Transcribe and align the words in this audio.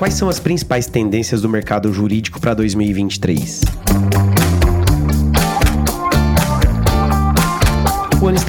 quais 0.00 0.14
são 0.14 0.30
as 0.30 0.40
principais 0.40 0.86
tendências 0.86 1.42
do 1.42 1.48
mercado 1.50 1.92
jurídico 1.92 2.40
para 2.40 2.54
2023? 2.54 3.60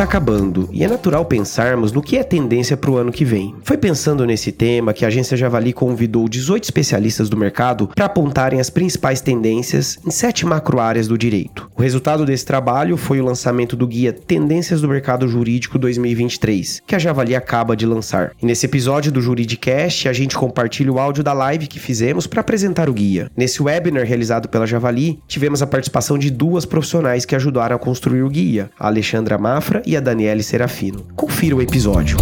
Está 0.01 0.17
acabando 0.17 0.67
e 0.71 0.83
é 0.83 0.87
natural 0.87 1.25
pensarmos 1.25 1.91
no 1.91 2.01
que 2.01 2.17
é 2.17 2.23
tendência 2.23 2.75
para 2.75 2.89
o 2.89 2.97
ano 2.97 3.11
que 3.11 3.23
vem. 3.23 3.53
Foi 3.63 3.77
pensando 3.77 4.25
nesse 4.25 4.51
tema 4.51 4.93
que 4.93 5.05
a 5.05 5.07
agência 5.07 5.37
Javali 5.37 5.73
convidou 5.73 6.27
18 6.27 6.63
especialistas 6.63 7.29
do 7.29 7.37
mercado 7.37 7.87
para 7.87 8.05
apontarem 8.05 8.59
as 8.59 8.69
principais 8.69 9.21
tendências 9.21 9.99
em 10.03 10.09
sete 10.09 10.43
macroáreas 10.45 11.07
do 11.07 11.17
direito. 11.17 11.69
O 11.75 11.81
resultado 11.81 12.25
desse 12.25 12.45
trabalho 12.45 12.97
foi 12.97 13.21
o 13.21 13.25
lançamento 13.25 13.75
do 13.75 13.85
guia 13.85 14.11
Tendências 14.11 14.81
do 14.81 14.87
Mercado 14.87 15.27
Jurídico 15.27 15.77
2023, 15.77 16.81
que 16.87 16.95
a 16.95 16.99
Javali 16.99 17.35
acaba 17.35 17.75
de 17.75 17.85
lançar. 17.85 18.31
E 18.41 18.45
nesse 18.45 18.65
episódio 18.65 19.11
do 19.11 19.21
Juridicast, 19.21 20.09
a 20.09 20.13
gente 20.13 20.35
compartilha 20.35 20.91
o 20.91 20.99
áudio 20.99 21.23
da 21.23 21.33
live 21.33 21.67
que 21.67 21.79
fizemos 21.79 22.25
para 22.25 22.41
apresentar 22.41 22.89
o 22.89 22.93
guia. 22.93 23.29
Nesse 23.37 23.61
webinar 23.61 24.05
realizado 24.05 24.49
pela 24.49 24.65
Javali, 24.65 25.19
tivemos 25.27 25.61
a 25.61 25.67
participação 25.67 26.17
de 26.17 26.31
duas 26.31 26.65
profissionais 26.65 27.23
que 27.23 27.35
ajudaram 27.35 27.75
a 27.75 27.79
construir 27.79 28.23
o 28.23 28.29
guia, 28.29 28.71
a 28.79 28.87
Alexandra 28.87 29.37
Mafra 29.37 29.51
Mafra 29.61 29.83
e 29.91 29.97
a 29.97 29.99
Daniele 29.99 30.41
Serafino. 30.41 31.05
Confira 31.17 31.53
o 31.53 31.61
episódio. 31.61 32.17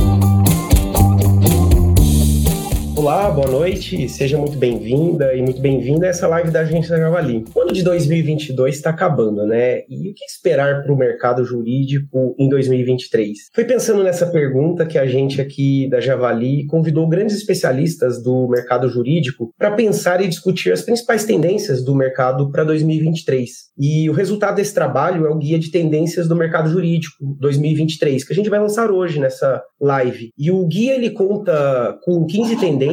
Olá, 2.99 3.31
boa 3.31 3.48
noite, 3.48 4.09
seja 4.09 4.38
muito 4.38 4.58
bem-vinda 4.58 5.34
e 5.34 5.41
muito 5.41 5.62
bem-vinda 5.62 6.05
a 6.05 6.09
essa 6.09 6.27
live 6.27 6.52
da 6.52 6.59
Agência 6.59 6.98
Javali. 6.98 7.45
O 7.55 7.62
ano 7.62 7.71
de 7.71 7.81
2022 7.81 8.76
está 8.76 8.90
acabando, 8.90 9.45
né? 9.48 9.84
E 9.88 10.12
o 10.12 10.13
que 10.13 10.26
esperar 10.26 10.84
para 10.84 10.91
o 10.91 10.98
mercado 10.98 11.45
jurídico 11.45 12.35
em 12.38 12.49
2023? 12.49 13.38
Foi 13.55 13.63
pensando 13.63 14.04
nessa 14.04 14.27
pergunta 14.27 14.85
que 14.85 14.98
a 14.98 15.05
gente 15.05 15.40
aqui 15.40 15.88
da 15.90 16.02
Javali 16.02 16.66
convidou 16.67 17.07
grandes 17.07 17.38
especialistas 17.38 18.21
do 18.21 18.49
mercado 18.49 18.90
jurídico 18.90 19.54
para 19.57 19.71
pensar 19.71 20.21
e 20.21 20.27
discutir 20.27 20.74
as 20.74 20.81
principais 20.81 21.24
tendências 21.24 21.81
do 21.81 21.96
mercado 21.96 22.52
para 22.52 22.65
2023. 22.65 23.49
E 23.79 24.09
o 24.09 24.13
resultado 24.13 24.57
desse 24.57 24.74
trabalho 24.74 25.26
é 25.26 25.29
o 25.29 25.37
Guia 25.37 25.57
de 25.57 25.71
Tendências 25.71 26.27
do 26.27 26.35
Mercado 26.35 26.70
Jurídico 26.70 27.15
2023, 27.40 28.26
que 28.26 28.34
a 28.34 28.35
gente 28.35 28.49
vai 28.49 28.59
lançar 28.59 28.91
hoje 28.91 29.21
nessa 29.21 29.63
live. 29.79 30.34
E 30.37 30.52
o 30.52 30.68
guia 30.68 30.96
ele 30.96 31.12
conta 31.12 31.98
com 32.04 32.26
15 32.26 32.57
tendências 32.57 32.88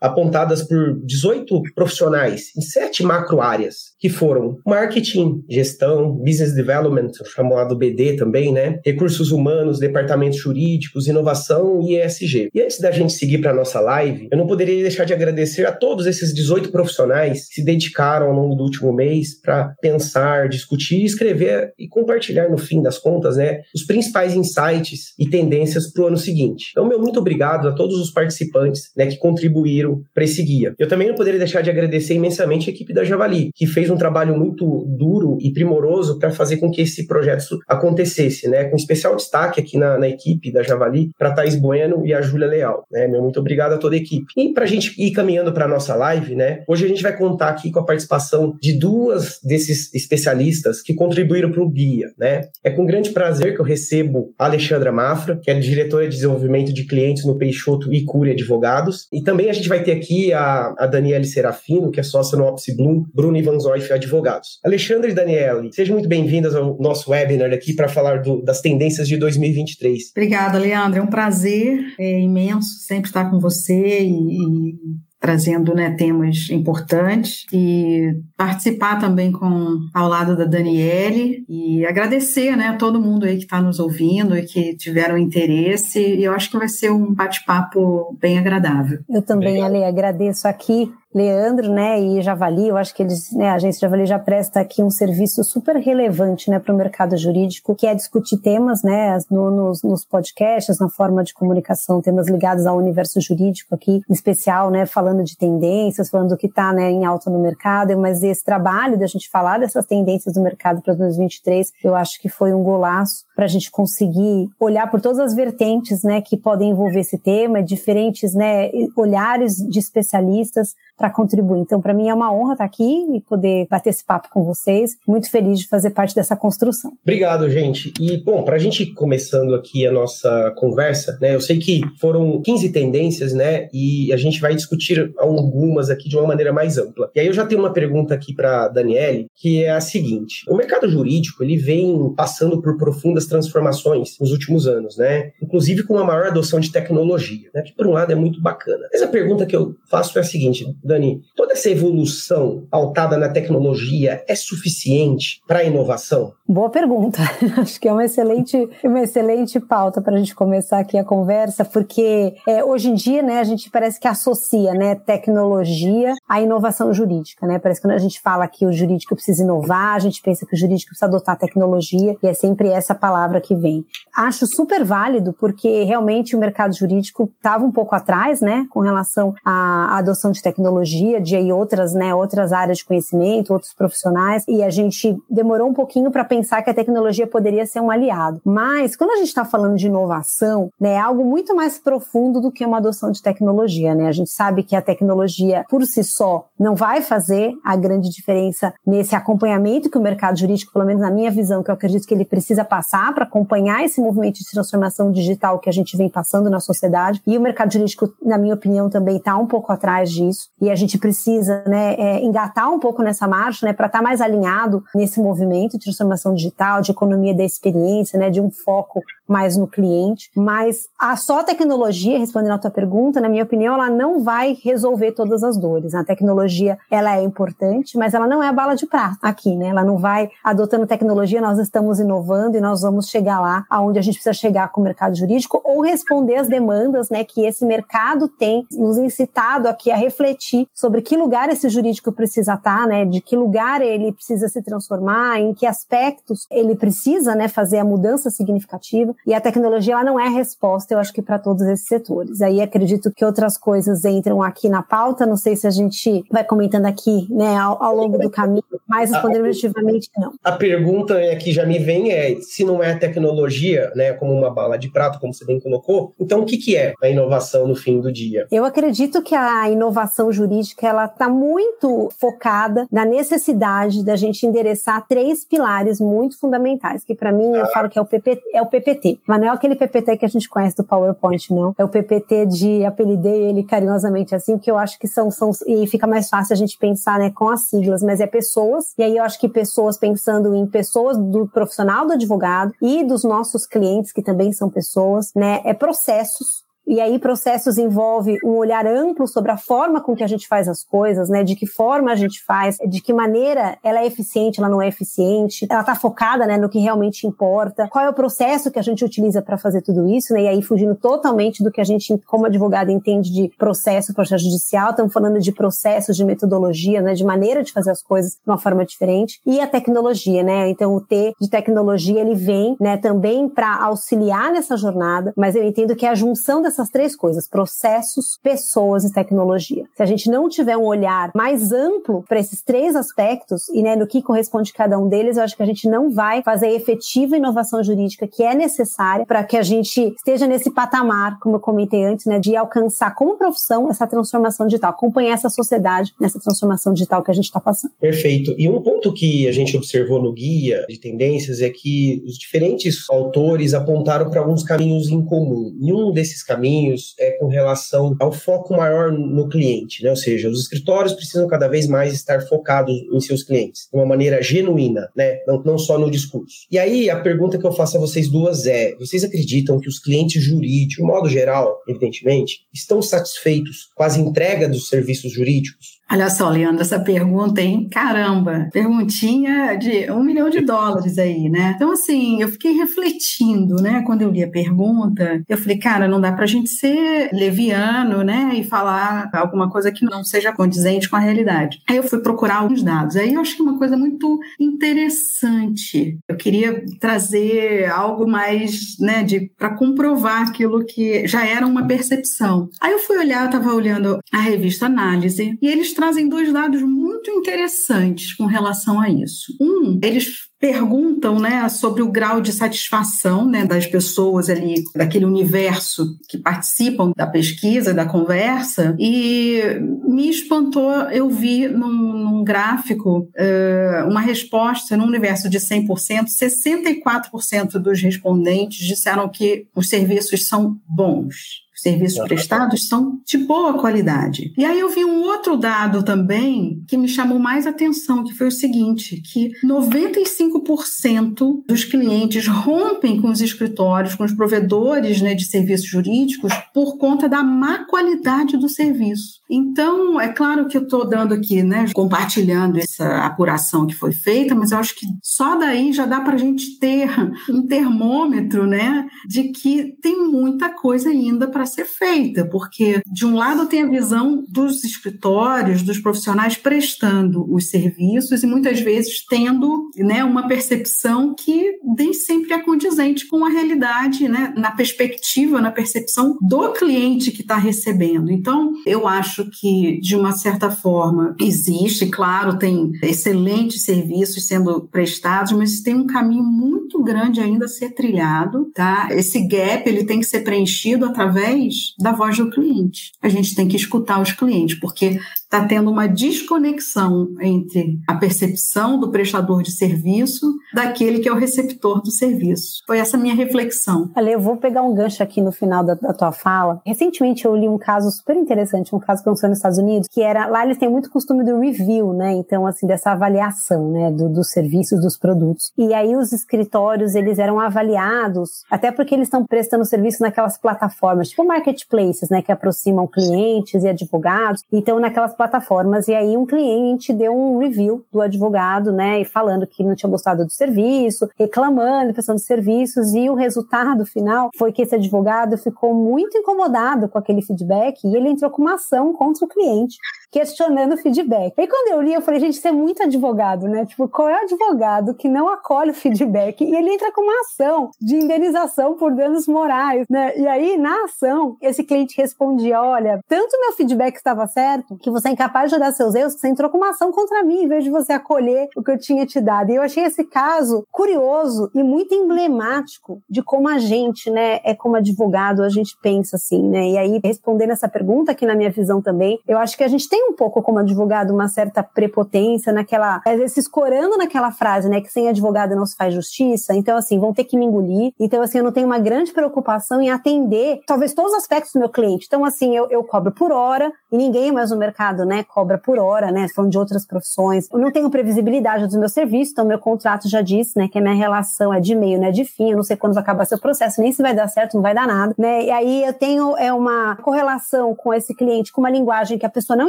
apontadas 0.00 0.62
por 0.62 1.00
18 1.04 1.62
profissionais 1.74 2.54
em 2.56 2.60
sete 2.60 3.02
macro 3.02 3.40
áreas, 3.40 3.91
que 4.02 4.08
foram 4.08 4.58
marketing, 4.66 5.44
gestão, 5.48 6.10
business 6.10 6.52
development, 6.52 7.12
chamado 7.32 7.76
BD 7.76 8.16
também, 8.16 8.52
né? 8.52 8.80
Recursos 8.84 9.30
humanos, 9.30 9.78
departamentos 9.78 10.40
jurídicos, 10.40 11.06
inovação 11.06 11.80
e 11.80 11.96
ESG. 11.96 12.48
E 12.52 12.60
antes 12.60 12.80
da 12.80 12.90
gente 12.90 13.12
seguir 13.12 13.38
para 13.38 13.54
nossa 13.54 13.78
live, 13.78 14.26
eu 14.28 14.36
não 14.36 14.48
poderia 14.48 14.82
deixar 14.82 15.04
de 15.04 15.14
agradecer 15.14 15.64
a 15.66 15.70
todos 15.70 16.06
esses 16.06 16.34
18 16.34 16.72
profissionais 16.72 17.48
que 17.48 17.54
se 17.54 17.64
dedicaram 17.64 18.26
ao 18.26 18.32
longo 18.32 18.56
do 18.56 18.64
último 18.64 18.92
mês 18.92 19.40
para 19.40 19.72
pensar, 19.80 20.48
discutir, 20.48 21.04
escrever 21.04 21.72
e 21.78 21.86
compartilhar 21.86 22.50
no 22.50 22.58
fim 22.58 22.82
das 22.82 22.98
contas, 22.98 23.36
né, 23.36 23.60
os 23.72 23.84
principais 23.84 24.34
insights 24.34 25.14
e 25.16 25.30
tendências 25.30 25.92
para 25.92 26.02
o 26.02 26.06
ano 26.08 26.16
seguinte. 26.16 26.70
Então, 26.72 26.88
meu 26.88 26.98
muito 26.98 27.20
obrigado 27.20 27.68
a 27.68 27.72
todos 27.72 28.00
os 28.00 28.10
participantes, 28.10 28.90
né, 28.96 29.06
que 29.06 29.18
contribuíram 29.18 30.02
para 30.12 30.24
esse 30.24 30.42
guia. 30.42 30.74
Eu 30.76 30.88
também 30.88 31.06
não 31.06 31.14
poderia 31.14 31.38
deixar 31.38 31.62
de 31.62 31.70
agradecer 31.70 32.14
imensamente 32.14 32.68
a 32.68 32.72
equipe 32.72 32.92
da 32.92 33.04
Javali, 33.04 33.50
que 33.54 33.64
fez 33.64 33.91
um 33.92 33.98
trabalho 33.98 34.36
muito 34.38 34.84
duro 34.88 35.38
e 35.40 35.52
primoroso 35.52 36.18
para 36.18 36.30
fazer 36.30 36.58
com 36.58 36.70
que 36.70 36.82
esse 36.82 37.06
projeto 37.06 37.58
acontecesse, 37.68 38.48
né? 38.48 38.64
Com 38.64 38.76
especial 38.76 39.16
destaque 39.16 39.60
aqui 39.60 39.78
na, 39.78 39.98
na 39.98 40.08
equipe 40.08 40.52
da 40.52 40.62
Javali 40.62 41.10
para 41.18 41.32
Thais 41.32 41.56
Bueno 41.56 42.04
e 42.04 42.12
a 42.12 42.20
Júlia 42.20 42.46
Leal, 42.46 42.84
né? 42.90 43.06
Meu 43.08 43.22
muito 43.22 43.40
obrigado 43.40 43.72
a 43.72 43.78
toda 43.78 43.94
a 43.94 43.98
equipe. 43.98 44.26
E 44.36 44.52
para 44.52 44.64
a 44.64 44.66
gente 44.66 44.94
ir 45.00 45.12
caminhando 45.12 45.52
para 45.52 45.68
nossa 45.68 45.94
live, 45.94 46.34
né? 46.34 46.62
Hoje 46.66 46.84
a 46.84 46.88
gente 46.88 47.02
vai 47.02 47.16
contar 47.16 47.48
aqui 47.48 47.70
com 47.70 47.78
a 47.78 47.84
participação 47.84 48.56
de 48.60 48.72
duas 48.72 49.38
desses 49.42 49.92
especialistas 49.94 50.82
que 50.82 50.94
contribuíram 50.94 51.50
para 51.50 51.62
o 51.62 51.68
guia, 51.68 52.10
né? 52.18 52.42
É 52.62 52.70
com 52.70 52.84
grande 52.84 53.10
prazer 53.10 53.54
que 53.54 53.60
eu 53.60 53.64
recebo 53.64 54.34
a 54.38 54.46
Alexandra 54.46 54.92
Mafra, 54.92 55.38
que 55.42 55.50
é 55.50 55.54
diretora 55.54 56.08
de 56.08 56.14
desenvolvimento 56.14 56.72
de 56.72 56.84
clientes 56.84 57.24
no 57.24 57.38
Peixoto 57.38 57.92
e 57.92 58.04
Cury 58.04 58.32
Advogados, 58.32 59.06
e 59.12 59.22
também 59.22 59.48
a 59.48 59.52
gente 59.52 59.68
vai 59.68 59.82
ter 59.82 59.92
aqui 59.92 60.32
a, 60.32 60.74
a 60.78 60.86
Daniele 60.86 61.24
Serafino, 61.24 61.90
que 61.90 62.00
é 62.00 62.02
sócia 62.02 62.36
no 62.36 62.44
Opsi 62.44 62.76
Bloom, 62.76 63.04
Bruno 63.14 63.36
Ivan 63.36 63.58
Zoif, 63.82 63.92
advogados. 63.92 64.60
Alexandre 64.64 65.10
e 65.10 65.14
Daniele, 65.14 65.72
sejam 65.72 65.94
muito 65.94 66.08
bem-vindas 66.08 66.54
ao 66.54 66.78
nosso 66.78 67.10
webinar 67.10 67.52
aqui 67.52 67.74
para 67.74 67.88
falar 67.88 68.22
do, 68.22 68.42
das 68.42 68.60
tendências 68.60 69.08
de 69.08 69.16
2023. 69.16 70.10
Obrigada, 70.12 70.58
Leandro. 70.58 71.00
É 71.00 71.02
um 71.02 71.08
prazer 71.08 71.94
é 71.98 72.20
imenso 72.20 72.78
sempre 72.86 73.08
estar 73.08 73.30
com 73.30 73.38
você 73.38 74.00
e, 74.02 74.10
e 74.10 74.78
trazendo 75.20 75.72
né, 75.72 75.94
temas 75.96 76.50
importantes 76.50 77.44
e 77.52 78.12
participar 78.36 78.98
também 78.98 79.30
com 79.30 79.78
ao 79.94 80.08
lado 80.08 80.36
da 80.36 80.44
Daniele 80.44 81.44
e 81.48 81.86
agradecer 81.86 82.56
né, 82.56 82.68
a 82.68 82.76
todo 82.76 83.00
mundo 83.00 83.24
aí 83.24 83.36
que 83.36 83.44
está 83.44 83.62
nos 83.62 83.78
ouvindo 83.78 84.36
e 84.36 84.42
que 84.42 84.76
tiveram 84.76 85.16
interesse. 85.16 86.00
E 86.00 86.24
eu 86.24 86.32
acho 86.32 86.50
que 86.50 86.58
vai 86.58 86.68
ser 86.68 86.90
um 86.90 87.14
bate-papo 87.14 88.16
bem 88.20 88.36
agradável. 88.36 88.98
Eu 89.08 89.22
também, 89.22 89.62
Ale, 89.62 89.84
agradeço 89.84 90.48
aqui 90.48 90.90
Leandro, 91.14 91.70
né, 91.70 92.00
e 92.00 92.22
Javali, 92.22 92.68
eu 92.68 92.76
acho 92.76 92.94
que 92.94 93.02
eles, 93.02 93.30
né, 93.32 93.50
a 93.50 93.54
agência 93.54 93.80
Javali 93.80 94.06
já 94.06 94.18
presta 94.18 94.60
aqui 94.60 94.82
um 94.82 94.90
serviço 94.90 95.44
super 95.44 95.76
relevante, 95.76 96.50
né, 96.50 96.58
para 96.58 96.74
o 96.74 96.76
mercado 96.76 97.16
jurídico, 97.16 97.74
que 97.74 97.86
é 97.86 97.94
discutir 97.94 98.38
temas, 98.38 98.82
né, 98.82 99.18
no, 99.30 99.50
nos, 99.50 99.82
nos 99.82 100.04
podcasts, 100.04 100.78
na 100.78 100.88
forma 100.88 101.22
de 101.22 101.34
comunicação, 101.34 102.00
temas 102.00 102.28
ligados 102.28 102.64
ao 102.64 102.78
universo 102.78 103.20
jurídico 103.20 103.74
aqui, 103.74 104.02
em 104.08 104.12
especial, 104.12 104.70
né, 104.70 104.86
falando 104.86 105.22
de 105.22 105.36
tendências, 105.36 106.08
falando 106.08 106.30
do 106.30 106.36
que 106.36 106.46
está, 106.46 106.72
né, 106.72 106.90
em 106.90 107.04
alta 107.04 107.28
no 107.28 107.38
mercado, 107.38 107.96
mas 107.98 108.22
esse 108.22 108.42
trabalho 108.42 108.98
da 108.98 109.06
gente 109.06 109.28
falar 109.28 109.58
dessas 109.58 109.84
tendências 109.84 110.34
do 110.34 110.40
mercado 110.40 110.80
para 110.80 110.94
2023, 110.94 111.72
eu 111.84 111.94
acho 111.94 112.20
que 112.20 112.28
foi 112.28 112.54
um 112.54 112.62
golaço 112.62 113.24
para 113.36 113.44
a 113.44 113.48
gente 113.48 113.70
conseguir 113.70 114.48
olhar 114.58 114.90
por 114.90 115.00
todas 115.00 115.18
as 115.18 115.34
vertentes, 115.34 116.02
né, 116.02 116.22
que 116.22 116.36
podem 116.36 116.70
envolver 116.70 117.00
esse 117.00 117.18
tema, 117.18 117.62
diferentes, 117.62 118.34
né, 118.34 118.70
olhares 118.96 119.56
de 119.56 119.78
especialistas 119.78 120.74
para 121.02 121.10
contribuir. 121.10 121.58
Então, 121.58 121.80
para 121.80 121.92
mim 121.92 122.08
é 122.08 122.14
uma 122.14 122.32
honra 122.32 122.52
estar 122.52 122.64
aqui 122.64 123.08
e 123.12 123.20
poder 123.20 123.66
bater 123.68 123.90
esse 123.90 124.04
papo 124.04 124.28
com 124.30 124.44
vocês. 124.44 124.92
Muito 125.04 125.28
feliz 125.28 125.58
de 125.58 125.66
fazer 125.66 125.90
parte 125.90 126.14
dessa 126.14 126.36
construção. 126.36 126.92
Obrigado, 127.02 127.50
gente. 127.50 127.92
E, 128.00 128.18
bom, 128.18 128.44
para 128.44 128.54
a 128.54 128.58
gente 128.58 128.86
começando 128.94 129.52
aqui 129.52 129.84
a 129.84 129.90
nossa 129.90 130.52
conversa, 130.56 131.18
né, 131.20 131.34
eu 131.34 131.40
sei 131.40 131.58
que 131.58 131.80
foram 132.00 132.40
15 132.40 132.70
tendências, 132.70 133.32
né, 133.32 133.68
e 133.72 134.12
a 134.12 134.16
gente 134.16 134.40
vai 134.40 134.54
discutir 134.54 135.12
algumas 135.18 135.90
aqui 135.90 136.08
de 136.08 136.16
uma 136.16 136.28
maneira 136.28 136.52
mais 136.52 136.78
ampla. 136.78 137.10
E 137.16 137.18
aí 137.18 137.26
eu 137.26 137.32
já 137.32 137.44
tenho 137.44 137.60
uma 137.60 137.72
pergunta 137.72 138.14
aqui 138.14 138.32
para 138.32 138.68
Daniele, 138.68 139.26
que 139.34 139.64
é 139.64 139.70
a 139.70 139.80
seguinte: 139.80 140.44
o 140.48 140.54
mercado 140.54 140.88
jurídico 140.88 141.42
ele 141.42 141.56
vem 141.56 142.14
passando 142.14 142.62
por 142.62 142.76
profundas 142.76 143.26
transformações 143.26 144.16
nos 144.20 144.30
últimos 144.30 144.68
anos, 144.68 144.96
né, 144.96 145.32
inclusive 145.42 145.82
com 145.82 145.94
uma 145.94 146.04
maior 146.04 146.28
adoção 146.28 146.60
de 146.60 146.70
tecnologia, 146.70 147.50
né, 147.52 147.62
que 147.62 147.74
por 147.74 147.88
um 147.88 147.92
lado 147.92 148.12
é 148.12 148.14
muito 148.14 148.40
bacana. 148.40 148.86
Mas 148.92 149.02
a 149.02 149.08
pergunta 149.08 149.44
que 149.44 149.56
eu 149.56 149.74
faço 149.90 150.16
é 150.16 150.20
a 150.20 150.24
seguinte: 150.24 150.64
Dani, 150.92 151.22
toda 151.34 151.54
essa 151.54 151.70
evolução 151.70 152.66
pautada 152.70 153.16
na 153.16 153.28
tecnologia 153.28 154.22
é 154.28 154.34
suficiente 154.34 155.40
para 155.46 155.60
a 155.60 155.64
inovação? 155.64 156.34
Boa 156.52 156.68
pergunta. 156.68 157.18
Acho 157.56 157.80
que 157.80 157.88
é 157.88 157.92
uma 157.92 158.04
excelente, 158.04 158.68
uma 158.84 159.00
excelente 159.00 159.58
pauta 159.58 160.02
para 160.02 160.14
a 160.14 160.18
gente 160.18 160.34
começar 160.34 160.80
aqui 160.80 160.98
a 160.98 161.04
conversa, 161.04 161.64
porque 161.64 162.34
é, 162.46 162.62
hoje 162.62 162.90
em 162.90 162.94
dia, 162.94 163.22
né, 163.22 163.40
a 163.40 163.44
gente 163.44 163.70
parece 163.70 163.98
que 163.98 164.06
associa, 164.06 164.74
né, 164.74 164.94
tecnologia 164.94 166.12
à 166.28 166.42
inovação 166.42 166.92
jurídica, 166.92 167.46
né? 167.46 167.58
Parece 167.58 167.80
que 167.80 167.88
quando 167.88 167.94
a 167.94 167.98
gente 167.98 168.20
fala 168.20 168.46
que 168.46 168.66
o 168.66 168.72
jurídico 168.72 169.14
precisa 169.14 169.42
inovar, 169.42 169.94
a 169.94 169.98
gente 169.98 170.20
pensa 170.20 170.44
que 170.44 170.54
o 170.54 170.58
jurídico 170.58 170.90
precisa 170.90 171.06
adotar 171.06 171.38
tecnologia 171.38 172.18
e 172.22 172.28
é 172.28 172.34
sempre 172.34 172.68
essa 172.68 172.94
palavra 172.94 173.40
que 173.40 173.54
vem. 173.54 173.86
Acho 174.14 174.46
super 174.46 174.84
válido, 174.84 175.32
porque 175.32 175.84
realmente 175.84 176.36
o 176.36 176.38
mercado 176.38 176.76
jurídico 176.76 177.32
estava 177.34 177.64
um 177.64 177.72
pouco 177.72 177.94
atrás, 177.94 178.42
né, 178.42 178.66
com 178.68 178.80
relação 178.80 179.34
à 179.42 179.96
adoção 179.96 180.30
de 180.30 180.42
tecnologia, 180.42 181.18
de 181.18 181.34
aí 181.34 181.50
outras, 181.50 181.94
né, 181.94 182.14
outras 182.14 182.52
áreas 182.52 182.76
de 182.76 182.84
conhecimento, 182.84 183.54
outros 183.54 183.72
profissionais, 183.72 184.44
e 184.46 184.62
a 184.62 184.68
gente 184.68 185.16
demorou 185.30 185.66
um 185.66 185.72
pouquinho 185.72 186.10
para 186.10 186.22
pensar 186.22 186.41
pensar 186.42 186.60
que 186.62 186.70
a 186.70 186.74
tecnologia 186.74 187.26
poderia 187.26 187.64
ser 187.64 187.80
um 187.80 187.90
aliado. 187.90 188.40
Mas 188.44 188.96
quando 188.96 189.12
a 189.12 189.16
gente 189.16 189.28
está 189.28 189.44
falando 189.44 189.76
de 189.76 189.86
inovação, 189.86 190.70
né, 190.80 190.94
é 190.94 190.98
algo 190.98 191.24
muito 191.24 191.54
mais 191.54 191.78
profundo 191.78 192.40
do 192.40 192.50
que 192.50 192.66
uma 192.66 192.78
adoção 192.78 193.12
de 193.12 193.22
tecnologia. 193.22 193.94
Né? 193.94 194.08
A 194.08 194.12
gente 194.12 194.30
sabe 194.30 194.62
que 194.62 194.74
a 194.74 194.82
tecnologia 194.82 195.64
por 195.68 195.84
si 195.84 196.02
só 196.02 196.46
não 196.58 196.74
vai 196.74 197.00
fazer 197.00 197.52
a 197.64 197.76
grande 197.76 198.10
diferença 198.10 198.74
nesse 198.86 199.14
acompanhamento 199.14 199.88
que 199.88 199.96
o 199.96 200.02
mercado 200.02 200.38
jurídico, 200.38 200.72
pelo 200.72 200.84
menos 200.84 201.00
na 201.00 201.10
minha 201.10 201.30
visão, 201.30 201.62
que 201.62 201.70
eu 201.70 201.74
acredito 201.74 202.06
que 202.06 202.14
ele 202.14 202.24
precisa 202.24 202.64
passar 202.64 203.14
para 203.14 203.24
acompanhar 203.24 203.84
esse 203.84 204.00
movimento 204.00 204.38
de 204.38 204.50
transformação 204.50 205.10
digital 205.10 205.58
que 205.58 205.68
a 205.68 205.72
gente 205.72 205.96
vem 205.96 206.08
passando 206.08 206.50
na 206.50 206.60
sociedade. 206.60 207.22
E 207.26 207.38
o 207.38 207.40
mercado 207.40 207.72
jurídico, 207.72 208.12
na 208.22 208.36
minha 208.36 208.54
opinião, 208.54 208.90
também 208.90 209.16
está 209.16 209.36
um 209.36 209.46
pouco 209.46 209.72
atrás 209.72 210.10
disso. 210.10 210.48
E 210.60 210.70
a 210.70 210.74
gente 210.74 210.98
precisa 210.98 211.62
né, 211.66 211.94
é, 211.94 212.22
engatar 212.22 212.70
um 212.70 212.78
pouco 212.78 213.02
nessa 213.02 213.28
marcha 213.28 213.64
né, 213.64 213.72
para 213.72 213.86
estar 213.86 213.98
tá 213.98 214.02
mais 214.02 214.20
alinhado 214.20 214.82
nesse 214.94 215.20
movimento 215.20 215.78
de 215.78 215.84
transformação 215.84 216.21
transformação 216.22 216.34
digital, 216.34 216.80
de 216.80 216.92
economia 216.92 217.34
da 217.34 217.44
experiência, 217.44 218.18
né, 218.18 218.30
de 218.30 218.40
um 218.40 218.50
foco 218.50 219.02
mais 219.26 219.56
no 219.56 219.66
cliente. 219.66 220.30
Mas 220.36 220.88
a 220.98 221.16
só 221.16 221.42
tecnologia, 221.42 222.18
respondendo 222.18 222.52
à 222.52 222.58
tua 222.58 222.70
pergunta, 222.70 223.20
na 223.20 223.28
minha 223.28 223.44
opinião, 223.44 223.74
ela 223.74 223.88
não 223.88 224.22
vai 224.22 224.56
resolver 224.62 225.12
todas 225.12 225.42
as 225.42 225.56
dores. 225.56 225.94
A 225.94 226.04
tecnologia, 226.04 226.78
ela 226.90 227.16
é 227.16 227.22
importante, 227.22 227.96
mas 227.96 228.14
ela 228.14 228.26
não 228.26 228.42
é 228.42 228.48
a 228.48 228.52
bala 228.52 228.74
de 228.74 228.86
prata 228.86 229.18
aqui, 229.22 229.56
né? 229.56 229.68
Ela 229.68 229.84
não 229.84 229.96
vai 229.96 230.28
adotando 230.44 230.86
tecnologia, 230.86 231.40
nós 231.40 231.58
estamos 231.58 231.98
inovando 231.98 232.56
e 232.56 232.60
nós 232.60 232.82
vamos 232.82 233.08
chegar 233.08 233.40
lá 233.40 233.64
aonde 233.70 233.98
a 233.98 234.02
gente 234.02 234.14
precisa 234.14 234.34
chegar 234.34 234.70
com 234.70 234.80
o 234.80 234.84
mercado 234.84 235.16
jurídico 235.16 235.60
ou 235.64 235.80
responder 235.80 236.36
as 236.36 236.48
demandas, 236.48 237.08
né, 237.08 237.24
que 237.24 237.44
esse 237.46 237.64
mercado 237.64 238.28
tem 238.28 238.66
nos 238.72 238.98
incitado 238.98 239.68
aqui 239.68 239.90
a 239.90 239.96
refletir 239.96 240.66
sobre 240.74 241.00
que 241.00 241.16
lugar 241.16 241.48
esse 241.48 241.68
jurídico 241.68 242.12
precisa 242.12 242.54
estar, 242.54 242.86
né, 242.86 243.04
de 243.04 243.20
que 243.20 243.36
lugar 243.36 243.80
ele 243.80 244.12
precisa 244.12 244.48
se 244.48 244.62
transformar, 244.62 245.40
em 245.40 245.54
que 245.54 245.66
aspectos 246.12 246.46
ele 246.50 246.74
precisa, 246.74 247.34
né, 247.34 247.48
fazer 247.48 247.78
a 247.78 247.84
mudança 247.84 248.30
significativa. 248.30 249.14
E 249.26 249.34
a 249.34 249.40
tecnologia 249.40 249.94
ela 249.94 250.04
não 250.04 250.20
é 250.20 250.26
a 250.26 250.30
resposta, 250.30 250.94
eu 250.94 250.98
acho 250.98 251.12
que 251.12 251.22
para 251.22 251.38
todos 251.38 251.62
esses 251.62 251.86
setores. 251.86 252.40
Aí 252.40 252.60
acredito 252.60 253.10
que 253.14 253.24
outras 253.24 253.56
coisas 253.56 254.04
entram 254.04 254.42
aqui 254.42 254.68
na 254.68 254.82
pauta, 254.82 255.26
não 255.26 255.36
sei 255.36 255.56
se 255.56 255.66
a 255.66 255.70
gente 255.70 256.24
vai 256.30 256.44
comentando 256.44 256.86
aqui, 256.86 257.26
né, 257.30 257.56
ao, 257.56 257.82
ao 257.82 257.96
longo 257.96 258.18
do 258.18 258.30
caminho, 258.30 258.62
mas 258.88 259.10
respondendo 259.10 259.44
objetivamente 259.46 260.08
não. 260.18 260.32
A 260.44 260.52
pergunta 260.52 261.14
é 261.14 261.34
que 261.36 261.52
já 261.52 261.64
me 261.64 261.78
vem 261.78 262.12
é, 262.12 262.36
se 262.40 262.64
não 262.64 262.82
é 262.82 262.92
a 262.92 262.98
tecnologia, 262.98 263.90
né, 263.94 264.12
como 264.12 264.32
uma 264.32 264.50
bala 264.50 264.78
de 264.78 264.90
prata, 264.90 265.18
como 265.18 265.32
você 265.32 265.44
bem 265.44 265.60
colocou, 265.60 266.12
então 266.20 266.40
o 266.40 266.44
que, 266.44 266.56
que 266.56 266.76
é 266.76 266.92
a 267.02 267.08
inovação 267.08 267.66
no 267.66 267.74
fim 267.74 268.00
do 268.00 268.12
dia? 268.12 268.46
Eu 268.50 268.64
acredito 268.64 269.22
que 269.22 269.34
a 269.34 269.68
inovação 269.70 270.32
jurídica, 270.32 270.86
ela 270.86 271.06
está 271.06 271.28
muito 271.28 272.10
focada 272.18 272.86
na 272.90 273.04
necessidade 273.04 274.04
da 274.04 274.16
gente 274.16 274.46
endereçar 274.46 275.06
três 275.06 275.44
pilares 275.44 276.00
muito 276.02 276.38
fundamentais, 276.38 277.04
que 277.04 277.14
para 277.14 277.32
mim 277.32 277.54
eu 277.54 277.66
falo 277.68 277.88
que 277.88 277.98
é 277.98 278.02
o, 278.02 278.04
PPT, 278.04 278.42
é 278.52 278.62
o 278.62 278.66
PPT. 278.66 279.20
Mas 279.26 279.40
não 279.40 279.48
é 279.48 279.50
aquele 279.50 279.74
PPT 279.74 280.16
que 280.16 280.24
a 280.24 280.28
gente 280.28 280.48
conhece 280.48 280.76
do 280.76 280.84
PowerPoint, 280.84 281.52
não. 281.52 281.74
É 281.78 281.84
o 281.84 281.88
PPT 281.88 282.46
de 282.46 282.84
apelidei 282.84 283.44
ele 283.44 283.62
carinhosamente 283.62 284.34
assim, 284.34 284.58
que 284.58 284.70
eu 284.70 284.78
acho 284.78 284.98
que 284.98 285.08
são, 285.08 285.30
são 285.30 285.50
e 285.66 285.86
fica 285.86 286.06
mais 286.06 286.28
fácil 286.28 286.54
a 286.54 286.56
gente 286.56 286.76
pensar, 286.78 287.18
né, 287.18 287.30
com 287.30 287.48
as 287.48 287.68
siglas, 287.68 288.02
mas 288.02 288.20
é 288.20 288.26
pessoas. 288.26 288.92
E 288.98 289.02
aí 289.02 289.16
eu 289.16 289.24
acho 289.24 289.38
que 289.38 289.48
pessoas 289.48 289.96
pensando 289.96 290.54
em 290.54 290.66
pessoas 290.66 291.16
do 291.16 291.46
profissional 291.48 292.06
do 292.06 292.12
advogado 292.12 292.74
e 292.80 293.04
dos 293.04 293.24
nossos 293.24 293.66
clientes, 293.66 294.12
que 294.12 294.22
também 294.22 294.52
são 294.52 294.68
pessoas, 294.68 295.32
né, 295.34 295.60
é 295.64 295.72
processos 295.72 296.61
e 296.86 297.00
aí 297.00 297.18
processos 297.18 297.78
envolve 297.78 298.38
um 298.44 298.56
olhar 298.56 298.86
amplo 298.86 299.26
sobre 299.26 299.50
a 299.50 299.56
forma 299.56 300.00
com 300.00 300.14
que 300.14 300.24
a 300.24 300.26
gente 300.26 300.48
faz 300.48 300.68
as 300.68 300.84
coisas, 300.84 301.28
né? 301.28 301.42
De 301.42 301.54
que 301.54 301.66
forma 301.66 302.12
a 302.12 302.16
gente 302.16 302.44
faz, 302.44 302.76
de 302.88 303.00
que 303.00 303.12
maneira 303.12 303.78
ela 303.82 304.00
é 304.00 304.06
eficiente, 304.06 304.60
ela 304.60 304.68
não 304.68 304.82
é 304.82 304.88
eficiente, 304.88 305.66
ela 305.70 305.80
está 305.80 305.94
focada, 305.94 306.46
né, 306.46 306.58
no 306.58 306.68
que 306.68 306.78
realmente 306.78 307.26
importa. 307.26 307.88
Qual 307.88 308.04
é 308.04 308.08
o 308.08 308.14
processo 308.14 308.70
que 308.70 308.78
a 308.78 308.82
gente 308.82 309.04
utiliza 309.04 309.40
para 309.40 309.56
fazer 309.56 309.82
tudo 309.82 310.08
isso, 310.08 310.34
né? 310.34 310.42
E 310.42 310.48
aí 310.48 310.62
fugindo 310.62 310.94
totalmente 310.94 311.62
do 311.62 311.70
que 311.70 311.80
a 311.80 311.84
gente 311.84 312.18
como 312.26 312.46
advogado 312.46 312.90
entende 312.90 313.32
de 313.32 313.48
processo, 313.56 314.12
processo 314.12 314.44
judicial, 314.44 314.90
estamos 314.90 315.12
falando 315.12 315.38
de 315.38 315.52
processos, 315.52 316.16
de 316.16 316.24
metodologia, 316.24 317.00
né, 317.00 317.14
de 317.14 317.24
maneira 317.24 317.62
de 317.62 317.72
fazer 317.72 317.90
as 317.90 318.02
coisas 318.02 318.32
de 318.32 318.50
uma 318.50 318.58
forma 318.58 318.84
diferente. 318.84 319.40
E 319.46 319.60
a 319.60 319.66
tecnologia, 319.66 320.42
né? 320.42 320.68
Então 320.68 320.94
o 320.94 321.00
T 321.00 321.32
de 321.40 321.48
tecnologia 321.48 322.20
ele 322.20 322.34
vem, 322.34 322.76
né, 322.80 322.96
também 322.96 323.48
para 323.48 323.82
auxiliar 323.84 324.52
nessa 324.52 324.76
jornada, 324.76 325.32
mas 325.36 325.54
eu 325.54 325.62
entendo 325.62 325.94
que 325.94 326.04
é 326.04 326.08
a 326.08 326.14
junção 326.14 326.60
dessas 326.60 326.71
essas 326.72 326.88
três 326.88 327.14
coisas: 327.14 327.48
processos, 327.48 328.38
pessoas 328.42 329.04
e 329.04 329.12
tecnologia. 329.12 329.84
Se 329.96 330.02
a 330.02 330.06
gente 330.06 330.30
não 330.30 330.48
tiver 330.48 330.76
um 330.76 330.84
olhar 330.84 331.30
mais 331.34 331.72
amplo 331.72 332.24
para 332.28 332.40
esses 332.40 332.62
três 332.62 332.96
aspectos 332.96 333.68
e 333.68 333.82
né, 333.82 333.96
no 333.96 334.06
que 334.06 334.22
corresponde 334.22 334.72
cada 334.72 334.98
um 334.98 335.08
deles, 335.08 335.36
eu 335.36 335.42
acho 335.42 335.56
que 335.56 335.62
a 335.62 335.66
gente 335.66 335.88
não 335.88 336.10
vai 336.10 336.42
fazer 336.42 336.66
a 336.66 336.72
efetiva 336.72 337.36
inovação 337.36 337.82
jurídica 337.82 338.26
que 338.26 338.42
é 338.42 338.54
necessária 338.54 339.26
para 339.26 339.44
que 339.44 339.56
a 339.56 339.62
gente 339.62 340.14
esteja 340.16 340.46
nesse 340.46 340.70
patamar, 340.70 341.38
como 341.40 341.56
eu 341.56 341.60
comentei 341.60 342.04
antes, 342.04 342.26
né, 342.26 342.38
de 342.38 342.56
alcançar 342.56 343.14
como 343.14 343.36
profissão 343.36 343.90
essa 343.90 344.06
transformação 344.06 344.66
digital, 344.66 344.90
acompanhar 344.90 345.34
essa 345.34 345.48
sociedade 345.48 346.12
nessa 346.20 346.40
transformação 346.40 346.92
digital 346.92 347.22
que 347.22 347.30
a 347.30 347.34
gente 347.34 347.44
está 347.44 347.60
passando. 347.60 347.92
Perfeito. 348.00 348.54
E 348.56 348.68
um 348.68 348.80
ponto 348.80 349.12
que 349.12 349.46
a 349.48 349.52
gente 349.52 349.76
observou 349.76 350.22
no 350.22 350.32
guia 350.32 350.84
de 350.88 350.98
tendências 350.98 351.60
é 351.60 351.70
que 351.70 352.22
os 352.26 352.36
diferentes 352.36 353.08
autores 353.10 353.74
apontaram 353.74 354.30
para 354.30 354.40
alguns 354.40 354.62
caminhos 354.62 355.08
em 355.08 355.24
comum. 355.24 355.76
E 355.80 355.92
um 355.92 356.12
desses 356.12 356.42
caminhos 356.42 356.61
caminhos 356.62 357.14
é, 357.18 357.32
com 357.32 357.48
relação 357.48 358.16
ao 358.20 358.32
foco 358.32 358.74
maior 358.74 359.10
no 359.10 359.48
cliente, 359.48 360.04
né? 360.04 360.10
Ou 360.10 360.16
seja, 360.16 360.48
os 360.48 360.60
escritórios 360.60 361.12
precisam 361.12 361.48
cada 361.48 361.66
vez 361.66 361.88
mais 361.88 362.14
estar 362.14 362.40
focados 362.42 362.94
em 363.12 363.20
seus 363.20 363.42
clientes, 363.42 363.88
de 363.92 363.98
uma 363.98 364.06
maneira 364.06 364.40
genuína, 364.40 365.08
né? 365.16 365.40
Não, 365.46 365.60
não 365.62 365.78
só 365.78 365.98
no 365.98 366.10
discurso. 366.10 366.66
E 366.70 366.78
aí, 366.78 367.10
a 367.10 367.18
pergunta 367.18 367.58
que 367.58 367.66
eu 367.66 367.72
faço 367.72 367.96
a 367.96 368.00
vocês 368.00 368.28
duas 368.28 368.66
é: 368.66 368.94
vocês 368.96 369.24
acreditam 369.24 369.80
que 369.80 369.88
os 369.88 369.98
clientes 369.98 370.42
jurídicos, 370.42 370.96
de 370.96 371.02
modo 371.02 371.28
geral, 371.28 371.82
evidentemente, 371.88 372.60
estão 372.72 373.02
satisfeitos 373.02 373.88
com 373.94 374.04
as 374.04 374.16
entregas 374.16 374.70
dos 374.70 374.88
serviços 374.88 375.32
jurídicos? 375.32 376.01
Olha 376.12 376.28
só, 376.28 376.50
Leandro, 376.50 376.82
essa 376.82 377.00
pergunta, 377.00 377.62
hein? 377.62 377.88
Caramba, 377.90 378.68
perguntinha 378.70 379.74
de 379.76 380.10
um 380.10 380.22
milhão 380.22 380.50
de 380.50 380.60
dólares 380.60 381.16
aí, 381.16 381.48
né? 381.48 381.72
Então, 381.74 381.90
assim, 381.90 382.42
eu 382.42 382.48
fiquei 382.48 382.72
refletindo, 382.72 383.76
né? 383.76 384.02
Quando 384.04 384.20
eu 384.20 384.30
li 384.30 384.42
a 384.42 384.50
pergunta, 384.50 385.42
eu 385.48 385.56
falei, 385.56 385.78
cara, 385.78 386.06
não 386.06 386.20
dá 386.20 386.30
pra 386.30 386.44
gente 386.44 386.68
ser 386.68 387.30
leviano, 387.32 388.22
né? 388.22 388.50
E 388.54 388.62
falar 388.62 389.30
alguma 389.32 389.70
coisa 389.70 389.90
que 389.90 390.04
não 390.04 390.22
seja 390.22 390.52
condizente 390.52 391.08
com 391.08 391.16
a 391.16 391.18
realidade. 391.18 391.80
Aí 391.88 391.96
eu 391.96 392.02
fui 392.02 392.20
procurar 392.20 392.56
alguns 392.56 392.82
dados. 392.82 393.16
Aí 393.16 393.32
eu 393.32 393.40
é 393.40 393.62
uma 393.62 393.78
coisa 393.78 393.96
muito 393.96 394.38
interessante. 394.60 396.18
Eu 396.28 396.36
queria 396.36 396.84
trazer 397.00 397.86
algo 397.86 398.28
mais, 398.28 398.98
né, 399.00 399.22
de 399.22 399.50
para 399.56 399.74
comprovar 399.76 400.42
aquilo 400.42 400.84
que 400.84 401.26
já 401.26 401.46
era 401.46 401.66
uma 401.66 401.86
percepção. 401.86 402.68
Aí 402.82 402.92
eu 402.92 402.98
fui 402.98 403.16
olhar, 403.16 403.46
eu 403.46 403.50
tava 403.50 403.72
olhando 403.72 404.18
a 404.30 404.38
revista 404.38 404.84
Análise, 404.86 405.56
e 405.62 405.66
eles 405.66 405.94
trazem 406.02 406.28
dois 406.28 406.52
dados 406.52 406.82
muito 406.82 407.30
interessantes 407.30 408.34
com 408.34 408.44
relação 408.44 409.00
a 409.00 409.08
isso. 409.08 409.56
Um, 409.60 410.00
eles 410.02 410.50
perguntam 410.58 411.38
né, 411.38 411.68
sobre 411.68 412.02
o 412.02 412.10
grau 412.10 412.40
de 412.40 412.52
satisfação 412.52 413.48
né, 413.48 413.64
das 413.64 413.86
pessoas 413.86 414.50
ali, 414.50 414.82
daquele 414.96 415.24
universo 415.24 416.18
que 416.28 416.36
participam 416.36 417.12
da 417.16 417.24
pesquisa, 417.24 417.94
da 417.94 418.04
conversa, 418.04 418.96
e 418.98 419.62
me 420.04 420.28
espantou, 420.28 420.92
eu 421.12 421.30
vi 421.30 421.68
num, 421.68 422.12
num 422.12 422.42
gráfico 422.42 423.20
uh, 423.20 424.08
uma 424.10 424.20
resposta 424.20 424.96
num 424.96 425.06
universo 425.06 425.48
de 425.48 425.60
100%, 425.60 426.24
64% 426.26 427.78
dos 427.78 428.02
respondentes 428.02 428.84
disseram 428.84 429.28
que 429.28 429.68
os 429.72 429.88
serviços 429.88 430.48
são 430.48 430.80
bons 430.84 431.62
serviços 431.82 432.26
prestados 432.26 432.88
são 432.88 433.20
de 433.26 433.38
boa 433.38 433.74
qualidade. 433.74 434.52
E 434.56 434.64
aí 434.64 434.78
eu 434.78 434.88
vi 434.88 435.04
um 435.04 435.22
outro 435.22 435.56
dado 435.56 436.02
também 436.02 436.82
que 436.86 436.96
me 436.96 437.08
chamou 437.08 437.38
mais 437.38 437.66
atenção, 437.66 438.24
que 438.24 438.32
foi 438.32 438.46
o 438.46 438.52
seguinte, 438.52 439.20
que 439.20 439.50
95% 439.64 441.64
dos 441.66 441.84
clientes 441.84 442.46
rompem 442.46 443.20
com 443.20 443.30
os 443.30 443.40
escritórios, 443.40 444.14
com 444.14 444.24
os 444.24 444.32
provedores 444.32 445.20
né, 445.20 445.34
de 445.34 445.44
serviços 445.44 445.86
jurídicos 445.86 446.52
por 446.72 446.98
conta 446.98 447.28
da 447.28 447.42
má 447.42 447.84
qualidade 447.84 448.56
do 448.56 448.68
serviço. 448.68 449.40
Então, 449.50 450.20
é 450.20 450.28
claro 450.28 450.66
que 450.66 450.76
eu 450.76 450.82
estou 450.82 451.06
dando 451.06 451.34
aqui, 451.34 451.62
né, 451.62 451.86
compartilhando 451.92 452.78
essa 452.78 453.18
apuração 453.18 453.86
que 453.86 453.94
foi 453.94 454.12
feita, 454.12 454.54
mas 454.54 454.72
eu 454.72 454.78
acho 454.78 454.94
que 454.94 455.06
só 455.22 455.56
daí 455.56 455.92
já 455.92 456.06
dá 456.06 456.20
para 456.20 456.34
a 456.34 456.38
gente 456.38 456.78
ter 456.78 457.10
um 457.50 457.66
termômetro, 457.66 458.66
né, 458.66 459.06
de 459.26 459.48
que 459.48 459.94
tem 460.00 460.26
muita 460.26 460.70
coisa 460.70 461.10
ainda 461.10 461.48
para 461.48 461.66
ser 461.72 461.84
feita, 461.84 462.44
porque 462.46 463.00
de 463.06 463.26
um 463.26 463.34
lado 463.34 463.66
tem 463.66 463.82
a 463.82 463.88
visão 463.88 464.44
dos 464.48 464.84
escritórios, 464.84 465.82
dos 465.82 465.98
profissionais 465.98 466.56
prestando 466.56 467.44
os 467.52 467.68
serviços 467.68 468.42
e 468.42 468.46
muitas 468.46 468.80
vezes 468.80 469.24
tendo 469.28 469.90
né, 469.96 470.24
uma 470.24 470.46
percepção 470.46 471.34
que 471.34 471.78
nem 471.96 472.12
sempre 472.12 472.52
é 472.52 472.58
condizente 472.58 473.26
com 473.26 473.44
a 473.44 473.48
realidade, 473.48 474.28
né, 474.28 474.52
na 474.56 474.70
perspectiva, 474.70 475.60
na 475.60 475.70
percepção 475.70 476.36
do 476.40 476.72
cliente 476.72 477.30
que 477.30 477.42
está 477.42 477.56
recebendo. 477.56 478.30
Então, 478.30 478.72
eu 478.86 479.06
acho 479.06 479.48
que, 479.50 480.00
de 480.00 480.16
uma 480.16 480.32
certa 480.32 480.70
forma, 480.70 481.34
existe, 481.40 482.06
claro, 482.06 482.58
tem 482.58 482.92
excelentes 483.02 483.84
serviços 483.84 484.46
sendo 484.46 484.88
prestados, 484.90 485.52
mas 485.52 485.80
tem 485.80 485.94
um 485.94 486.06
caminho 486.06 486.44
muito 486.44 487.02
grande 487.02 487.40
ainda 487.40 487.66
a 487.66 487.68
ser 487.68 487.90
trilhado, 487.90 488.70
tá? 488.74 489.08
Esse 489.10 489.46
gap 489.46 489.88
ele 489.88 490.04
tem 490.04 490.20
que 490.20 490.26
ser 490.26 490.40
preenchido 490.40 491.06
através 491.06 491.61
da 491.98 492.12
voz 492.12 492.36
do 492.36 492.50
cliente. 492.50 493.12
A 493.22 493.28
gente 493.28 493.54
tem 493.54 493.68
que 493.68 493.76
escutar 493.76 494.20
os 494.20 494.32
clientes, 494.32 494.78
porque 494.78 495.18
está 495.52 495.66
tendo 495.66 495.90
uma 495.90 496.08
desconexão 496.08 497.28
entre 497.38 498.00
a 498.08 498.14
percepção 498.14 498.98
do 498.98 499.10
prestador 499.10 499.62
de 499.62 499.70
serviço 499.70 500.50
daquele 500.72 501.18
que 501.18 501.28
é 501.28 501.32
o 501.32 501.36
receptor 501.36 502.00
do 502.00 502.10
serviço. 502.10 502.82
Foi 502.86 502.98
essa 502.98 503.18
minha 503.18 503.34
reflexão. 503.34 504.10
Ale, 504.14 504.32
eu 504.32 504.40
vou 504.40 504.56
pegar 504.56 504.80
um 504.80 504.94
gancho 504.94 505.22
aqui 505.22 505.42
no 505.42 505.52
final 505.52 505.84
da, 505.84 505.92
da, 505.92 506.14
tua 506.14 506.32
fala. 506.32 506.80
Recentemente 506.86 507.44
eu 507.44 507.54
li 507.54 507.68
um 507.68 507.76
caso 507.76 508.10
super 508.10 508.34
interessante, 508.34 508.94
um 508.94 508.98
caso 508.98 509.22
que 509.22 509.28
aconteceu 509.28 509.50
nos 509.50 509.58
Estados 509.58 509.76
Unidos, 509.76 510.08
que 510.10 510.22
era 510.22 510.46
lá 510.46 510.64
eles 510.64 510.78
têm 510.78 510.88
muito 510.88 511.10
costume 511.10 511.44
do 511.44 511.60
review, 511.60 512.14
né? 512.14 512.32
Então, 512.32 512.66
assim, 512.66 512.86
dessa 512.86 513.10
avaliação, 513.10 513.90
né, 513.90 514.10
do, 514.10 514.30
dos 514.30 514.50
serviços, 514.50 515.02
dos 515.02 515.18
produtos. 515.18 515.70
E 515.76 515.92
aí 515.92 516.16
os 516.16 516.32
escritórios, 516.32 517.14
eles 517.14 517.38
eram 517.38 517.60
avaliados, 517.60 518.64
até 518.70 518.90
porque 518.90 519.14
eles 519.14 519.26
estão 519.26 519.44
prestando 519.44 519.84
serviço 519.84 520.22
naquelas 520.22 520.56
plataformas, 520.56 521.28
tipo 521.28 521.44
marketplaces, 521.44 522.30
né, 522.30 522.40
que 522.40 522.50
aproximam 522.50 523.06
clientes 523.06 523.84
e 523.84 523.88
advogados. 523.88 524.62
Então, 524.72 524.98
naquelas 524.98 525.34
plataformas, 525.42 526.06
e 526.06 526.14
aí 526.14 526.36
um 526.36 526.46
cliente 526.46 527.12
deu 527.12 527.34
um 527.34 527.58
review 527.58 528.04
do 528.12 528.20
advogado, 528.20 528.92
né, 528.92 529.20
e 529.20 529.24
falando 529.24 529.66
que 529.66 529.82
não 529.82 529.96
tinha 529.96 530.08
gostado 530.08 530.44
do 530.44 530.52
serviço, 530.52 531.28
reclamando, 531.36 532.12
prestando 532.12 532.38
serviços, 532.38 533.12
e 533.12 533.28
o 533.28 533.34
resultado 533.34 534.06
final 534.06 534.50
foi 534.56 534.72
que 534.72 534.82
esse 534.82 534.94
advogado 534.94 535.58
ficou 535.58 535.92
muito 535.94 536.38
incomodado 536.38 537.08
com 537.08 537.18
aquele 537.18 537.42
feedback 537.42 538.04
e 538.04 538.14
ele 538.14 538.28
entrou 538.28 538.50
com 538.50 538.62
uma 538.62 538.74
ação 538.74 539.12
contra 539.12 539.44
o 539.44 539.48
cliente 539.48 539.96
questionando 540.32 540.94
o 540.94 540.96
feedback. 540.96 541.52
E 541.58 541.66
quando 541.66 541.92
eu 541.92 542.00
li, 542.00 542.14
eu 542.14 542.22
falei, 542.22 542.40
gente, 542.40 542.54
isso 542.54 542.66
é 542.66 542.72
muito 542.72 543.02
advogado, 543.02 543.68
né? 543.68 543.84
Tipo, 543.84 544.08
qual 544.08 544.30
é 544.30 544.40
o 544.40 544.44
advogado 544.44 545.14
que 545.14 545.28
não 545.28 545.46
acolhe 545.46 545.90
o 545.90 545.94
feedback 545.94 546.64
e 546.64 546.74
ele 546.74 546.94
entra 546.94 547.12
com 547.12 547.20
uma 547.20 547.40
ação 547.40 547.90
de 548.00 548.16
indenização 548.16 548.94
por 548.94 549.14
danos 549.14 549.46
morais, 549.46 550.06
né? 550.08 550.32
E 550.38 550.48
aí, 550.48 550.78
na 550.78 551.04
ação, 551.04 551.58
esse 551.60 551.84
cliente 551.84 552.16
respondia, 552.16 552.80
olha, 552.80 553.20
tanto 553.28 553.60
meu 553.60 553.72
feedback 553.74 554.16
estava 554.16 554.46
certo, 554.46 554.96
que 554.96 555.10
você 555.10 555.28
incapaz 555.32 555.70
de 555.70 555.78
dar 555.78 555.92
seus 555.92 556.14
erros, 556.14 556.34
você 556.34 556.48
entrou 556.48 556.70
com 556.70 556.78
uma 556.78 556.90
ação 556.90 557.10
contra 557.12 557.42
mim, 557.42 557.62
em 557.62 557.68
vez 557.68 557.84
de 557.84 557.90
você 557.90 558.12
acolher 558.12 558.68
o 558.76 558.82
que 558.82 558.90
eu 558.90 558.98
tinha 558.98 559.26
te 559.26 559.40
dado. 559.40 559.70
E 559.70 559.76
eu 559.76 559.82
achei 559.82 560.04
esse 560.04 560.24
caso 560.24 560.86
curioso 560.90 561.70
e 561.74 561.82
muito 561.82 562.14
emblemático 562.14 563.20
de 563.28 563.42
como 563.42 563.68
a 563.68 563.78
gente, 563.78 564.30
né, 564.30 564.60
é 564.64 564.74
como 564.74 564.96
advogado, 564.96 565.62
a 565.62 565.68
gente 565.68 565.96
pensa 566.02 566.36
assim, 566.36 566.62
né? 566.62 566.90
E 566.90 566.98
aí, 566.98 567.20
respondendo 567.22 567.70
essa 567.70 567.88
pergunta, 567.88 568.34
que 568.34 568.46
na 568.46 568.54
minha 568.54 568.70
visão 568.70 569.00
também, 569.00 569.38
eu 569.46 569.58
acho 569.58 569.76
que 569.76 569.84
a 569.84 569.88
gente 569.88 570.08
tem 570.08 570.28
um 570.28 570.34
pouco 570.34 570.62
como 570.62 570.78
advogado 570.78 571.32
uma 571.32 571.48
certa 571.48 571.82
prepotência 571.82 572.72
naquela, 572.72 573.20
se 573.48 573.60
escorando 573.60 574.16
naquela 574.16 574.50
frase, 574.50 574.88
né, 574.88 575.00
que 575.00 575.12
sem 575.12 575.28
advogado 575.28 575.74
não 575.74 575.86
se 575.86 575.96
faz 575.96 576.14
justiça. 576.14 576.74
Então, 576.74 576.96
assim, 576.96 577.18
vão 577.18 577.32
ter 577.32 577.44
que 577.44 577.56
me 577.56 577.64
engolir. 577.64 578.12
Então, 578.18 578.42
assim, 578.42 578.58
eu 578.58 578.64
não 578.64 578.72
tenho 578.72 578.86
uma 578.86 578.98
grande 578.98 579.32
preocupação 579.32 580.00
em 580.00 580.10
atender 580.10 580.80
talvez 580.86 581.12
todos 581.12 581.32
os 581.32 581.38
aspectos 581.38 581.72
do 581.72 581.80
meu 581.80 581.88
cliente. 581.88 582.26
Então, 582.26 582.44
assim, 582.44 582.76
eu, 582.76 582.88
eu 582.90 583.02
cobro 583.04 583.32
por 583.32 583.52
hora 583.52 583.92
e 584.10 584.16
ninguém 584.16 584.52
mais 584.52 584.70
no 584.70 584.76
mercado, 584.76 585.21
né, 585.24 585.44
cobra 585.44 585.78
por 585.78 585.98
hora, 585.98 586.30
né, 586.30 586.46
falando 586.54 586.70
de 586.70 586.78
outras 586.78 587.06
profissões. 587.06 587.68
Eu 587.72 587.78
não 587.78 587.90
tenho 587.90 588.10
previsibilidade 588.10 588.86
dos 588.86 588.96
meus 588.96 589.12
serviços, 589.12 589.52
então 589.52 589.64
meu 589.64 589.78
contrato 589.78 590.28
já 590.28 590.40
disse, 590.40 590.78
né, 590.78 590.88
que 590.88 590.98
a 590.98 591.02
minha 591.02 591.14
relação 591.14 591.72
é 591.72 591.80
de 591.80 591.94
meio, 591.94 592.20
não 592.20 592.28
é 592.28 592.30
de 592.30 592.44
fim. 592.44 592.70
Eu 592.70 592.76
não 592.76 592.84
sei 592.84 592.96
quando 592.96 593.14
vai 593.14 593.22
acabar 593.22 593.44
seu 593.44 593.58
processo, 593.58 594.00
nem 594.00 594.12
se 594.12 594.22
vai 594.22 594.34
dar 594.34 594.48
certo, 594.48 594.74
não 594.74 594.82
vai 594.82 594.94
dar 594.94 595.06
nada, 595.06 595.34
né? 595.38 595.64
E 595.64 595.70
aí 595.70 596.04
eu 596.04 596.12
tenho 596.12 596.56
é 596.56 596.72
uma 596.72 597.16
correlação 597.16 597.94
com 597.94 598.12
esse 598.12 598.34
cliente 598.34 598.72
com 598.72 598.80
uma 598.80 598.90
linguagem 598.90 599.38
que 599.38 599.46
a 599.46 599.50
pessoa 599.50 599.76
não 599.76 599.88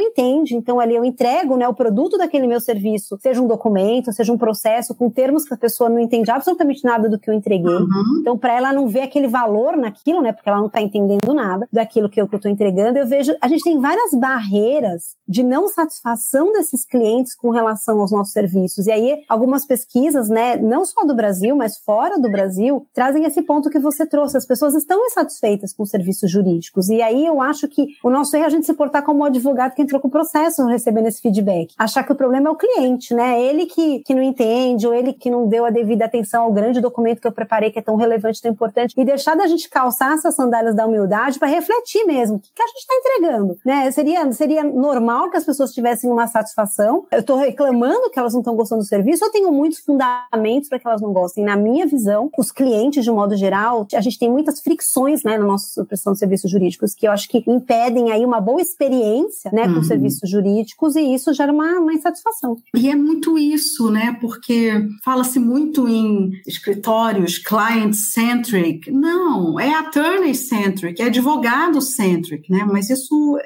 entende 0.00 0.54
então 0.54 0.80
ali 0.80 0.94
eu 0.94 1.04
entrego 1.04 1.56
né, 1.56 1.68
o 1.68 1.74
produto 1.74 2.16
daquele 2.16 2.46
meu 2.46 2.60
serviço, 2.60 3.18
seja 3.20 3.40
um 3.40 3.46
documento, 3.46 4.12
seja 4.12 4.32
um 4.32 4.38
processo, 4.38 4.94
com 4.94 5.10
termos 5.10 5.44
que 5.44 5.54
a 5.54 5.56
pessoa 5.56 5.90
não 5.90 5.98
entende 5.98 6.30
absolutamente 6.30 6.84
nada 6.84 7.08
do 7.08 7.18
que 7.18 7.30
eu 7.30 7.34
entreguei. 7.34 7.74
Uhum. 7.74 8.18
Então, 8.20 8.38
para 8.38 8.54
ela 8.54 8.72
não 8.72 8.88
ver 8.88 9.02
aquele 9.02 9.28
valor 9.28 9.76
naquilo, 9.76 10.22
né, 10.22 10.32
porque 10.32 10.48
ela 10.48 10.58
não 10.58 10.66
está 10.66 10.80
entendendo 10.80 11.34
nada 11.34 11.68
daquilo 11.72 12.08
que 12.08 12.20
eu 12.20 12.26
estou 12.26 12.50
entregando, 12.50 12.98
eu 12.98 13.06
vejo, 13.06 13.34
a 13.40 13.48
gente 13.48 13.62
tem 13.62 13.78
várias 13.80 14.12
barreiras 14.12 15.16
de 15.26 15.42
não 15.42 15.68
satisfação 15.68 16.52
desses 16.52 16.84
clientes 16.84 17.34
com 17.34 17.50
relação 17.50 18.00
aos 18.00 18.12
nossos 18.12 18.32
serviços. 18.32 18.86
E 18.86 18.92
aí, 18.92 19.22
algumas 19.28 19.66
pesquisas, 19.66 20.28
né, 20.28 20.56
não 20.56 20.84
só 20.84 21.04
do 21.04 21.14
Brasil, 21.14 21.56
mas 21.56 21.78
fora 21.78 22.18
do 22.18 22.30
Brasil, 22.30 22.86
trazem 22.92 23.24
esse 23.24 23.42
ponto 23.42 23.70
que 23.70 23.78
você 23.78 24.06
trouxe. 24.06 24.36
As 24.36 24.46
pessoas 24.46 24.74
estão 24.74 25.04
insatisfeitas 25.06 25.72
com 25.72 25.84
serviços 25.84 26.30
jurídicos. 26.30 26.88
E 26.88 27.00
aí 27.00 27.24
eu 27.24 27.40
acho 27.40 27.68
que 27.68 27.88
o 28.02 28.10
nosso 28.10 28.36
erro 28.36 28.44
é 28.44 28.46
a 28.46 28.50
gente 28.50 28.66
se 28.66 28.74
portar 28.74 29.02
como 29.02 29.20
um 29.20 29.24
advogado 29.24 29.74
que 29.74 29.82
entrou 29.82 30.00
com 30.00 30.08
o 30.08 30.10
processo 30.10 30.64
recebendo 30.66 31.06
esse 31.06 31.20
feedback. 31.20 31.74
Achar 31.78 32.04
que 32.04 32.12
o 32.12 32.14
problema 32.14 32.48
é 32.48 32.52
o 32.52 32.56
cliente, 32.56 33.14
né? 33.14 33.40
Ele 33.42 33.66
que, 33.66 34.00
que 34.00 34.14
não 34.14 34.22
entende, 34.22 34.86
ou 34.86 34.94
ele 34.94 35.12
que 35.12 35.30
não 35.30 35.48
deu 35.48 35.64
a 35.64 35.70
devida 35.70 36.04
atenção 36.04 36.44
ao 36.44 36.52
grande 36.52 36.80
documento 36.80 37.20
que 37.20 37.26
eu 37.26 37.32
preparei, 37.32 37.70
que 37.70 37.78
é 37.78 37.82
tão 37.82 37.96
relevante, 37.96 38.42
tão 38.42 38.50
importante, 38.50 38.94
e 38.96 39.04
deixar 39.04 39.36
da 39.36 39.46
gente 39.46 39.68
calçar 39.68 40.14
essas 40.14 40.34
sandálias 40.34 40.74
da 40.74 40.86
humildade 40.86 41.38
para 41.38 41.48
refletir 41.48 42.04
mesmo. 42.04 42.36
O 42.36 42.40
que, 42.40 42.50
que 42.54 42.62
a 42.62 42.66
gente 42.66 42.78
está 42.78 42.94
entregando? 42.94 43.58
Né? 43.64 43.90
Seria, 43.90 44.32
seria 44.32 44.64
normal 44.64 45.13
que 45.30 45.36
as 45.36 45.44
pessoas 45.44 45.72
tivessem 45.72 46.10
uma 46.10 46.26
satisfação? 46.26 47.06
Eu 47.10 47.20
estou 47.20 47.36
reclamando 47.36 48.10
que 48.10 48.18
elas 48.18 48.32
não 48.32 48.40
estão 48.40 48.54
gostando 48.54 48.82
do 48.82 48.86
serviço 48.86 49.24
ou 49.24 49.30
tenho 49.30 49.52
muitos 49.52 49.80
fundamentos 49.80 50.68
para 50.68 50.78
que 50.78 50.86
elas 50.86 51.00
não 51.00 51.12
gostem? 51.12 51.44
Na 51.44 51.56
minha 51.56 51.86
visão, 51.86 52.30
os 52.38 52.52
clientes, 52.52 53.04
de 53.04 53.10
um 53.10 53.14
modo 53.16 53.36
geral, 53.36 53.86
a 53.94 54.00
gente 54.00 54.18
tem 54.18 54.30
muitas 54.30 54.60
fricções 54.60 55.22
né, 55.22 55.36
no 55.38 55.46
nosso 55.46 55.84
prestação 55.86 56.12
de 56.12 56.18
serviços 56.18 56.50
jurídicos 56.50 56.94
que 56.94 57.06
eu 57.06 57.12
acho 57.12 57.28
que 57.28 57.42
impedem 57.46 58.12
aí 58.12 58.24
uma 58.24 58.40
boa 58.40 58.60
experiência 58.60 59.50
né, 59.52 59.64
com 59.64 59.74
uhum. 59.74 59.82
serviços 59.82 60.04
serviços 60.04 60.30
jurídicos 60.30 60.96
e 60.96 61.14
isso 61.14 61.32
gera 61.32 61.52
uma, 61.52 61.78
uma 61.78 61.92
insatisfação. 61.92 62.56
E 62.74 62.88
é 62.88 62.94
muito 62.94 63.38
isso, 63.38 63.90
né? 63.90 64.16
Porque 64.20 64.72
fala-se 65.04 65.38
muito 65.38 65.88
em 65.88 66.32
escritórios 66.46 67.38
client-centric. 67.38 68.90
Não, 68.90 69.58
é 69.58 69.74
attorney-centric, 69.74 71.00
é 71.00 71.06
advogado-centric, 71.06 72.50
né? 72.50 72.64
Mas 72.64 72.90
isso 72.90 73.38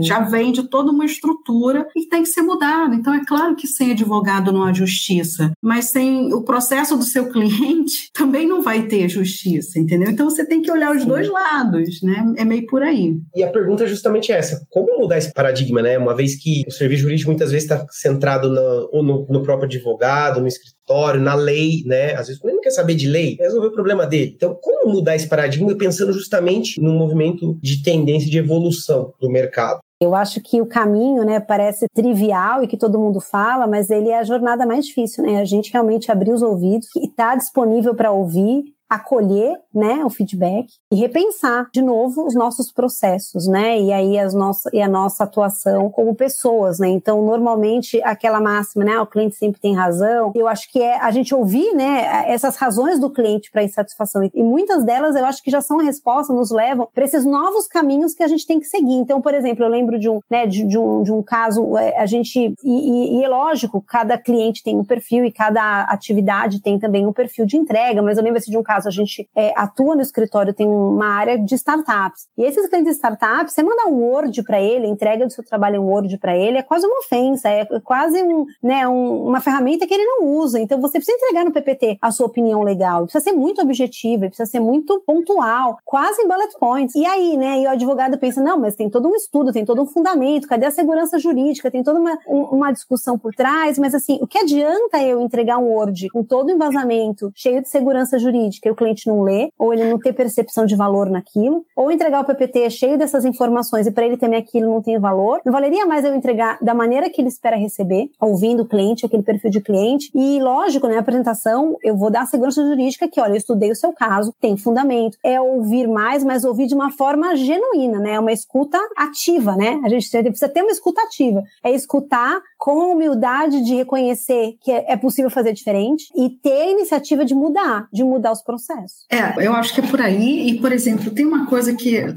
já 0.00 0.20
vem 0.20 0.52
de 0.52 0.64
toda 0.64 0.90
uma 0.90 1.04
estrutura 1.04 1.86
e 1.96 2.06
tem 2.06 2.22
que 2.22 2.28
ser 2.28 2.42
mudado. 2.42 2.94
Então, 2.94 3.12
é 3.14 3.24
claro 3.24 3.56
que 3.56 3.66
sem 3.66 3.92
advogado 3.92 4.52
não 4.52 4.64
há 4.64 4.72
justiça, 4.72 5.52
mas 5.62 5.86
sem 5.86 6.32
o 6.32 6.42
processo 6.42 6.96
do 6.96 7.04
seu 7.04 7.28
cliente 7.32 8.10
também 8.12 8.46
não 8.46 8.62
vai 8.62 8.86
ter 8.86 9.08
justiça, 9.08 9.78
entendeu? 9.78 10.10
Então, 10.10 10.28
você 10.28 10.44
tem 10.44 10.62
que 10.62 10.70
olhar 10.70 10.94
os 10.94 11.02
Sim. 11.02 11.08
dois 11.08 11.28
lados, 11.28 12.02
né? 12.02 12.24
É 12.36 12.44
meio 12.44 12.66
por 12.66 12.82
aí. 12.82 13.16
E 13.34 13.42
a 13.42 13.50
pergunta 13.50 13.84
é 13.84 13.86
justamente 13.86 14.32
essa: 14.32 14.64
como 14.68 14.98
mudar 14.98 15.18
esse 15.18 15.32
paradigma, 15.32 15.82
né? 15.82 15.98
Uma 15.98 16.14
vez 16.14 16.36
que 16.36 16.64
o 16.66 16.70
serviço 16.70 17.02
jurídico 17.02 17.30
muitas 17.30 17.50
vezes 17.50 17.70
está 17.70 17.86
centrado 17.90 18.50
no, 18.50 19.02
no, 19.02 19.26
no 19.28 19.42
próprio 19.42 19.66
advogado, 19.66 20.40
no 20.40 20.46
escritório, 20.46 20.79
na 21.18 21.34
lei, 21.34 21.82
né? 21.86 22.14
Às 22.14 22.28
vezes 22.28 22.42
ele 22.42 22.54
não 22.54 22.60
quer 22.60 22.70
saber 22.70 22.94
de 22.94 23.08
lei, 23.08 23.36
resolver 23.38 23.68
o 23.68 23.72
problema 23.72 24.06
dele. 24.06 24.32
Então, 24.34 24.56
como 24.60 24.92
mudar 24.92 25.16
esse 25.16 25.28
paradigma 25.28 25.74
pensando 25.76 26.12
justamente 26.12 26.80
num 26.80 26.96
movimento 26.96 27.58
de 27.62 27.82
tendência 27.82 28.30
de 28.30 28.38
evolução 28.38 29.12
do 29.20 29.30
mercado? 29.30 29.80
Eu 30.02 30.14
acho 30.14 30.40
que 30.40 30.62
o 30.62 30.66
caminho, 30.66 31.24
né, 31.24 31.38
parece 31.40 31.86
trivial 31.94 32.64
e 32.64 32.66
que 32.66 32.76
todo 32.76 32.98
mundo 32.98 33.20
fala, 33.20 33.66
mas 33.66 33.90
ele 33.90 34.08
é 34.08 34.18
a 34.18 34.24
jornada 34.24 34.64
mais 34.64 34.86
difícil, 34.86 35.22
né? 35.22 35.38
A 35.40 35.44
gente 35.44 35.70
realmente 35.70 36.10
abrir 36.10 36.32
os 36.32 36.40
ouvidos 36.40 36.88
e 36.96 37.04
estar 37.04 37.32
tá 37.32 37.36
disponível 37.36 37.94
para 37.94 38.10
ouvir 38.10 38.64
acolher, 38.90 39.56
né, 39.72 40.04
o 40.04 40.10
feedback 40.10 40.66
e 40.92 40.96
repensar 40.96 41.68
de 41.72 41.80
novo 41.80 42.26
os 42.26 42.34
nossos 42.34 42.72
processos, 42.72 43.46
né, 43.46 43.80
e 43.80 43.92
aí 43.92 44.18
as 44.18 44.34
nossas 44.34 44.72
e 44.72 44.82
a 44.82 44.88
nossa 44.88 45.22
atuação 45.22 45.88
como 45.88 46.12
pessoas, 46.12 46.80
né. 46.80 46.88
Então, 46.88 47.22
normalmente 47.24 48.02
aquela 48.02 48.40
máxima, 48.40 48.84
né, 48.84 49.00
o 49.00 49.06
cliente 49.06 49.36
sempre 49.36 49.60
tem 49.60 49.76
razão. 49.76 50.32
Eu 50.34 50.48
acho 50.48 50.70
que 50.72 50.82
é 50.82 50.98
a 50.98 51.10
gente 51.12 51.32
ouvir, 51.32 51.72
né, 51.72 52.24
essas 52.26 52.56
razões 52.56 52.98
do 52.98 53.08
cliente 53.08 53.50
para 53.50 53.62
insatisfação 53.62 54.28
e 54.34 54.42
muitas 54.42 54.84
delas 54.84 55.14
eu 55.14 55.24
acho 55.24 55.42
que 55.42 55.50
já 55.50 55.60
são 55.60 55.78
a 55.78 55.82
resposta, 55.82 56.32
nos 56.32 56.50
levam 56.50 56.88
para 56.92 57.04
esses 57.04 57.24
novos 57.24 57.68
caminhos 57.68 58.12
que 58.12 58.24
a 58.24 58.28
gente 58.28 58.44
tem 58.44 58.58
que 58.58 58.66
seguir. 58.66 58.94
Então, 58.94 59.20
por 59.20 59.34
exemplo, 59.34 59.64
eu 59.64 59.68
lembro 59.68 60.00
de 60.00 60.08
um, 60.08 60.20
né, 60.28 60.46
de, 60.46 60.64
de 60.64 60.76
um, 60.76 61.02
de 61.04 61.12
um 61.12 61.22
caso, 61.22 61.76
é, 61.78 61.96
a 61.96 62.06
gente 62.06 62.40
e, 62.40 62.56
e, 62.64 63.18
e 63.18 63.24
é 63.24 63.28
lógico, 63.28 63.80
cada 63.80 64.18
cliente 64.18 64.64
tem 64.64 64.76
um 64.76 64.84
perfil 64.84 65.24
e 65.24 65.30
cada 65.30 65.82
atividade 65.82 66.60
tem 66.60 66.78
também 66.78 67.06
um 67.06 67.12
perfil 67.12 67.46
de 67.46 67.56
entrega, 67.56 68.02
mas 68.02 68.18
eu 68.18 68.24
lembro 68.24 68.38
assim, 68.38 68.50
de 68.50 68.58
um 68.58 68.62
caso 68.62 68.79
caso, 68.80 68.88
a 68.88 68.92
gente 68.92 69.28
é, 69.36 69.52
atua 69.54 69.94
no 69.94 70.00
escritório, 70.00 70.54
tem 70.54 70.66
uma 70.66 71.06
área 71.06 71.38
de 71.38 71.54
startups. 71.54 72.26
E 72.36 72.42
esses 72.42 72.68
clientes 72.68 72.92
de 72.92 72.96
startups, 72.96 73.52
você 73.52 73.62
manda 73.62 73.86
um 73.86 74.00
Word 74.00 74.42
para 74.42 74.60
ele, 74.60 74.86
entrega 74.86 75.26
do 75.26 75.32
seu 75.32 75.44
trabalho 75.44 75.76
em 75.76 75.78
Word 75.78 76.16
para 76.18 76.36
ele, 76.36 76.58
é 76.58 76.62
quase 76.62 76.86
uma 76.86 76.98
ofensa, 76.98 77.48
é 77.48 77.66
quase 77.80 78.22
um, 78.22 78.46
né, 78.62 78.88
um, 78.88 79.26
uma 79.26 79.40
ferramenta 79.40 79.86
que 79.86 79.94
ele 79.94 80.04
não 80.04 80.26
usa. 80.26 80.58
Então 80.58 80.80
você 80.80 80.98
precisa 80.98 81.16
entregar 81.16 81.44
no 81.44 81.52
PPT 81.52 81.98
a 82.00 82.10
sua 82.10 82.26
opinião 82.26 82.62
legal, 82.62 83.04
precisa 83.04 83.24
ser 83.24 83.32
muito 83.32 83.60
objetivo, 83.60 84.26
precisa 84.26 84.46
ser 84.46 84.60
muito 84.60 85.02
pontual, 85.06 85.78
quase 85.84 86.22
em 86.22 86.28
bullet 86.28 86.58
points. 86.58 86.94
E 86.94 87.04
aí, 87.04 87.36
né, 87.36 87.60
e 87.60 87.66
o 87.66 87.70
advogado 87.70 88.18
pensa, 88.18 88.42
não, 88.42 88.58
mas 88.58 88.74
tem 88.74 88.88
todo 88.88 89.08
um 89.08 89.14
estudo, 89.14 89.52
tem 89.52 89.64
todo 89.64 89.82
um 89.82 89.86
fundamento, 89.86 90.48
cadê 90.48 90.66
a 90.66 90.70
segurança 90.70 91.18
jurídica, 91.18 91.70
tem 91.70 91.82
toda 91.82 92.00
uma, 92.00 92.18
uma 92.26 92.72
discussão 92.72 93.18
por 93.18 93.34
trás, 93.34 93.78
mas 93.78 93.94
assim, 93.94 94.18
o 94.20 94.26
que 94.26 94.38
adianta 94.38 95.02
eu 95.02 95.20
entregar 95.20 95.58
um 95.58 95.70
Word 95.70 96.08
com 96.08 96.24
todo 96.24 96.48
o 96.48 96.50
embasamento, 96.50 97.30
cheio 97.34 97.62
de 97.62 97.68
segurança 97.68 98.18
jurídica, 98.18 98.69
o 98.70 98.76
cliente 98.76 99.06
não 99.06 99.22
lê, 99.22 99.50
ou 99.58 99.72
ele 99.72 99.84
não 99.84 99.98
tem 99.98 100.12
percepção 100.12 100.66
de 100.66 100.76
valor 100.76 101.10
naquilo, 101.10 101.64
ou 101.76 101.90
entregar 101.90 102.20
o 102.20 102.24
PPT 102.24 102.70
cheio 102.70 102.98
dessas 102.98 103.24
informações 103.24 103.86
e 103.86 103.90
para 103.90 104.06
ele 104.06 104.16
também 104.16 104.38
aquilo 104.38 104.70
não 104.70 104.82
tem 104.82 104.98
valor. 104.98 105.40
Não 105.44 105.52
valeria 105.52 105.86
mais 105.86 106.04
eu 106.04 106.14
entregar 106.14 106.58
da 106.60 106.74
maneira 106.74 107.10
que 107.10 107.20
ele 107.20 107.28
espera 107.28 107.56
receber, 107.56 108.10
ouvindo 108.20 108.62
o 108.62 108.66
cliente, 108.66 109.06
aquele 109.06 109.22
perfil 109.22 109.50
de 109.50 109.60
cliente. 109.60 110.10
E 110.14 110.40
lógico, 110.40 110.86
né, 110.86 110.96
a 110.96 111.00
apresentação, 111.00 111.76
eu 111.82 111.96
vou 111.96 112.10
dar 112.10 112.22
a 112.22 112.26
segurança 112.26 112.62
jurídica 112.62 113.08
que, 113.08 113.20
olha, 113.20 113.32
eu 113.32 113.36
estudei 113.36 113.70
o 113.70 113.76
seu 113.76 113.92
caso, 113.92 114.34
tem 114.40 114.56
fundamento. 114.56 115.16
É 115.24 115.40
ouvir 115.40 115.86
mais, 115.86 116.24
mas 116.24 116.44
ouvir 116.44 116.66
de 116.66 116.74
uma 116.74 116.90
forma 116.90 117.34
genuína, 117.36 117.98
né? 117.98 118.12
É 118.14 118.20
uma 118.20 118.32
escuta 118.32 118.78
ativa, 118.96 119.56
né? 119.56 119.80
A 119.84 119.88
gente 119.88 120.08
precisa 120.10 120.48
ter 120.48 120.62
uma 120.62 120.70
escuta 120.70 121.02
ativa. 121.02 121.42
É 121.64 121.70
escutar 121.70 122.40
com 122.60 122.92
humildade 122.92 123.64
de 123.64 123.74
reconhecer 123.74 124.56
que 124.60 124.70
é 124.70 124.94
possível 124.94 125.30
fazer 125.30 125.54
diferente 125.54 126.04
e 126.14 126.28
ter 126.28 126.52
a 126.52 126.70
iniciativa 126.70 127.24
de 127.24 127.34
mudar, 127.34 127.88
de 127.90 128.04
mudar 128.04 128.32
os 128.32 128.42
processos. 128.42 129.06
É, 129.10 129.46
eu 129.46 129.54
acho 129.54 129.74
que 129.74 129.80
é 129.80 129.86
por 129.86 130.00
aí. 130.00 130.50
E, 130.50 130.60
por 130.60 130.70
exemplo, 130.70 131.10
tem 131.10 131.24
uma 131.24 131.46
coisa 131.46 131.74
que 131.74 132.12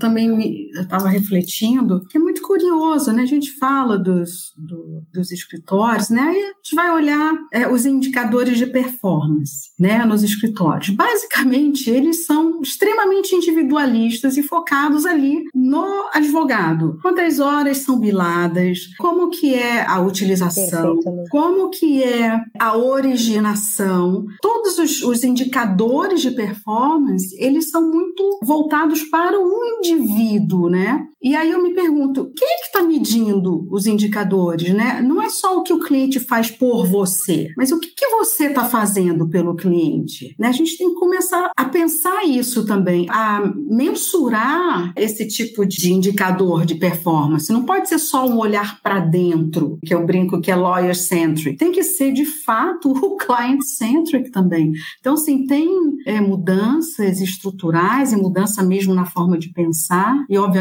eu 0.73 0.83
estava 0.83 1.07
refletindo, 1.07 2.05
que 2.09 2.17
é 2.17 2.21
muito 2.21 2.41
curioso, 2.41 3.11
né? 3.11 3.23
A 3.23 3.27
gente 3.27 3.51
fala 3.57 3.97
dos, 3.97 4.53
do, 4.57 5.03
dos 5.13 5.31
escritórios, 5.31 6.09
né? 6.09 6.21
Aí 6.21 6.41
a 6.43 6.47
gente 6.47 6.75
vai 6.75 6.91
olhar 6.91 7.33
é, 7.51 7.67
os 7.67 7.85
indicadores 7.85 8.57
de 8.57 8.65
performance, 8.65 9.69
né? 9.79 10.03
Nos 10.05 10.23
escritórios. 10.23 10.89
Basicamente, 10.89 11.89
eles 11.89 12.25
são 12.25 12.61
extremamente 12.61 13.35
individualistas 13.35 14.37
e 14.37 14.43
focados 14.43 15.05
ali 15.05 15.43
no 15.53 16.09
advogado. 16.13 16.97
Quantas 17.01 17.39
horas 17.39 17.77
são 17.77 17.99
biladas? 17.99 18.79
Como 18.97 19.29
que 19.29 19.53
é 19.53 19.85
a 19.85 19.99
utilização 20.01 20.33
utilização, 20.33 20.99
como 21.29 21.69
que 21.69 22.03
é 22.03 22.39
a 22.59 22.77
originação, 22.77 24.25
todos 24.41 24.77
os, 24.77 25.03
os 25.03 25.23
indicadores 25.23 26.21
de 26.21 26.31
performance, 26.31 27.35
eles 27.39 27.69
são 27.69 27.89
muito 27.89 28.39
voltados 28.43 29.03
para 29.03 29.39
o 29.39 29.65
indivíduo, 29.77 30.62
né? 30.69 31.07
E 31.21 31.35
aí 31.35 31.51
eu 31.51 31.63
me 31.63 31.73
pergunto, 31.73 32.31
quem 32.35 32.47
é 32.47 32.57
que 32.57 32.65
está 32.65 32.83
medindo 32.83 33.65
os 33.71 33.85
indicadores, 33.85 34.73
né? 34.73 35.01
Não 35.01 35.21
é 35.21 35.29
só 35.29 35.57
o 35.57 35.63
que 35.63 35.71
o 35.71 35.79
cliente 35.79 36.19
faz 36.19 36.51
por 36.51 36.85
você, 36.85 37.49
mas 37.55 37.71
o 37.71 37.79
que, 37.79 37.87
que 37.95 38.07
você 38.07 38.47
está 38.47 38.65
fazendo 38.65 39.29
pelo 39.29 39.55
cliente, 39.55 40.35
né? 40.37 40.47
A 40.47 40.51
gente 40.51 40.77
tem 40.77 40.89
que 40.89 40.99
começar 40.99 41.51
a 41.55 41.65
pensar 41.65 42.25
isso 42.25 42.65
também, 42.65 43.07
a 43.09 43.41
mensurar 43.55 44.91
esse 44.95 45.27
tipo 45.27 45.65
de 45.65 45.93
indicador 45.93 46.65
de 46.65 46.75
performance. 46.75 47.51
Não 47.51 47.63
pode 47.63 47.87
ser 47.87 47.99
só 47.99 48.27
um 48.27 48.37
olhar 48.37 48.81
para 48.81 48.99
dentro, 48.99 49.77
que 49.85 49.93
eu 49.93 50.05
brinco 50.05 50.41
que 50.41 50.51
é 50.51 50.55
lawyer 50.55 50.95
centric, 50.95 51.57
tem 51.57 51.71
que 51.71 51.83
ser 51.83 52.11
de 52.11 52.25
fato 52.25 52.91
o 52.91 53.15
client 53.17 53.61
centric 53.61 54.31
também. 54.31 54.71
Então, 54.99 55.13
assim, 55.13 55.45
tem 55.45 55.69
é, 56.05 56.19
mudanças 56.19 57.21
estruturais 57.21 58.11
e 58.11 58.17
mudança 58.17 58.63
mesmo 58.63 58.93
na 58.93 59.05
forma 59.05 59.37
de 59.37 59.49
pensar, 59.49 60.25
e 60.29 60.37
obviamente 60.37 60.52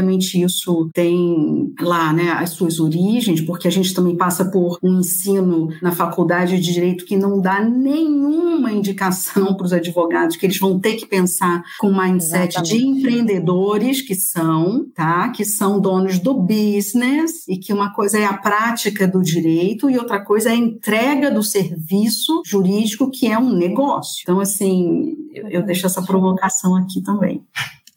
isso 0.42 0.90
tem 0.92 1.72
lá 1.80 2.12
né, 2.12 2.30
as 2.32 2.50
suas 2.50 2.80
origens, 2.80 3.40
porque 3.40 3.68
a 3.68 3.70
gente 3.70 3.94
também 3.94 4.16
passa 4.16 4.44
por 4.44 4.78
um 4.82 5.00
ensino 5.00 5.68
na 5.80 5.92
faculdade 5.92 6.58
de 6.58 6.72
direito 6.72 7.04
que 7.04 7.16
não 7.16 7.40
dá 7.40 7.60
nenhuma 7.60 8.72
indicação 8.72 9.54
para 9.56 9.66
os 9.66 9.72
advogados 9.72 10.36
que 10.36 10.46
eles 10.46 10.58
vão 10.58 10.78
ter 10.78 10.94
que 10.94 11.06
pensar 11.06 11.62
com 11.78 11.92
mindset 11.92 12.56
Exatamente. 12.56 12.78
de 12.78 12.86
empreendedores 12.86 14.00
que 14.00 14.14
são, 14.14 14.86
tá? 14.94 15.28
Que 15.30 15.44
são 15.44 15.80
donos 15.80 16.18
do 16.18 16.34
business 16.34 17.46
e 17.48 17.56
que 17.56 17.72
uma 17.72 17.92
coisa 17.92 18.18
é 18.18 18.24
a 18.24 18.34
prática 18.34 19.06
do 19.06 19.22
direito 19.22 19.42
direito 19.42 19.90
e 19.90 19.98
outra 19.98 20.20
coisa 20.20 20.50
é 20.50 20.52
a 20.52 20.56
entrega 20.56 21.30
do 21.30 21.42
serviço 21.42 22.42
jurídico, 22.46 23.10
que 23.10 23.26
é 23.26 23.38
um 23.38 23.52
negócio. 23.52 24.22
Então, 24.22 24.40
assim, 24.40 25.16
eu, 25.32 25.48
eu 25.48 25.62
deixo 25.62 25.86
essa 25.86 26.02
provocação 26.02 26.76
aqui 26.76 27.02
também. 27.02 27.44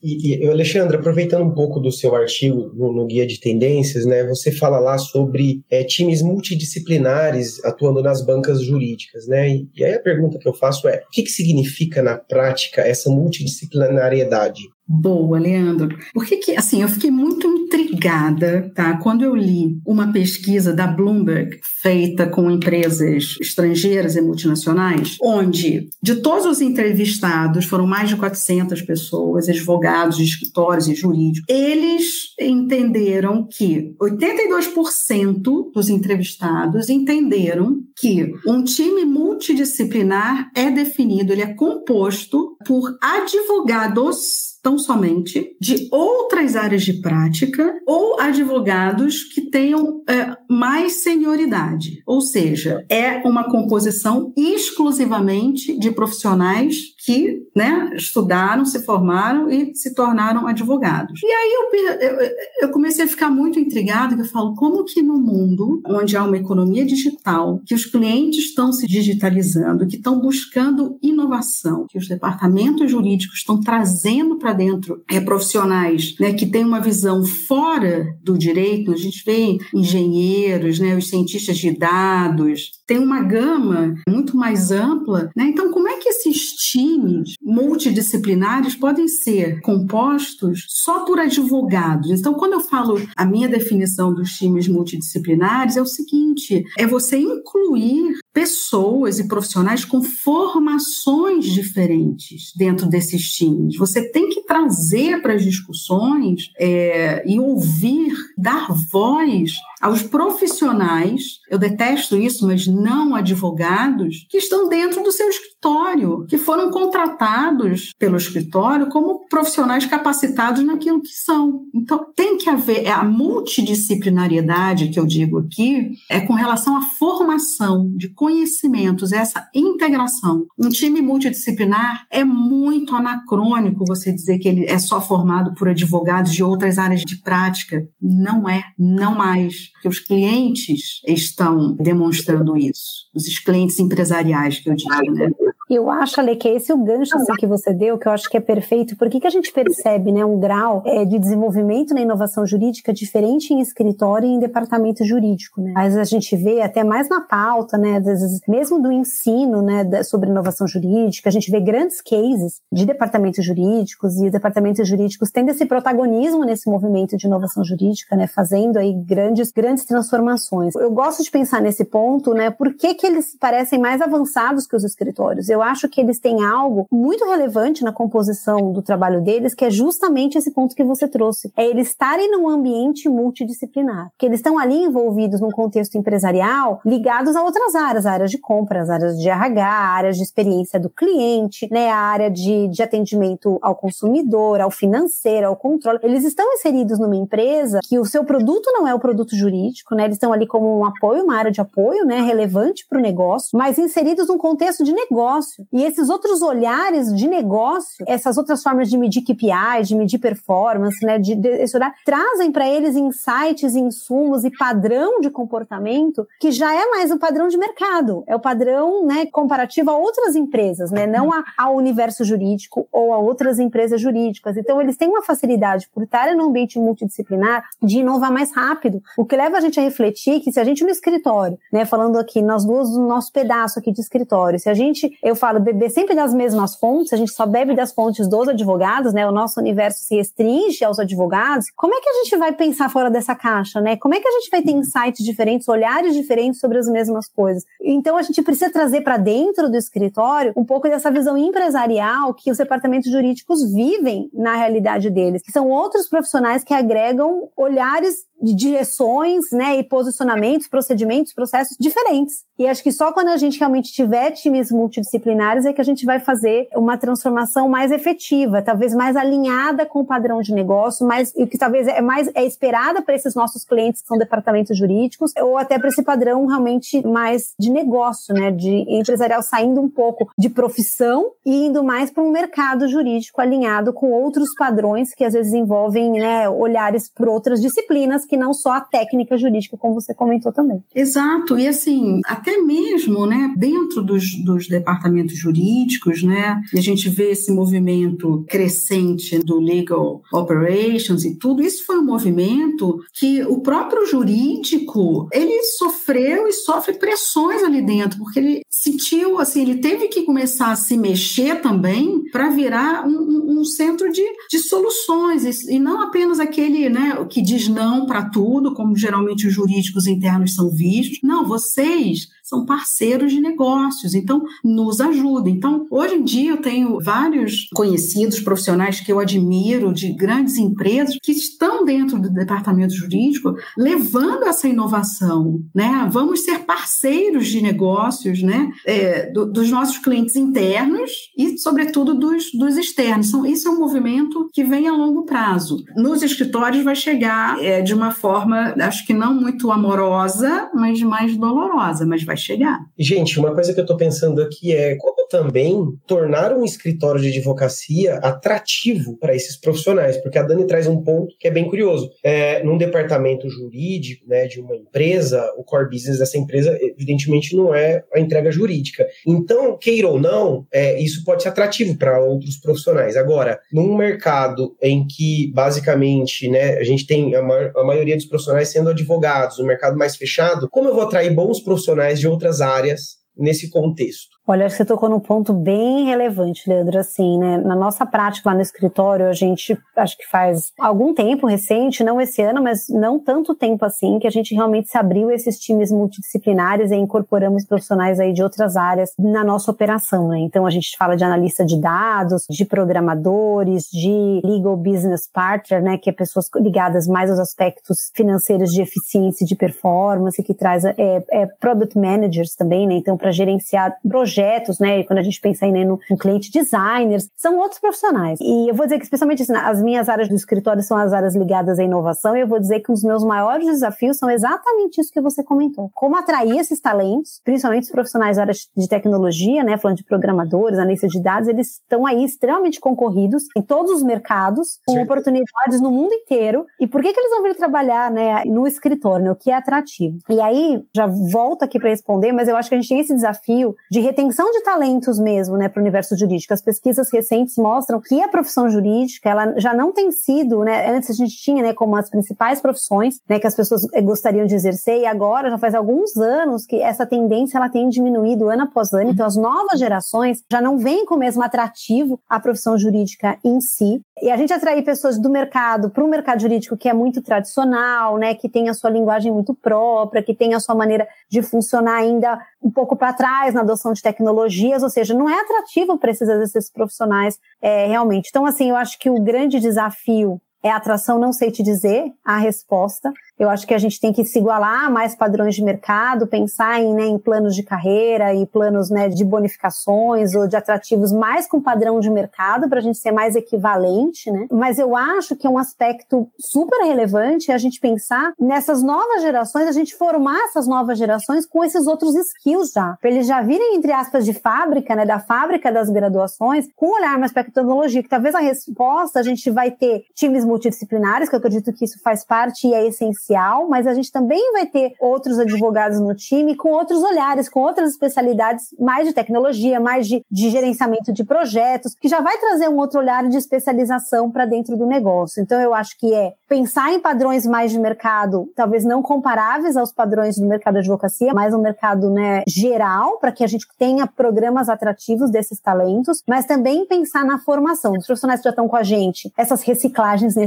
E, 0.07 0.35
e, 0.35 0.47
Alexandre, 0.47 0.97
aproveitando 0.97 1.43
um 1.43 1.55
pouco 1.55 1.79
do 1.79 1.91
seu 1.91 2.13
artigo 2.13 2.71
no, 2.75 2.93
no 2.93 3.07
Guia 3.07 3.25
de 3.25 3.39
Tendências, 3.39 4.05
né, 4.05 4.24
você 4.24 4.51
fala 4.51 4.77
lá 4.77 5.00
sobre 5.00 5.63
é, 5.67 5.83
times 5.83 6.21
multidisciplinares 6.21 7.63
atuando 7.65 8.03
nas 8.03 8.24
bancas 8.24 8.62
jurídicas, 8.62 9.25
né? 9.27 9.50
E, 9.50 9.67
e, 9.75 9.83
aí 9.83 9.95
a 9.95 10.00
pergunta 10.00 10.38
que 10.38 10.47
eu 10.47 10.53
faço 10.53 10.88
é: 10.88 10.97
o 11.07 11.09
que, 11.12 11.24
que 11.24 11.31
significa 11.31 12.03
na 12.03 12.15
prática 12.19 12.83
essa 12.83 13.09
multidisciplinariedade? 13.09 14.62
Boa, 14.87 15.39
Leandro. 15.39 15.97
Porque 16.13 16.37
que, 16.37 16.55
assim, 16.55 16.83
eu 16.83 16.87
fiquei 16.87 17.09
muito 17.09 17.47
intrigada, 17.47 18.71
tá? 18.75 18.97
Quando 18.97 19.23
eu 19.23 19.35
li 19.35 19.79
uma 19.85 20.11
pesquisa 20.11 20.73
da 20.73 20.85
Bloomberg 20.85 21.59
feita 21.81 22.27
com 22.27 22.51
empresas 22.51 23.35
estrangeiras 23.41 24.15
e 24.15 24.21
multinacionais, 24.21 25.17
onde 25.21 25.89
de 26.03 26.15
todos 26.17 26.45
os 26.45 26.61
entrevistados, 26.61 27.65
foram 27.65 27.87
mais 27.87 28.09
de 28.09 28.15
400 28.15 28.81
pessoas, 28.83 29.49
advogados, 29.49 30.19
escritórios 30.19 30.87
e 30.87 30.93
jurídicos, 30.93 31.47
eles 31.49 32.33
entenderam 32.39 33.47
que 33.47 33.95
82% 33.99 35.71
dos 35.73 35.89
entrevistados 35.89 36.89
entenderam 36.89 37.79
que 37.97 38.33
um 38.45 38.63
time 38.63 39.03
multidisciplinar 39.03 40.51
é 40.55 40.69
definido, 40.69 41.33
ele 41.33 41.41
é 41.41 41.53
composto 41.53 42.55
por 42.65 42.95
advogados 43.01 44.54
tão 44.65 44.79
somente 44.79 45.55
de 45.62 45.88
outras 45.91 46.55
áreas 46.55 46.81
de 46.81 46.93
prática 46.93 47.79
ou 47.86 48.19
advogados 48.19 49.24
que 49.24 49.41
tenham 49.41 50.01
é, 50.10 50.36
mais 50.50 51.03
senioridade. 51.03 52.01
Ou 52.03 52.20
seja, 52.20 52.83
é 52.89 53.18
uma 53.27 53.44
composição 53.44 54.33
exclusivamente 54.35 55.77
de 55.77 55.92
profissionais 55.92 56.95
que 57.05 57.44
né, 57.55 57.91
estudaram, 57.96 58.65
se 58.65 58.83
formaram 58.83 59.50
e 59.50 59.75
se 59.75 59.94
tornaram 59.94 60.48
advogados. 60.48 61.22
E 61.24 61.27
aí 61.27 61.51
eu, 61.53 62.00
eu, 62.00 62.29
eu 62.61 62.70
comecei 62.70 63.05
a 63.05 63.07
ficar 63.07 63.29
muito 63.29 63.59
intrigada, 63.59 64.15
que 64.15 64.22
eu 64.22 64.25
falo, 64.25 64.55
como 64.55 64.83
que 64.83 65.03
no 65.03 65.20
mundo 65.20 65.81
onde 65.85 66.18
há 66.18 66.24
uma 66.24 66.37
economia 66.37 66.83
digital, 66.83 67.61
que 67.65 67.75
os 67.75 67.85
clientes 67.85 68.46
estão 68.46 68.74
se 68.74 68.87
digitalizando, 68.87 69.85
que 69.85 69.98
estão 69.98 70.20
buscando 70.20 70.98
inovação, 71.01 71.85
que 71.87 71.98
os 71.98 72.07
departamentos 72.07 72.89
jurídicos 72.89 73.37
estão 73.37 73.59
trazendo 73.59 74.37
para 74.37 74.53
dentro 74.53 75.03
é, 75.09 75.20
profissionais 75.20 76.15
né, 76.20 76.33
que 76.33 76.48
têm 76.48 76.63
uma 76.63 76.79
visão 76.79 77.24
fora 77.24 78.07
do 78.24 78.37
direito, 78.37 78.91
a 78.91 78.98
gente 78.98 79.24
vê 79.24 79.57
engenheiros, 79.74 80.79
né, 80.79 80.96
os 80.96 81.07
cientistas 81.07 81.57
de 81.57 81.77
dados, 81.77 82.72
tem 82.87 82.98
uma 82.98 83.22
gama 83.22 83.96
muito 84.07 84.37
mais 84.37 84.72
ampla. 84.72 85.29
Né? 85.35 85.48
Então, 85.48 85.72
como 85.72 85.87
é 85.87 85.98
que 85.98 86.09
esses 86.09 86.54
times 86.75 87.35
multidisciplinares 87.42 88.75
podem 88.75 89.07
ser 89.07 89.61
compostos 89.61 90.66
só 90.68 91.05
por 91.05 91.20
advogados? 91.20 92.11
Então, 92.11 92.33
quando 92.33 92.53
eu 92.53 92.59
falo 92.59 92.96
a 93.16 93.25
minha 93.25 93.48
definição 93.48 94.14
dos 94.14 94.31
times 94.31 94.68
multidisciplinares, 94.68 95.77
é 95.77 95.81
o 95.81 95.85
seguinte: 95.85 96.64
é 96.77 96.85
você 96.85 97.18
incluir 97.18 98.16
pessoas 98.35 99.17
e 99.17 99.29
profissionais 99.29 99.85
com 99.85 100.03
formações 100.03 101.45
diferentes 101.45 102.51
dentro 102.53 102.85
desses 102.85 103.31
times. 103.31 103.77
Você 103.77 104.11
tem 104.11 104.27
que 104.27 104.41
trazer 104.41 105.21
para 105.21 105.35
as 105.35 105.43
discussões 105.43 106.51
é, 106.59 107.24
e 107.25 107.39
ouvir, 107.39 108.13
dar 108.37 108.67
voz 108.91 109.53
aos 109.81 110.01
profissionais, 110.01 111.39
eu 111.50 111.59
detesto 111.59 112.17
isso, 112.17 112.48
mas 112.48 112.65
não 112.65 113.13
advogados, 113.13 114.25
que 114.29 114.37
estão 114.37 114.67
dentro 114.67 115.03
do 115.03 115.11
seu 115.11 115.29
escritório, 115.29 116.25
que 116.27 116.37
foram 116.37 116.71
contratados 116.71 117.93
pelo 118.00 118.17
escritório 118.17 118.87
como 118.87 119.27
profissionais 119.27 119.85
capacitados 119.85 120.63
naquilo 120.63 121.01
que 121.01 121.13
são. 121.13 121.65
Então, 121.74 122.03
tem 122.15 122.35
que 122.37 122.50
haver 122.50 122.85
é 122.85 122.91
a 122.91 123.03
multidisciplinariedade 123.03 124.89
que 124.89 125.00
eu 125.00 125.05
digo 125.05 125.39
aqui, 125.39 125.91
é 126.09 126.19
com 126.19 126.33
relação 126.33 126.75
à 126.75 126.81
formação 126.81 127.91
de 127.95 128.09
conhecimentos, 128.25 129.11
essa 129.11 129.48
integração. 129.53 130.48
Um 130.57 130.70
time 130.70 131.00
multidisciplinar 131.00 132.07
é 132.09 132.24
muito 132.24 132.96
anacrônico 132.96 133.85
você 133.85 134.11
dizer 134.11 134.40
que 134.40 134.48
ele 134.48 134.66
é 134.66 134.79
só 134.79 135.00
formado 135.00 135.53
por 135.53 135.70
advogados 135.70 136.33
de 136.33 136.44
outras 136.44 136.79
áreas 136.79 137.01
de 137.01 137.22
prática. 137.22 137.88
Não 138.01 138.50
é, 138.50 138.64
não 138.79 139.14
mais 139.14 139.70
porque 139.85 139.87
os 139.87 140.00
clientes 140.00 141.01
estão 141.07 141.74
demonstrando 141.74 142.57
isso, 142.57 143.07
os 143.13 143.39
clientes 143.39 143.79
empresariais 143.79 144.59
que 144.59 144.69
eu 144.69 144.75
digo, 144.75 145.11
né? 145.11 145.29
Eu 145.67 145.89
acho, 145.89 146.19
Ale, 146.19 146.35
que 146.35 146.48
esse 146.48 146.71
é 146.71 146.75
o 146.75 146.83
gancho 146.83 147.17
assim, 147.17 147.33
que 147.39 147.48
você 147.48 147.74
deu, 147.74 147.98
que 147.98 148.07
eu 148.07 148.11
acho 148.11 148.29
que 148.29 148.37
é 148.37 148.39
perfeito. 148.39 148.95
Por 148.95 149.09
que, 149.09 149.19
que 149.19 149.25
a 149.25 149.31
gente 149.31 149.51
percebe 149.51 150.11
né, 150.11 150.24
um 150.24 150.39
grau 150.39 150.83
é, 150.85 151.03
de 151.03 151.17
desenvolvimento 151.17 151.91
na 151.93 152.01
inovação 152.01 152.45
jurídica 152.45 152.93
diferente 152.93 153.51
em 153.51 153.59
escritório 153.61 154.27
e 154.27 154.31
em 154.31 154.39
departamento 154.39 155.03
jurídico? 155.03 155.61
Né? 155.61 155.74
Às 155.75 155.95
vezes 155.95 156.00
a 156.00 156.03
gente 156.03 156.35
vê 156.35 156.61
até 156.61 156.83
mais 156.83 157.09
na 157.09 157.19
pauta, 157.19 157.79
né, 157.79 157.98
às 157.98 158.05
vezes, 158.05 158.41
mesmo 158.48 158.79
do 158.79 158.91
ensino 158.91 159.63
né, 159.63 160.03
sobre 160.03 160.29
inovação 160.29 160.67
jurídica, 160.67 161.29
a 161.29 161.31
gente 161.31 161.50
vê 161.50 161.59
grandes 161.59 162.00
cases 162.00 162.61
de 162.71 162.85
departamentos 162.85 163.43
jurídicos 163.43 164.17
e 164.17 164.29
departamentos 164.29 164.87
jurídicos 164.87 165.31
tendo 165.31 165.50
esse 165.50 165.65
protagonismo 165.65 166.45
nesse 166.45 166.69
movimento 166.69 167.17
de 167.17 167.25
inovação 167.25 167.63
jurídica, 167.63 168.15
né, 168.15 168.27
fazendo 168.27 168.77
aí 168.77 168.93
grandes, 168.93 169.51
grandes 169.51 169.75
transformações. 169.83 170.75
Eu 170.75 170.92
gosto 170.92 171.24
de 171.24 171.31
pensar 171.31 171.61
nesse 171.61 171.83
ponto, 171.83 172.33
né, 172.33 172.51
por 172.51 172.74
que, 172.74 172.94
que 172.94 173.05
eles 173.05 173.35
parecem 173.40 173.79
mais 173.79 174.00
avançados 174.01 174.68
que 174.68 174.75
os 174.75 174.83
escritórios? 174.83 175.50
eu 175.55 175.61
acho 175.61 175.90
que 175.90 176.01
eles 176.01 176.20
têm 176.20 176.44
algo 176.44 176.88
muito 176.92 177.25
relevante 177.25 177.83
na 177.83 177.92
composição 177.92 178.72
do 178.72 178.81
trabalho 178.81 179.22
deles, 179.22 179.55
que 179.55 179.66
é 179.66 179.70
justamente 179.70 180.38
esse 180.38 180.51
ponto 180.51 180.75
que 180.75 180.83
você 180.83 181.07
trouxe. 181.07 181.51
É 181.55 181.66
eles 181.66 181.88
estarem 181.88 182.31
num 182.31 182.48
ambiente 182.48 183.09
multidisciplinar. 183.09 184.09
Que 184.18 184.25
eles 184.25 184.40
estão 184.40 184.59
ali 184.59 184.83
envolvidos 184.83 185.40
num 185.40 185.50
contexto 185.50 185.98
empresarial 185.98 186.81
ligados 186.85 187.35
a 187.35 187.42
outras 187.42 187.74
áreas, 187.74 188.05
áreas 188.05 188.29
de 188.29 188.38
compras, 188.38 188.90
áreas 188.90 189.18
de 189.18 189.29
RH, 189.29 189.66
áreas 189.66 190.18
de 190.18 190.24
experiência 190.24 190.79
do 190.79 190.90
cliente, 190.90 191.68
né, 191.72 191.90
a 191.90 191.98
área 191.98 192.29
de, 192.29 192.68
de 192.68 192.83
atendimento 192.83 193.57
ao 193.61 193.75
consumidor, 193.75 194.61
ao 194.61 194.70
financeiro, 194.70 195.48
ao 195.48 195.55
controle. 195.55 196.00
Eles 196.03 196.24
estão 196.24 196.51
inseridos 196.53 197.00
numa 197.00 197.16
empresa 197.16 197.79
que 197.83 197.98
o 197.98 198.05
seu 198.05 198.24
produto 198.24 198.72
não 198.72 198.88
é 198.88 198.94
o 198.94 199.00
produto 199.00 199.35
jurídico, 199.35 199.55
né? 199.91 200.05
Eles 200.05 200.15
estão 200.15 200.33
ali 200.33 200.47
como 200.47 200.79
um 200.79 200.85
apoio, 200.85 201.23
uma 201.23 201.37
área 201.37 201.51
de 201.51 201.61
apoio, 201.61 202.05
né, 202.05 202.21
relevante 202.21 202.85
para 202.87 202.99
o 202.99 203.01
negócio, 203.01 203.49
mas 203.53 203.77
inseridos 203.77 204.27
num 204.27 204.37
contexto 204.37 204.83
de 204.83 204.93
negócio. 204.93 205.65
E 205.71 205.83
esses 205.83 206.09
outros 206.09 206.41
olhares 206.41 207.13
de 207.13 207.27
negócio, 207.27 208.05
essas 208.07 208.37
outras 208.37 208.61
formas 208.61 208.89
de 208.89 208.97
medir 208.97 209.21
KPI, 209.21 209.83
de 209.83 209.95
medir 209.95 210.19
performance, 210.19 211.03
né, 211.05 211.19
de, 211.19 211.35
de 211.35 211.75
olhar, 211.75 211.93
trazem 212.05 212.51
para 212.51 212.67
eles 212.67 212.95
insights, 212.95 213.75
insumos 213.75 214.43
e 214.43 214.51
padrão 214.51 215.19
de 215.19 215.29
comportamento 215.29 216.27
que 216.39 216.51
já 216.51 216.73
é 216.73 216.89
mais 216.89 217.11
o 217.11 217.19
padrão 217.19 217.47
de 217.47 217.57
mercado, 217.57 218.23
é 218.27 218.35
o 218.35 218.39
padrão, 218.39 219.05
né, 219.05 219.25
comparativo 219.27 219.89
a 219.91 219.97
outras 219.97 220.35
empresas, 220.35 220.91
né, 220.91 221.05
não 221.05 221.31
a, 221.31 221.43
ao 221.57 221.75
universo 221.75 222.23
jurídico 222.23 222.87
ou 222.91 223.13
a 223.13 223.17
outras 223.17 223.59
empresas 223.59 223.99
jurídicas. 223.99 224.57
Então 224.57 224.81
eles 224.81 224.97
têm 224.97 225.09
uma 225.09 225.23
facilidade 225.23 225.89
por 225.93 226.03
estarem 226.03 226.35
num 226.35 226.45
ambiente 226.45 226.79
multidisciplinar 226.79 227.63
de 227.81 227.99
inovar 227.99 228.31
mais 228.31 228.53
rápido, 228.53 229.01
o 229.17 229.25
que 229.25 229.35
leva 229.35 229.54
a 229.55 229.61
gente 229.61 229.79
a 229.79 229.83
refletir 229.83 230.39
que 230.41 230.51
se 230.51 230.59
a 230.59 230.63
gente 230.63 230.83
no 230.83 230.89
escritório, 230.89 231.57
né, 231.72 231.85
falando 231.85 232.18
aqui 232.18 232.41
nós 232.41 232.65
duas 232.65 232.89
no 232.91 233.07
nosso 233.07 233.31
pedaço 233.31 233.79
aqui 233.79 233.91
de 233.91 234.01
escritório, 234.01 234.59
se 234.59 234.70
a 234.70 234.74
gente, 234.74 235.18
eu 235.24 235.35
falo, 235.35 235.59
beber 235.59 235.89
sempre 235.89 236.15
das 236.15 236.33
mesmas 236.33 236.75
fontes, 236.75 237.13
a 237.13 237.18
gente 237.18 237.31
só 237.31 237.46
bebe 237.46 237.75
das 237.75 237.94
fontes 237.94 238.27
dos 238.27 238.48
advogados, 238.48 239.13
né, 239.13 239.27
o 239.27 239.31
nosso 239.31 239.59
universo 239.59 240.03
se 240.03 240.15
restringe 240.15 240.83
aos 240.83 241.00
advogados, 241.00 241.65
como 241.75 241.94
é 241.94 242.01
que 242.01 242.09
a 242.09 242.13
gente 242.24 242.35
vai 242.37 242.51
pensar 242.51 242.89
fora 242.89 243.09
dessa 243.09 243.35
caixa, 243.35 243.81
né? 243.81 243.96
Como 243.98 244.13
é 244.13 244.20
que 244.20 244.27
a 244.27 244.31
gente 244.31 244.50
vai 244.50 244.61
ter 244.61 244.72
insights 244.72 245.24
diferentes, 245.24 245.68
olhares 245.68 246.13
diferentes 246.13 246.59
sobre 246.59 246.77
as 246.77 246.87
mesmas 246.87 247.27
coisas? 247.27 247.63
Então 247.81 248.18
a 248.18 248.22
gente 248.22 248.41
precisa 248.41 248.72
trazer 248.72 249.01
para 249.01 249.18
dentro 249.18 249.70
do 249.70 249.77
escritório 249.77 250.53
um 250.55 250.65
pouco 250.65 250.87
dessa 250.87 251.11
visão 251.11 251.37
empresarial 251.37 252.33
que 252.33 252.51
os 252.51 252.57
departamentos 252.57 253.11
jurídicos 253.11 253.72
vivem 253.74 254.29
na 254.33 254.55
realidade 254.55 255.09
deles, 255.09 255.41
que 255.41 255.51
são 255.51 255.70
outros 255.70 256.07
profissionais 256.07 256.63
que 256.63 256.74
agregam 256.74 257.50
olhares 257.55 258.25
de 258.41 258.55
direções, 258.55 259.45
né, 259.51 259.77
e 259.79 259.83
posicionamentos, 259.83 260.67
procedimentos, 260.67 261.33
processos 261.33 261.77
diferentes. 261.79 262.43
E 262.57 262.68
acho 262.68 262.81
que 262.81 262.91
só 262.91 263.11
quando 263.11 263.29
a 263.29 263.37
gente 263.37 263.59
realmente 263.59 263.91
tiver 263.91 264.31
times 264.31 264.72
multidisciplinares 264.72 265.65
é 265.65 265.74
que 265.74 265.81
a 265.81 265.83
gente 265.83 266.05
vai 266.05 266.20
fazer 266.20 266.68
uma 266.75 266.98
transformação 266.98 267.68
mais 267.68 267.91
efetiva, 267.91 268.61
talvez 268.61 268.94
mais 268.94 269.15
alinhada 269.15 269.85
com 269.85 270.00
o 270.00 270.05
padrão 270.05 270.41
de 270.41 270.53
negócio, 270.53 271.05
mais 271.05 271.33
e 271.35 271.46
que 271.46 271.57
talvez 271.57 271.87
é 271.87 272.01
mais 272.01 272.29
é 272.33 272.46
esperada 272.46 273.01
para 273.01 273.15
esses 273.15 273.35
nossos 273.35 273.65
clientes 273.65 274.01
que 274.01 274.07
são 274.07 274.18
departamentos 274.18 274.77
jurídicos, 274.77 275.33
ou 275.41 275.57
até 275.57 275.77
para 275.77 275.89
esse 275.89 276.01
padrão 276.01 276.46
realmente 276.46 277.05
mais 277.05 277.53
de 277.59 277.70
negócio, 277.70 278.33
né, 278.33 278.51
de 278.51 278.85
empresarial 278.87 279.41
saindo 279.41 279.81
um 279.81 279.89
pouco 279.89 280.29
de 280.37 280.50
profissão 280.50 281.31
e 281.46 281.65
indo 281.65 281.83
mais 281.83 282.09
para 282.09 282.24
um 282.24 282.31
mercado 282.31 282.87
jurídico 282.87 283.41
alinhado 283.41 283.91
com 283.91 284.11
outros 284.11 284.53
padrões 284.57 285.13
que 285.13 285.24
às 285.24 285.33
vezes 285.33 285.53
envolvem, 285.53 286.11
né, 286.11 286.50
olhares 286.50 287.09
por 287.09 287.27
outras 287.27 287.61
disciplinas 287.61 288.25
que 288.25 288.37
não 288.37 288.53
só 288.53 288.74
a 288.74 288.81
técnica 288.81 289.37
jurídica, 289.37 289.77
como 289.77 289.96
você 289.96 290.13
comentou 290.13 290.51
também. 290.51 290.83
Exato, 290.94 291.59
e 291.59 291.68
assim, 291.68 292.22
até 292.46 292.62
mesmo, 292.62 293.25
né, 293.25 293.51
dentro 293.58 294.03
dos, 294.03 294.36
dos 294.44 294.68
departamentos 294.68 295.36
jurídicos, 295.36 296.22
né, 296.22 296.62
a 296.72 296.79
gente 296.79 297.10
vê 297.10 297.31
esse 297.31 297.51
movimento 297.51 298.46
crescente 298.48 299.40
do 299.40 299.60
legal 299.60 300.22
operations 300.31 301.25
e 301.25 301.36
tudo, 301.36 301.64
isso 301.64 301.84
foi 301.84 301.98
um 301.98 302.05
movimento 302.05 303.03
que 303.12 303.44
o 303.46 303.62
próprio 303.62 304.05
jurídico, 304.05 305.27
ele 305.34 305.64
sofreu 305.64 306.48
e 306.48 306.53
sofre 306.53 306.94
pressões 306.94 307.64
ali 307.64 307.81
dentro, 307.81 308.20
porque 308.20 308.38
ele 308.38 308.62
sentiu, 308.70 309.40
assim, 309.40 309.64
ele 309.64 309.77
teve 309.77 310.08
que 310.08 310.22
começar 310.22 310.72
a 310.72 310.75
se 310.75 310.96
mexer 310.96 311.62
também 311.62 312.25
para 312.31 312.50
virar 312.50 313.08
um, 313.08 313.60
um, 313.60 313.66
centro 313.66 314.12
de, 314.12 314.24
de 314.51 314.60
soluções, 314.60 315.44
e, 315.44 315.75
e 315.75 315.79
não 315.79 316.01
apenas 316.01 316.40
aquele, 316.40 316.90
né, 316.90 317.25
que 317.27 317.42
diz 317.42 317.68
não 317.68 318.05
para 318.05 318.29
tudo, 318.29 318.75
como 318.75 318.96
geralmente 318.96 319.48
os 319.48 319.53
jurídicos 319.53 320.05
internos 320.05 320.53
são 320.53 320.70
vistos. 320.70 321.20
Não, 321.24 321.48
vocês 321.48 322.34
são 322.46 322.64
parceiros 322.64 323.34
de 323.34 323.42
negócios, 323.42 324.14
então 324.14 324.44
nos 324.64 325.01
ajuda. 325.01 325.50
Então, 325.50 325.88
hoje 325.90 326.16
em 326.16 326.24
dia 326.24 326.51
eu 326.51 326.58
tenho 326.58 327.00
vários 327.01 327.68
conhecidos 327.74 328.40
profissionais 328.40 329.00
que 329.00 329.12
eu 329.12 329.20
admiro 329.20 329.92
de 329.92 330.14
grandes 330.14 330.58
empresas 330.58 331.18
que 331.22 331.31
estão 331.31 331.84
dentro 331.84 332.20
do 332.20 332.29
departamento 332.29 332.94
jurídico 332.94 333.55
levando 333.75 334.44
essa 334.44 334.68
inovação, 334.68 335.60
né? 335.74 336.08
Vamos 336.12 336.42
ser 336.42 336.60
parceiros 336.60 337.48
de 337.48 337.62
negócios, 337.62 338.44
né? 338.44 338.72
É, 338.86 339.31
do, 339.31 339.51
dos 339.51 339.72
nossos 339.72 339.98
clientes 339.98 340.36
internos 340.36 341.12
e, 341.36 341.58
sobretudo, 341.58 342.14
dos, 342.14 342.51
dos 342.53 342.77
externos. 342.77 343.29
Então, 343.29 343.46
isso 343.46 343.68
é 343.68 343.72
um 343.72 343.79
movimento 343.79 344.50
que 344.53 344.64
vem 344.64 344.88
a 344.88 344.94
longo 344.94 345.24
prazo. 345.24 345.84
Nos 345.96 346.22
escritórios 346.22 346.84
vai 346.84 346.96
chegar 346.96 347.60
é, 347.64 347.81
de 347.81 347.94
uma 347.94 348.12
forma, 348.12 348.75
acho 348.79 349.05
que 349.08 349.14
não 349.14 349.34
muito 349.34 349.72
amorosa, 349.72 350.70
mas 350.75 351.01
mais 351.01 351.36
dolorosa, 351.36 352.05
mas 352.05 352.24
vai 352.24 352.34
vai 352.35 352.37
chegar. 352.37 352.85
Gente, 353.00 353.39
uma 353.39 353.53
coisa 353.53 353.74
que 353.74 353.79
eu 353.79 353.83
estou 353.83 353.98
pensando 353.98 354.41
aqui 354.41 354.75
é 354.75 354.95
como 354.95 355.25
também 355.29 355.75
tornar 356.07 356.53
um 356.53 356.64
escritório 356.64 357.22
de 357.22 357.29
advocacia 357.29 358.16
atrativo 358.16 359.18
para 359.18 359.35
esses 359.35 359.57
profissionais, 359.57 360.18
porque 360.18 360.38
a 360.38 360.44
Dani 360.44 360.66
traz 360.68 360.88
um 360.88 361.01
ponto 361.01 361.35
que 361.40 361.48
é 361.48 361.51
bem 361.51 361.68
curioso. 361.68 362.11
É, 362.24 362.64
num 362.64 362.77
departamento 362.77 363.50
jurídico 363.50 364.27
né, 364.27 364.48
de 364.48 364.59
uma 364.59 364.75
empresa, 364.75 365.51
o 365.57 365.64
core 365.64 365.90
business 365.90 366.20
dessa 366.20 366.38
empresa, 366.38 366.77
evidentemente, 366.81 367.55
não 367.55 367.74
é 367.74 368.03
a 368.14 368.20
entrega 368.20 368.51
jurídica. 368.51 369.05
Então, 369.25 369.77
queira 369.77 370.07
ou 370.07 370.20
não, 370.20 370.66
é, 370.72 371.00
isso 371.00 371.24
pode 371.24 371.44
ser 371.44 371.50
atrativo 371.50 371.98
para 371.98 372.22
outros 372.22 372.57
profissionais. 372.57 373.16
Agora, 373.16 373.59
num 373.72 373.96
mercado 373.96 374.75
em 374.81 375.05
que, 375.05 375.51
basicamente, 375.53 376.48
né, 376.48 376.77
a 376.77 376.83
gente 376.83 377.05
tem 377.05 377.35
a, 377.35 377.40
a 377.40 377.83
maioria 377.83 378.16
dos 378.16 378.25
profissionais 378.25 378.70
sendo 378.70 378.90
advogados, 378.90 379.59
um 379.59 379.66
mercado 379.66 379.98
mais 379.98 380.16
fechado, 380.16 380.68
como 380.70 380.90
eu 380.90 380.94
vou 380.94 381.03
atrair 381.03 381.33
bons 381.33 381.59
profissionais 381.59 382.20
de 382.20 382.27
outras 382.27 382.61
áreas 382.61 383.18
nesse 383.38 383.70
contexto? 383.70 384.34
Olha, 384.48 384.68
acho 384.68 384.75
que 384.75 384.84
você 384.84 384.86
tocou 384.86 385.10
num 385.10 385.20
ponto 385.20 385.51
bem 385.51 386.05
relevante, 386.05 386.70
Leandro. 386.70 387.00
Assim, 387.00 387.40
né? 387.40 387.58
Na 387.58 387.75
nossa 387.75 388.05
prática 388.05 388.50
lá 388.50 388.55
no 388.55 388.62
escritório, 388.62 389.27
a 389.27 389.34
gente 389.34 389.75
acho 389.96 390.16
que 390.18 390.29
faz 390.29 390.72
algum 390.79 391.16
tempo 391.16 391.48
recente, 391.48 392.03
não 392.03 392.22
esse 392.22 392.44
ano, 392.44 392.62
mas 392.62 392.88
não 392.88 393.18
tanto 393.18 393.55
tempo 393.55 393.84
assim, 393.84 394.20
que 394.20 394.27
a 394.27 394.29
gente 394.29 394.53
realmente 394.53 394.90
se 394.90 394.98
abriu 394.98 395.31
esses 395.31 395.58
times 395.60 395.92
multidisciplinares 395.92 396.92
e 396.92 396.96
incorporamos 396.96 397.66
profissionais 397.66 398.20
aí 398.20 398.34
de 398.34 398.44
outras 398.44 398.77
áreas 398.77 399.12
na 399.18 399.44
nossa 399.44 399.72
operação. 399.72 400.27
Né? 400.27 400.40
Então 400.40 400.66
a 400.66 400.70
gente 400.70 400.96
fala 400.96 401.16
de 401.16 401.24
analista 401.24 401.66
de 401.66 401.81
dados, 401.81 402.46
de 402.48 402.66
programadores, 402.66 403.90
de 403.90 404.42
legal 404.44 404.77
business 404.77 405.27
partner, 405.27 405.81
né? 405.81 405.98
Que 405.98 406.12
é 406.12 406.14
pessoas 406.14 406.50
ligadas 406.55 407.08
mais 407.08 407.31
aos 407.31 407.40
aspectos 407.40 408.12
financeiros 408.14 408.72
de 408.72 408.84
eficiência 408.84 409.46
de 409.46 409.55
performance, 409.55 410.42
que 410.44 410.53
traz 410.53 410.86
é, 410.86 410.96
é 411.31 411.46
product 411.60 411.98
managers 411.98 412.53
também, 412.53 412.86
né? 412.86 412.94
Então, 412.94 413.18
para 413.18 413.31
gerenciar 413.31 413.96
projetos 414.08 414.34
projetos, 414.35 414.79
né? 414.79 415.03
Quando 415.03 415.19
a 415.19 415.24
gente 415.24 415.39
pensa 415.39 415.65
aí 415.65 415.71
né, 415.71 415.85
no, 415.85 416.00
no, 416.09 416.17
cliente 416.17 416.51
designers, 416.51 417.29
são 417.37 417.57
outros 417.57 417.79
profissionais. 417.79 418.39
E 418.41 418.69
eu 418.69 418.75
vou 418.75 418.85
dizer 418.85 418.98
que, 418.98 419.05
especialmente 419.05 419.41
assim, 419.43 419.55
as 419.55 419.81
minhas 419.81 420.09
áreas 420.09 420.27
do 420.27 420.35
escritório 420.35 420.83
são 420.83 420.98
as 420.98 421.13
áreas 421.13 421.35
ligadas 421.35 421.79
à 421.79 421.83
inovação, 421.83 422.35
e 422.35 422.41
eu 422.41 422.48
vou 422.48 422.59
dizer 422.59 422.81
que 422.81 422.91
os 422.91 423.03
meus 423.03 423.24
maiores 423.24 423.65
desafios 423.65 424.17
são 424.17 424.29
exatamente 424.29 425.00
isso 425.00 425.11
que 425.11 425.21
você 425.21 425.43
comentou. 425.43 425.89
Como 425.93 426.17
atrair 426.17 426.57
esses 426.57 426.81
talentos, 426.81 427.39
principalmente 427.43 427.83
os 427.83 427.91
profissionais 427.91 428.35
da 428.35 428.43
área 428.43 428.53
de 428.53 428.87
tecnologia, 428.89 429.63
né? 429.63 429.77
Falando 429.77 429.98
de 429.98 430.03
programadores, 430.03 430.77
analistas 430.77 431.11
de 431.11 431.21
dados, 431.21 431.48
eles 431.48 431.79
estão 431.79 432.05
aí 432.05 432.24
extremamente 432.24 432.79
concorridos 432.79 433.43
em 433.55 433.61
todos 433.61 433.91
os 433.91 434.03
mercados, 434.03 434.79
com 434.85 434.93
Sim. 434.93 435.03
oportunidades 435.03 435.79
no 435.79 435.91
mundo 435.91 436.13
inteiro. 436.13 436.65
E 436.79 436.87
por 436.87 437.01
que, 437.01 437.13
que 437.13 437.19
eles 437.19 437.31
vão 437.31 437.43
vir 437.43 437.55
trabalhar, 437.55 438.11
né, 438.11 438.43
no 438.45 438.67
escritório, 438.67 439.25
né, 439.25 439.31
o 439.31 439.35
que 439.35 439.50
é 439.50 439.55
atrativo? 439.55 440.17
E 440.29 440.41
aí, 440.41 440.83
já 440.93 441.07
volto 441.07 441.63
aqui 441.63 441.79
para 441.79 441.89
responder, 441.89 442.31
mas 442.31 442.48
eu 442.48 442.57
acho 442.57 442.69
que 442.69 442.75
a 442.75 442.77
gente 442.79 442.89
tem 442.89 443.00
esse 443.00 443.13
desafio 443.13 443.75
de 443.89 444.00
retenção 444.00 444.25
retenção 444.25 444.51
de 444.51 444.61
talentos 444.61 445.20
mesmo, 445.20 445.55
né, 445.55 445.70
para 445.70 445.79
o 445.79 445.83
universo 445.83 446.18
jurídico. 446.18 446.53
As 446.53 446.61
pesquisas 446.61 447.11
recentes 447.11 447.55
mostram 447.57 448.01
que 448.01 448.22
a 448.22 448.27
profissão 448.27 448.70
jurídica, 448.70 449.29
ela 449.29 449.53
já 449.59 449.74
não 449.74 449.92
tem 449.92 450.11
sido, 450.11 450.64
né, 450.64 450.92
antes 450.92 451.09
a 451.09 451.14
gente 451.14 451.35
tinha, 451.35 451.61
né, 451.61 451.74
como 451.74 451.96
as 451.96 452.09
principais 452.09 452.59
profissões, 452.59 453.20
né, 453.29 453.40
que 453.40 453.48
as 453.48 453.55
pessoas 453.55 453.88
eh, 453.94 454.01
gostariam 454.01 454.46
de 454.46 454.55
exercer, 454.55 455.01
e 455.01 455.05
agora 455.05 455.50
já 455.50 455.57
faz 455.57 455.75
alguns 455.75 456.18
anos 456.18 456.66
que 456.66 456.81
essa 456.81 457.05
tendência 457.05 457.57
ela 457.57 457.70
tem 457.70 457.88
diminuído 457.90 458.50
ano 458.50 458.64
após 458.64 458.94
ano. 458.94 459.11
Então 459.11 459.25
as 459.25 459.35
novas 459.35 459.79
gerações 459.79 460.40
já 460.51 460.61
não 460.61 460.77
veem 460.77 461.05
com 461.05 461.16
o 461.16 461.20
mesmo 461.20 461.44
atrativo 461.44 462.20
a 462.27 462.40
profissão 462.40 462.77
jurídica 462.77 463.38
em 463.44 463.61
si. 463.61 464.01
E 464.21 464.31
a 464.31 464.37
gente 464.37 464.53
atrair 464.53 464.81
pessoas 464.81 465.19
do 465.19 465.29
mercado 465.29 465.89
para 465.89 466.03
um 466.03 466.07
mercado 466.07 466.39
jurídico 466.39 466.77
que 466.77 466.87
é 466.87 466.93
muito 466.93 467.21
tradicional, 467.21 468.17
né, 468.17 468.33
que 468.33 468.47
tem 468.47 468.69
a 468.69 468.73
sua 468.73 468.89
linguagem 468.89 469.29
muito 469.29 469.53
própria, 469.53 470.23
que 470.23 470.33
tem 470.33 470.53
a 470.53 470.59
sua 470.61 470.73
maneira 470.73 471.05
de 471.29 471.41
funcionar 471.41 471.97
ainda 471.97 472.39
um 472.61 472.71
pouco 472.71 472.95
para 472.95 473.11
trás 473.11 473.53
na 473.53 473.61
adoção 473.61 473.91
de 473.91 474.01
tecnologias, 474.01 474.83
ou 474.83 474.89
seja, 474.89 475.13
não 475.13 475.29
é 475.29 475.37
atrativo 475.41 475.97
para 475.97 476.11
esses, 476.11 476.29
esses 476.29 476.71
profissionais 476.71 477.37
é, 477.61 477.87
realmente. 477.87 478.29
Então, 478.29 478.45
assim, 478.45 478.69
eu 478.69 478.77
acho 478.77 478.97
que 478.97 479.09
o 479.09 479.19
grande 479.19 479.59
desafio 479.59 480.41
é 480.65 480.71
atração, 480.71 481.19
não 481.19 481.31
sei 481.31 481.51
te 481.51 481.61
dizer 481.61 482.11
a 482.25 482.39
resposta. 482.39 483.13
Eu 483.37 483.49
acho 483.49 483.67
que 483.67 483.73
a 483.73 483.77
gente 483.77 483.99
tem 483.99 484.11
que 484.11 484.25
se 484.25 484.39
igualar 484.39 484.85
a 484.85 484.89
mais 484.89 485.13
padrões 485.13 485.53
de 485.53 485.63
mercado, 485.63 486.25
pensar 486.25 486.81
em, 486.81 486.93
né, 486.93 487.05
em 487.05 487.19
planos 487.19 487.53
de 487.53 487.61
carreira 487.61 488.33
e 488.33 488.47
planos 488.47 488.89
né, 488.89 489.09
de 489.09 489.23
bonificações 489.23 490.33
ou 490.33 490.47
de 490.47 490.55
atrativos 490.55 491.11
mais 491.11 491.45
com 491.45 491.61
padrão 491.61 491.99
de 491.99 492.09
mercado 492.09 492.67
para 492.67 492.79
a 492.79 492.81
gente 492.81 492.97
ser 492.97 493.11
mais 493.11 493.35
equivalente, 493.35 494.31
né? 494.31 494.47
Mas 494.49 494.79
eu 494.79 494.95
acho 494.95 495.35
que 495.35 495.45
é 495.45 495.49
um 495.49 495.57
aspecto 495.57 496.27
super 496.39 496.83
relevante 496.83 497.51
a 497.51 497.57
gente 497.57 497.79
pensar 497.79 498.33
nessas 498.39 498.81
novas 498.81 499.21
gerações, 499.21 499.67
a 499.67 499.73
gente 499.73 499.95
formar 499.95 500.39
essas 500.45 500.65
novas 500.65 500.97
gerações 500.97 501.45
com 501.45 501.63
esses 501.63 501.85
outros 501.85 502.15
skills 502.15 502.71
já, 502.71 502.97
para 503.01 503.11
eles 503.11 503.27
já 503.27 503.41
virem 503.41 503.75
entre 503.75 503.91
aspas 503.91 504.25
de 504.25 504.33
fábrica, 504.33 504.95
né, 504.95 505.05
da 505.05 505.19
fábrica 505.19 505.71
das 505.71 505.89
graduações, 505.89 506.65
com 506.75 506.95
olhar 506.95 507.19
mais 507.19 507.31
para 507.31 507.41
a 507.41 507.45
tecnologia, 507.45 508.01
que 508.01 508.09
talvez 508.09 508.33
a 508.33 508.39
resposta 508.39 509.19
a 509.19 509.23
gente 509.23 509.51
vai 509.51 509.69
ter 509.69 510.05
times 510.15 510.45
multidisciplinares, 510.55 511.29
que 511.29 511.35
eu 511.35 511.39
acredito 511.39 511.74
que 511.74 511.85
isso 511.85 512.00
faz 512.01 512.25
parte 512.25 512.68
e 512.68 512.74
é 512.74 512.87
essencial 512.87 513.65
mas 513.70 513.87
a 513.87 513.94
gente 513.94 514.11
também 514.11 514.51
vai 514.51 514.65
ter 514.65 514.94
outros 515.00 515.39
advogados 515.39 516.00
no 516.00 516.15
time 516.15 516.55
com 516.55 516.70
outros 516.70 517.01
olhares, 517.03 517.50
com 517.50 517.59
outras 517.59 517.91
especialidades 517.91 518.68
mais 518.79 519.07
de 519.07 519.13
tecnologia, 519.13 519.79
mais 519.79 520.07
de, 520.07 520.24
de 520.29 520.50
gerenciamento 520.50 521.11
de 521.11 521.24
projetos, 521.24 521.96
que 521.96 522.07
já 522.07 522.22
vai 522.22 522.37
trazer 522.37 522.70
um 522.70 522.77
outro 522.77 523.00
olhar 523.00 523.27
de 523.27 523.37
especialização 523.37 524.31
para 524.31 524.46
dentro 524.46 524.77
do 524.77 524.85
negócio. 524.85 525.41
Então, 525.41 525.59
eu 525.59 525.74
acho 525.74 525.98
que 525.98 526.13
é 526.13 526.33
pensar 526.48 526.94
em 526.94 527.00
padrões 527.00 527.46
mais 527.46 527.72
de 527.72 527.79
mercado, 527.79 528.50
talvez 528.55 528.83
não 528.83 529.01
comparáveis 529.01 529.75
aos 529.75 529.91
padrões 529.91 530.37
do 530.37 530.46
mercado 530.46 530.75
de 530.75 530.79
advocacia, 530.79 531.33
mas 531.33 531.53
um 531.53 531.61
mercado 531.61 532.09
né, 532.09 532.44
geral, 532.48 533.18
para 533.20 533.31
que 533.31 533.44
a 533.44 533.48
gente 533.48 533.68
tenha 533.77 534.07
programas 534.07 534.70
atrativos 534.70 535.31
desses 535.31 535.59
talentos, 535.59 536.22
mas 536.27 536.46
também 536.46 536.85
pensar 536.85 537.25
na 537.25 537.39
formação 537.39 537.94
dos 537.94 538.05
profissionais 538.05 538.39
que 538.39 538.46
já 538.46 538.51
estão 538.51 538.68
com 538.68 538.75
a 538.75 538.83
gente, 538.83 539.31
essas 539.37 539.61
reciclagens 539.63 540.35
necessárias, 540.35 540.45